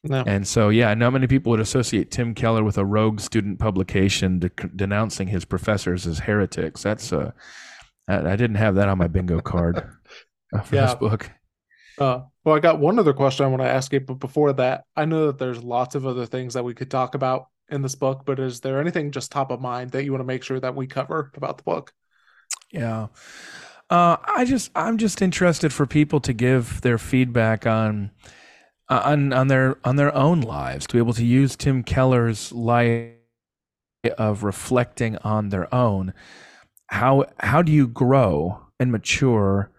No. 0.05 0.23
And 0.27 0.47
so, 0.47 0.69
yeah, 0.69 0.95
not 0.95 1.13
many 1.13 1.27
people 1.27 1.51
would 1.51 1.61
associate 1.61 2.11
Tim 2.11 2.35
Keller 2.35 2.63
with 2.63 2.79
a 2.79 2.85
rogue 2.85 3.21
student 3.21 3.59
publication 3.59 4.39
de- 4.39 4.49
denouncing 4.49 5.29
his 5.29 5.45
professors 5.45 6.07
as 6.07 6.21
heretics. 6.21 6.83
That's 6.83 7.13
uh, 7.13 7.33
I, 8.07 8.19
I 8.19 8.37
didn't 8.37 8.57
have 8.57 8.77
that 8.77 8.89
on 8.89 8.99
my 8.99 9.09
bingo 9.09 9.41
card 9.41 9.85
uh, 10.55 10.61
for 10.63 10.77
yeah. 10.77 10.87
this 10.87 10.95
book. 10.95 11.31
Uh, 11.99 12.21
Well, 12.45 12.55
I 12.55 12.61
got 12.61 12.79
one 12.79 12.99
other 12.99 13.13
question 13.13 13.45
I 13.45 13.49
want 13.49 13.63
to 13.63 13.69
ask 13.69 13.93
you, 13.93 14.01
but 14.01 14.21
before 14.21 14.53
that, 14.55 14.85
I 14.97 15.05
know 15.05 15.27
that 15.27 15.39
there's 15.39 15.63
lots 15.63 15.97
of 15.97 16.07
other 16.07 16.27
things 16.27 16.55
that 16.55 16.65
we 16.65 16.75
could 16.75 16.91
talk 16.91 17.15
about 17.15 17.49
in 17.69 17.83
this 17.83 17.97
book, 17.97 18.23
but 18.25 18.39
is 18.39 18.61
there 18.61 18.81
anything 18.81 19.11
just 19.11 19.33
top 19.33 19.51
of 19.51 19.61
mind 19.61 19.91
that 19.91 20.05
you 20.05 20.13
want 20.13 20.21
to 20.21 20.27
make 20.27 20.45
sure 20.45 20.61
that 20.61 20.75
we 20.75 20.87
cover 20.87 21.33
about 21.35 21.59
the 21.59 21.65
book? 21.65 21.93
Yeah. 22.71 23.09
Uh, 23.91 24.17
I 24.25 24.45
just 24.45 24.71
I'm 24.75 24.99
just 24.99 25.23
interested 25.23 25.73
for 25.73 25.87
people 25.87 26.21
to 26.21 26.33
give 26.33 26.83
their 26.83 26.99
feedback 26.99 27.67
on 27.67 28.11
on 28.89 29.33
on 29.33 29.49
their 29.49 29.77
on 29.85 29.97
their 29.97 30.15
own 30.15 30.41
lives 30.41 30.87
to 30.87 30.95
be 30.95 30.99
able 30.99 31.13
to 31.15 31.25
use 31.25 31.57
Tim 31.57 31.83
Keller's 31.83 32.53
life 32.53 33.13
of 34.17 34.43
reflecting 34.43 35.17
on 35.19 35.51
their 35.51 35.73
own. 35.75 36.15
How 36.89 37.27
how 37.41 37.63
do 37.63 37.73
you 37.73 37.87
grow 37.87 38.61
and 38.81 38.91
mature 38.91 39.71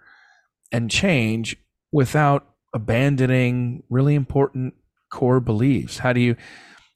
and 0.71 0.91
change 0.91 1.57
without 1.91 2.47
abandoning 2.73 3.83
really 3.89 4.15
important 4.15 4.75
core 5.11 5.39
beliefs? 5.39 5.99
How 5.99 6.13
do 6.13 6.19
you 6.19 6.35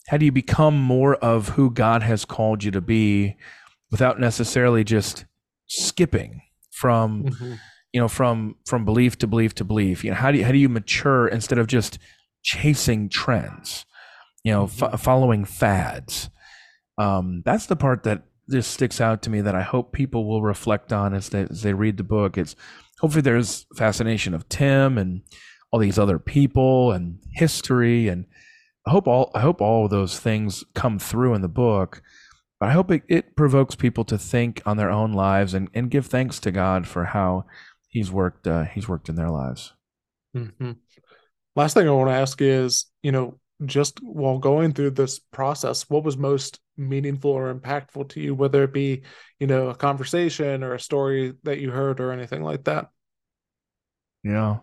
how 0.07 0.17
do 0.17 0.25
you 0.25 0.31
become 0.31 0.79
more 0.79 1.15
of 1.15 1.49
who 1.49 1.71
God 1.71 2.03
has 2.03 2.25
called 2.25 2.63
you 2.63 2.71
to 2.71 2.81
be 2.81 3.35
without 3.89 4.19
necessarily 4.19 4.83
just 4.83 5.25
skipping 5.67 6.41
from 6.71 7.23
mm-hmm. 7.23 7.53
You 7.93 8.01
know 8.01 8.07
from 8.07 8.55
from 8.65 8.83
belief 8.83 9.17
to 9.19 9.27
belief 9.27 9.55
to 9.55 9.63
belief? 9.63 10.03
You 10.03 10.11
know, 10.11 10.17
how 10.17 10.31
do 10.31 10.39
you, 10.39 10.45
how 10.45 10.51
do 10.51 10.57
you 10.57 10.69
mature 10.69 11.27
instead 11.27 11.59
of 11.59 11.67
just 11.67 11.99
chasing 12.41 13.07
trends? 13.07 13.85
You 14.43 14.51
know, 14.51 14.65
mm-hmm. 14.65 14.93
f- 14.93 15.01
following 15.01 15.45
fads. 15.45 16.29
Um, 16.97 17.43
that's 17.45 17.67
the 17.67 17.75
part 17.75 18.03
that 18.03 18.23
just 18.49 18.71
sticks 18.71 18.99
out 18.99 19.21
to 19.21 19.29
me 19.29 19.41
that 19.41 19.55
I 19.55 19.61
hope 19.61 19.93
people 19.93 20.27
will 20.27 20.41
reflect 20.41 20.91
on 20.91 21.13
as 21.13 21.29
they 21.29 21.43
as 21.43 21.61
they 21.61 21.73
read 21.73 21.97
the 21.97 22.03
book. 22.03 22.37
It's 22.37 22.55
hopefully 22.99 23.21
there's 23.21 23.65
fascination 23.75 24.33
of 24.33 24.49
Tim 24.49 24.97
and 24.97 25.21
all 25.71 25.79
these 25.79 25.97
other 25.97 26.19
people 26.19 26.91
and 26.91 27.19
history 27.33 28.07
and 28.07 28.25
I 28.85 28.91
hope 28.91 29.07
all 29.07 29.31
I 29.33 29.39
hope 29.39 29.61
all 29.61 29.85
of 29.85 29.91
those 29.91 30.19
things 30.19 30.63
come 30.73 30.99
through 30.99 31.35
in 31.35 31.41
the 31.41 31.47
book. 31.47 32.01
But 32.59 32.69
I 32.69 32.73
hope 32.73 32.91
it, 32.91 33.03
it 33.07 33.35
provokes 33.35 33.75
people 33.75 34.05
to 34.05 34.17
think 34.17 34.61
on 34.65 34.77
their 34.77 34.89
own 34.89 35.13
lives 35.13 35.53
and, 35.53 35.69
and 35.73 35.91
give 35.91 36.05
thanks 36.05 36.39
to 36.41 36.51
God 36.51 36.87
for 36.87 37.05
how 37.05 37.45
He's 37.93 38.11
worked 38.11 38.47
uh, 38.47 38.65
He's 38.65 38.89
worked 38.89 39.07
in 39.07 39.15
their 39.15 39.29
lives. 39.29 39.73
Mm-hmm. 40.35 40.71
Last 41.55 41.75
thing 41.75 41.87
I 41.87 41.91
want 41.91 42.09
to 42.09 42.15
ask 42.15 42.41
is, 42.41 42.85
you 43.03 43.11
know, 43.11 43.39
just 43.65 43.99
while 44.01 44.39
going 44.39 44.73
through 44.73 44.91
this 44.91 45.19
process, 45.19 45.89
what 45.89 46.03
was 46.03 46.17
most 46.17 46.59
meaningful 46.75 47.31
or 47.31 47.53
impactful 47.53 48.09
to 48.09 48.19
you, 48.19 48.33
whether 48.33 48.63
it 48.63 48.73
be, 48.73 49.03
you 49.39 49.47
know, 49.47 49.69
a 49.69 49.75
conversation 49.75 50.63
or 50.63 50.73
a 50.73 50.79
story 50.79 51.35
that 51.43 51.59
you 51.59 51.69
heard 51.69 51.99
or 51.99 52.11
anything 52.11 52.43
like 52.43 52.63
that? 52.65 52.89
Yeah 54.23 54.57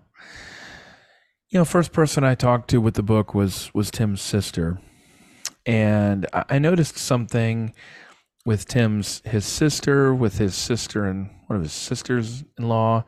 you 1.50 1.58
know, 1.58 1.64
first 1.64 1.92
person 1.92 2.22
I 2.22 2.34
talked 2.36 2.70
to 2.70 2.80
with 2.80 2.94
the 2.94 3.02
book 3.02 3.34
was 3.34 3.74
was 3.74 3.90
Tim's 3.90 4.22
sister, 4.22 4.80
and 5.66 6.26
I 6.32 6.58
noticed 6.60 6.96
something 6.96 7.74
with 8.46 8.66
Tim's 8.66 9.22
his 9.24 9.44
sister, 9.44 10.14
with 10.14 10.38
his 10.38 10.54
sister 10.54 11.06
and 11.06 11.30
one 11.46 11.56
of 11.56 11.62
his 11.62 11.72
sisters-in-law, 11.72 13.04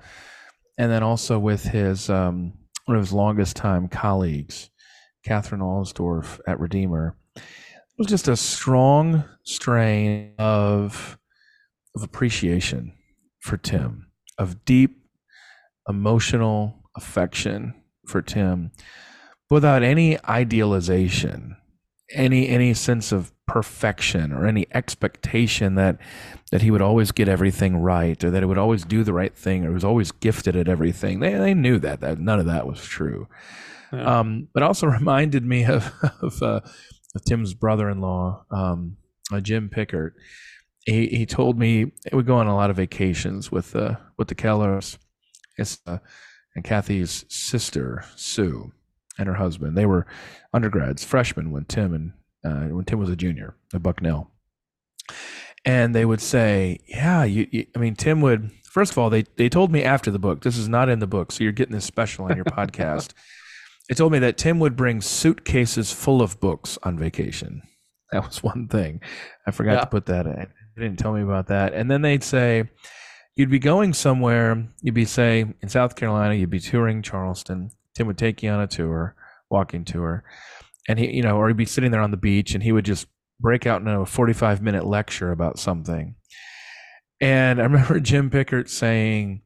and 0.79 0.91
then 0.91 1.03
also 1.03 1.39
with 1.39 1.65
his 1.65 2.11
um, 2.11 2.53
one 2.87 2.97
of 2.97 3.03
his 3.03 3.13
longest 3.13 3.57
time 3.57 3.89
colleagues, 3.89 4.71
Katherine 5.25 5.61
Alsdorf 5.61 6.41
at 6.47 6.61
Redeemer. 6.61 7.17
It 7.37 7.43
was 7.99 8.09
just 8.09 8.29
a 8.29 8.37
strong 8.37 9.25
strain 9.45 10.35
of 10.39 11.19
of 11.95 12.03
appreciation 12.03 12.93
for 13.41 13.57
Tim, 13.57 14.09
of 14.39 14.65
deep 14.65 15.03
emotional 15.89 16.89
affection 16.97 17.75
for 18.07 18.23
Tim 18.23 18.71
without 19.51 19.83
any 19.83 20.19
idealization, 20.25 21.57
any 22.13 22.49
any 22.49 22.75
sense 22.75 23.13
of 23.13 23.33
perfection 23.47 24.33
or 24.33 24.47
any 24.47 24.67
expectation 24.73 25.75
that 25.75 25.99
that 26.51 26.63
he 26.63 26.71
would 26.71 26.83
always 26.83 27.13
get 27.13 27.29
everything 27.29 27.77
right 27.77 28.23
or 28.23 28.31
that 28.31 28.43
he 28.43 28.47
would 28.47 28.59
always 28.59 28.85
do 28.85 29.05
the 29.05 29.13
right 29.13 29.35
thing 29.35 29.65
or 29.65 29.73
was 29.73 29.85
always 29.85 30.13
gifted 30.13 30.57
at 30.57 30.69
everything. 30.69 31.21
They 31.21 31.35
they 31.35 31.55
knew 31.55 31.79
that 31.81 32.01
that 32.01 32.19
none 32.19 32.39
of 32.39 32.47
that 32.47 32.67
was 32.67 32.85
true. 32.85 33.29
Yeah. 33.93 34.21
Um, 34.21 34.49
but 34.55 34.63
also 34.63 34.87
reminded 34.99 35.45
me 35.45 35.65
of 35.65 35.93
of, 36.21 36.43
uh, 36.43 36.61
of 37.15 37.25
Tim's 37.27 37.55
brother-in-law, 37.55 38.47
um, 38.51 38.97
uh, 39.33 39.41
Jim 39.41 39.69
Pickert. 39.69 40.13
He 40.85 41.07
he 41.09 41.27
told 41.27 41.59
me 41.59 41.93
we 42.13 42.23
go 42.23 42.37
on 42.37 42.47
a 42.47 42.57
lot 42.57 42.71
of 42.71 42.77
vacations 42.77 43.53
with 43.53 43.77
uh, 43.77 43.97
with 44.19 44.29
the 44.29 44.35
Kellers. 44.35 44.99
It's 45.59 45.79
uh, 45.87 45.99
and 46.55 46.65
Kathy's 46.65 47.25
sister 47.29 48.05
Sue 48.17 48.73
and 49.19 49.29
her 49.29 49.35
husband. 49.35 49.77
They 49.77 49.87
were 49.87 50.07
undergrads, 50.53 51.05
freshmen 51.05 51.51
when 51.51 51.65
Tim 51.65 51.95
and 51.95 52.13
uh, 52.45 52.75
when 52.75 52.85
Tim 52.85 52.99
was 52.99 53.11
a 53.11 53.17
junior 53.17 53.55
at 53.73 53.83
Bucknell. 53.83 54.31
And 55.65 55.95
they 55.95 56.05
would 56.05 56.21
say, 56.21 56.81
"Yeah, 56.87 57.25
you, 57.25 57.47
you, 57.51 57.67
I 57.75 57.79
mean, 57.79 57.95
Tim 57.95 58.21
would." 58.21 58.51
First 58.65 58.93
of 58.93 58.99
all, 58.99 59.11
they 59.11 59.25
they 59.37 59.49
told 59.49 59.71
me 59.71 59.83
after 59.83 60.11
the 60.11 60.19
book. 60.19 60.43
This 60.43 60.57
is 60.57 60.69
not 60.69 60.89
in 60.89 60.99
the 60.99 61.07
book, 61.07 61.31
so 61.31 61.45
you're 61.45 61.53
getting 61.53 61.75
this 61.75 61.85
special 61.85 62.25
on 62.25 62.37
your 62.37 62.45
podcast. 62.47 63.13
They 63.89 63.95
told 63.95 64.13
me 64.13 64.19
that 64.21 64.39
Tim 64.39 64.59
would 64.61 64.77
bring 64.77 65.01
suitcases 65.01 65.93
full 65.93 66.23
of 66.23 66.41
books 66.41 66.79
on 66.83 66.99
vacation. 66.99 67.63
That 68.13 68.27
was 68.27 68.43
one 68.43 68.69
thing. 68.69 69.01
I 69.47 69.51
forgot 69.51 69.73
yeah. 69.73 69.81
to 69.81 69.87
put 69.87 70.07
that 70.07 70.27
in. 70.27 70.47
They 70.77 70.83
didn't 70.83 70.99
tell 70.99 71.13
me 71.13 71.23
about 71.23 71.49
that. 71.49 71.75
And 71.75 71.91
then 71.91 72.03
they'd 72.03 72.23
say, 72.23 72.71
you'd 73.37 73.51
be 73.51 73.59
going 73.59 73.93
somewhere. 73.95 74.69
You'd 74.83 74.95
be 74.95 75.05
say 75.05 75.47
in 75.61 75.69
South 75.69 75.97
Carolina. 75.97 76.35
You'd 76.35 76.51
be 76.51 76.61
touring 76.61 77.03
Charleston. 77.03 77.71
Tim 77.95 78.07
would 78.07 78.19
take 78.19 78.43
you 78.43 78.51
on 78.51 78.61
a 78.61 78.67
tour, 78.67 79.15
walking 79.53 79.85
tour, 79.85 80.25
and 80.89 80.99
he, 80.99 81.13
you 81.13 81.23
know, 81.23 81.37
or 81.37 81.49
he'd 81.49 81.57
be 81.57 81.65
sitting 81.67 81.93
there 81.93 82.01
on 82.01 82.11
the 82.11 82.17
beach, 82.17 82.55
and 82.55 82.63
he 82.63 82.73
would 82.73 82.85
just 82.85 83.07
break 83.39 83.67
out 83.67 83.81
into 83.81 84.01
a 84.01 84.07
forty-five 84.07 84.61
minute 84.61 84.87
lecture 84.87 85.31
about 85.31 85.59
something. 85.59 86.17
And 87.21 87.61
I 87.61 87.63
remember 87.67 88.01
Jim 88.01 88.31
Pickert 88.31 88.69
saying, 88.69 89.43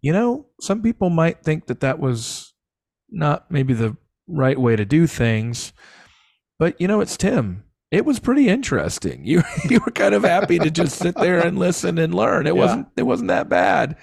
you 0.00 0.12
know, 0.12 0.46
some 0.60 0.80
people 0.80 1.10
might 1.10 1.42
think 1.42 1.66
that 1.66 1.80
that 1.80 1.98
was 1.98 2.54
not 3.10 3.50
maybe 3.50 3.74
the 3.74 3.96
right 4.26 4.58
way 4.58 4.76
to 4.76 4.84
do 4.86 5.06
things, 5.06 5.74
but 6.58 6.80
you 6.80 6.88
know, 6.88 7.00
it's 7.00 7.16
Tim 7.18 7.64
it 7.90 8.04
was 8.04 8.18
pretty 8.18 8.48
interesting. 8.48 9.24
You 9.30 9.42
you 9.68 9.80
were 9.84 9.92
kind 9.92 10.14
of 10.14 10.22
happy 10.22 10.58
to 10.58 10.70
just 10.70 10.98
sit 10.98 11.14
there 11.16 11.40
and 11.40 11.58
listen 11.58 11.98
and 11.98 12.14
learn. 12.14 12.46
It 12.46 12.54
yeah. 12.54 12.60
wasn't 12.60 12.88
it 12.96 13.02
wasn't 13.02 13.28
that 13.28 13.48
bad. 13.48 13.96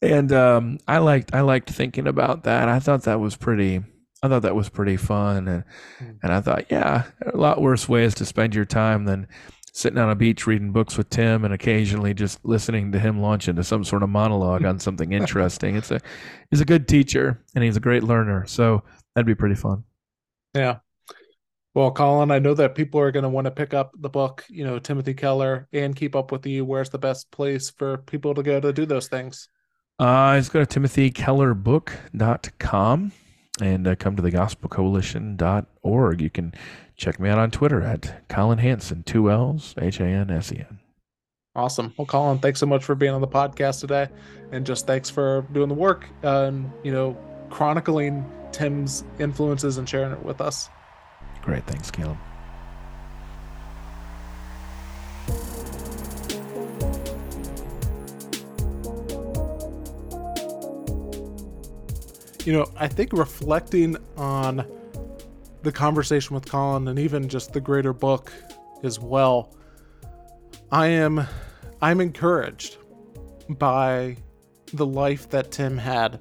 And 0.00 0.32
um, 0.32 0.78
I 0.86 0.98
liked 0.98 1.34
I 1.34 1.40
liked 1.40 1.70
thinking 1.70 2.06
about 2.06 2.44
that. 2.44 2.68
I 2.68 2.78
thought 2.78 3.02
that 3.02 3.20
was 3.20 3.36
pretty 3.36 3.82
I 4.22 4.28
thought 4.28 4.42
that 4.42 4.56
was 4.56 4.68
pretty 4.68 4.96
fun 4.96 5.48
and 5.48 5.64
hmm. 5.98 6.10
and 6.22 6.32
I 6.32 6.40
thought, 6.40 6.70
yeah, 6.70 7.04
a 7.32 7.36
lot 7.36 7.60
worse 7.60 7.88
ways 7.88 8.14
to 8.16 8.24
spend 8.24 8.54
your 8.54 8.64
time 8.64 9.04
than 9.04 9.28
sitting 9.72 9.98
on 9.98 10.10
a 10.10 10.16
beach 10.16 10.46
reading 10.46 10.72
books 10.72 10.96
with 10.98 11.08
Tim 11.08 11.44
and 11.44 11.54
occasionally 11.54 12.12
just 12.12 12.44
listening 12.44 12.90
to 12.92 12.98
him 12.98 13.20
launch 13.20 13.48
into 13.48 13.62
some 13.62 13.84
sort 13.84 14.02
of 14.02 14.08
monologue 14.08 14.64
on 14.64 14.80
something 14.80 15.12
interesting. 15.20 15.76
It's 15.76 15.92
a 15.92 16.00
he's 16.50 16.60
a 16.60 16.64
good 16.64 16.88
teacher 16.88 17.44
and 17.54 17.62
he's 17.62 17.76
a 17.76 17.80
great 17.80 18.02
learner. 18.02 18.44
So 18.46 18.82
that'd 19.14 19.26
be 19.26 19.36
pretty 19.36 19.54
fun. 19.54 19.84
Yeah. 20.54 20.78
Well, 21.74 21.90
Collin, 21.92 22.32
I 22.32 22.40
know 22.40 22.54
that 22.54 22.74
people 22.74 22.98
are 23.00 23.12
going 23.12 23.22
to 23.22 23.28
want 23.28 23.44
to 23.44 23.52
pick 23.52 23.72
up 23.72 23.92
the 24.00 24.08
book, 24.08 24.44
you 24.48 24.64
know, 24.64 24.80
Timothy 24.80 25.14
Keller, 25.14 25.68
and 25.72 25.94
keep 25.94 26.16
up 26.16 26.32
with 26.32 26.44
you. 26.44 26.64
Where's 26.64 26.90
the 26.90 26.98
best 26.98 27.30
place 27.30 27.70
for 27.70 27.98
people 27.98 28.34
to 28.34 28.42
go 28.42 28.58
to 28.58 28.72
do 28.72 28.84
those 28.84 29.06
things? 29.06 29.48
Uh, 30.00 30.36
just 30.36 30.52
go 30.52 30.64
to 30.64 30.80
timothykellerbook.com 30.80 33.12
and 33.60 33.86
uh, 33.86 33.94
come 33.96 34.16
to 34.16 34.22
the 34.22 34.30
gospelcoalition.org. 34.30 36.20
You 36.20 36.30
can 36.30 36.54
check 36.96 37.18
me 37.20 37.28
out 37.28 37.38
on 37.38 37.50
Twitter 37.50 37.82
at 37.82 38.28
Collin 38.28 38.58
Hansen, 38.58 39.02
two 39.02 39.30
L's, 39.30 39.74
H 39.78 40.00
A 40.00 40.04
N 40.04 40.30
S 40.30 40.52
E 40.52 40.58
N. 40.58 40.78
Awesome. 41.54 41.92
Well, 41.96 42.06
Collin, 42.06 42.38
thanks 42.38 42.60
so 42.60 42.66
much 42.66 42.84
for 42.84 42.94
being 42.94 43.12
on 43.12 43.20
the 43.20 43.26
podcast 43.26 43.80
today. 43.80 44.08
And 44.52 44.64
just 44.64 44.86
thanks 44.86 45.10
for 45.10 45.44
doing 45.52 45.68
the 45.68 45.74
work 45.74 46.06
and, 46.22 46.70
you 46.84 46.92
know, 46.92 47.16
chronicling 47.50 48.24
Tim's 48.52 49.04
influences 49.18 49.76
and 49.76 49.88
sharing 49.88 50.12
it 50.12 50.22
with 50.22 50.40
us. 50.40 50.70
Great. 51.42 51.66
Thanks, 51.66 51.90
Caleb. 51.90 52.18
You 62.48 62.54
know, 62.54 62.72
I 62.78 62.88
think 62.88 63.12
reflecting 63.12 63.98
on 64.16 64.66
the 65.64 65.70
conversation 65.70 66.34
with 66.34 66.46
Collin 66.46 66.88
and 66.88 66.98
even 66.98 67.28
just 67.28 67.52
the 67.52 67.60
greater 67.60 67.92
book 67.92 68.32
as 68.82 68.98
well, 68.98 69.54
I 70.72 70.86
am 70.86 71.26
I'm 71.82 72.00
encouraged 72.00 72.78
by 73.50 74.16
the 74.72 74.86
life 74.86 75.28
that 75.28 75.50
Tim 75.50 75.76
had 75.76 76.20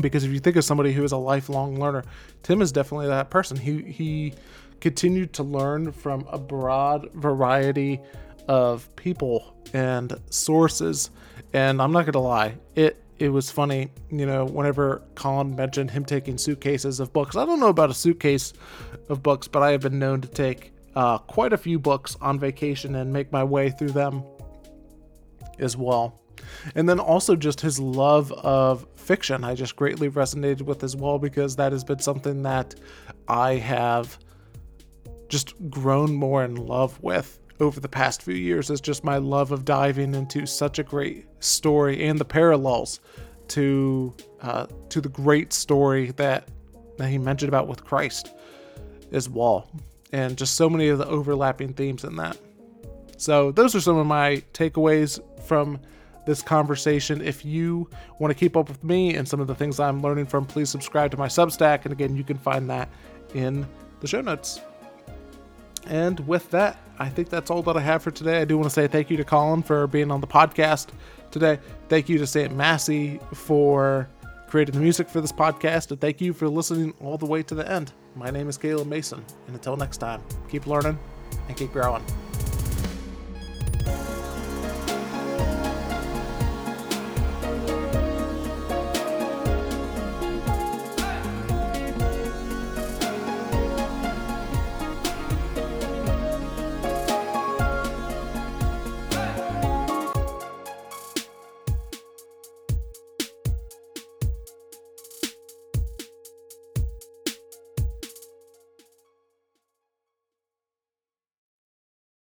because 0.00 0.22
if 0.22 0.30
you 0.30 0.38
think 0.38 0.54
of 0.54 0.64
somebody 0.64 0.92
who 0.92 1.02
is 1.02 1.10
a 1.10 1.16
lifelong 1.16 1.80
learner, 1.80 2.04
Tim 2.44 2.62
is 2.62 2.70
definitely 2.70 3.08
that 3.08 3.28
person. 3.28 3.56
He 3.56 3.82
he 3.82 4.32
continued 4.80 5.32
to 5.32 5.42
learn 5.42 5.90
from 5.90 6.24
a 6.30 6.38
broad 6.38 7.12
variety 7.14 8.00
of 8.46 8.94
people 8.94 9.56
and 9.74 10.20
sources. 10.30 11.10
And 11.52 11.82
I'm 11.82 11.90
not 11.90 12.06
gonna 12.06 12.24
lie, 12.24 12.58
it 12.76 13.02
it 13.18 13.30
was 13.30 13.50
funny, 13.50 13.90
you 14.10 14.26
know, 14.26 14.44
whenever 14.44 15.02
Collin 15.14 15.56
mentioned 15.56 15.90
him 15.90 16.04
taking 16.04 16.36
suitcases 16.36 17.00
of 17.00 17.12
books. 17.12 17.36
I 17.36 17.44
don't 17.44 17.60
know 17.60 17.68
about 17.68 17.90
a 17.90 17.94
suitcase 17.94 18.52
of 19.08 19.22
books, 19.22 19.48
but 19.48 19.62
I 19.62 19.70
have 19.72 19.80
been 19.80 19.98
known 19.98 20.20
to 20.20 20.28
take 20.28 20.72
uh, 20.94 21.18
quite 21.18 21.52
a 21.52 21.56
few 21.56 21.78
books 21.78 22.16
on 22.20 22.38
vacation 22.38 22.94
and 22.96 23.12
make 23.12 23.32
my 23.32 23.44
way 23.44 23.70
through 23.70 23.90
them 23.90 24.22
as 25.58 25.76
well. 25.76 26.20
And 26.74 26.88
then 26.88 27.00
also 27.00 27.36
just 27.36 27.60
his 27.60 27.80
love 27.80 28.32
of 28.32 28.86
fiction, 28.96 29.44
I 29.44 29.54
just 29.54 29.76
greatly 29.76 30.10
resonated 30.10 30.62
with 30.62 30.84
as 30.84 30.94
well 30.94 31.18
because 31.18 31.56
that 31.56 31.72
has 31.72 31.84
been 31.84 31.98
something 31.98 32.42
that 32.42 32.74
I 33.28 33.54
have 33.54 34.18
just 35.28 35.54
grown 35.70 36.14
more 36.14 36.44
in 36.44 36.54
love 36.54 37.02
with 37.02 37.38
over 37.60 37.80
the 37.80 37.88
past 37.88 38.22
few 38.22 38.34
years 38.34 38.70
is 38.70 38.80
just 38.80 39.04
my 39.04 39.18
love 39.18 39.52
of 39.52 39.64
diving 39.64 40.14
into 40.14 40.46
such 40.46 40.78
a 40.78 40.82
great 40.82 41.26
story 41.40 42.06
and 42.06 42.18
the 42.18 42.24
parallels 42.24 43.00
to 43.48 44.14
uh, 44.42 44.66
to 44.88 45.00
the 45.00 45.08
great 45.08 45.52
story 45.52 46.10
that 46.12 46.48
that 46.98 47.08
he 47.08 47.18
mentioned 47.18 47.48
about 47.48 47.68
with 47.68 47.84
Christ 47.84 48.32
as 49.12 49.28
well, 49.28 49.70
and 50.12 50.36
just 50.36 50.54
so 50.54 50.68
many 50.68 50.88
of 50.88 50.98
the 50.98 51.06
overlapping 51.06 51.74
themes 51.74 52.04
in 52.04 52.16
that. 52.16 52.38
So 53.18 53.52
those 53.52 53.74
are 53.74 53.80
some 53.80 53.96
of 53.96 54.06
my 54.06 54.42
takeaways 54.52 55.20
from 55.46 55.78
this 56.26 56.42
conversation. 56.42 57.22
If 57.22 57.44
you 57.44 57.88
want 58.18 58.32
to 58.32 58.38
keep 58.38 58.56
up 58.56 58.68
with 58.68 58.82
me 58.82 59.14
and 59.14 59.26
some 59.28 59.40
of 59.40 59.46
the 59.46 59.54
things 59.54 59.78
I'm 59.78 60.02
learning 60.02 60.26
from, 60.26 60.44
please 60.44 60.68
subscribe 60.68 61.10
to 61.12 61.16
my 61.16 61.28
Substack, 61.28 61.84
and 61.84 61.92
again, 61.92 62.16
you 62.16 62.24
can 62.24 62.36
find 62.36 62.68
that 62.68 62.88
in 63.34 63.66
the 64.00 64.06
show 64.06 64.20
notes. 64.20 64.60
And 65.86 66.20
with 66.26 66.50
that, 66.50 66.78
I 66.98 67.08
think 67.08 67.28
that's 67.28 67.50
all 67.50 67.62
that 67.62 67.76
I 67.76 67.80
have 67.80 68.02
for 68.02 68.10
today. 68.10 68.40
I 68.40 68.44
do 68.44 68.56
want 68.56 68.68
to 68.68 68.74
say 68.74 68.86
thank 68.86 69.10
you 69.10 69.16
to 69.16 69.24
Collin 69.24 69.62
for 69.62 69.86
being 69.86 70.10
on 70.10 70.20
the 70.20 70.26
podcast 70.26 70.88
today. 71.30 71.58
Thank 71.88 72.08
you 72.08 72.18
to 72.18 72.26
St. 72.26 72.54
Massey 72.54 73.20
for 73.34 74.08
creating 74.48 74.74
the 74.74 74.80
music 74.80 75.08
for 75.08 75.20
this 75.20 75.32
podcast. 75.32 75.90
And 75.90 76.00
thank 76.00 76.20
you 76.20 76.32
for 76.32 76.48
listening 76.48 76.94
all 77.00 77.18
the 77.18 77.26
way 77.26 77.42
to 77.42 77.54
the 77.54 77.70
end. 77.70 77.92
My 78.14 78.30
name 78.30 78.48
is 78.48 78.56
Caleb 78.56 78.88
Mason. 78.88 79.24
And 79.46 79.54
until 79.54 79.76
next 79.76 79.98
time, 79.98 80.22
keep 80.48 80.66
learning 80.66 80.98
and 81.48 81.56
keep 81.56 81.72
growing. 81.72 82.04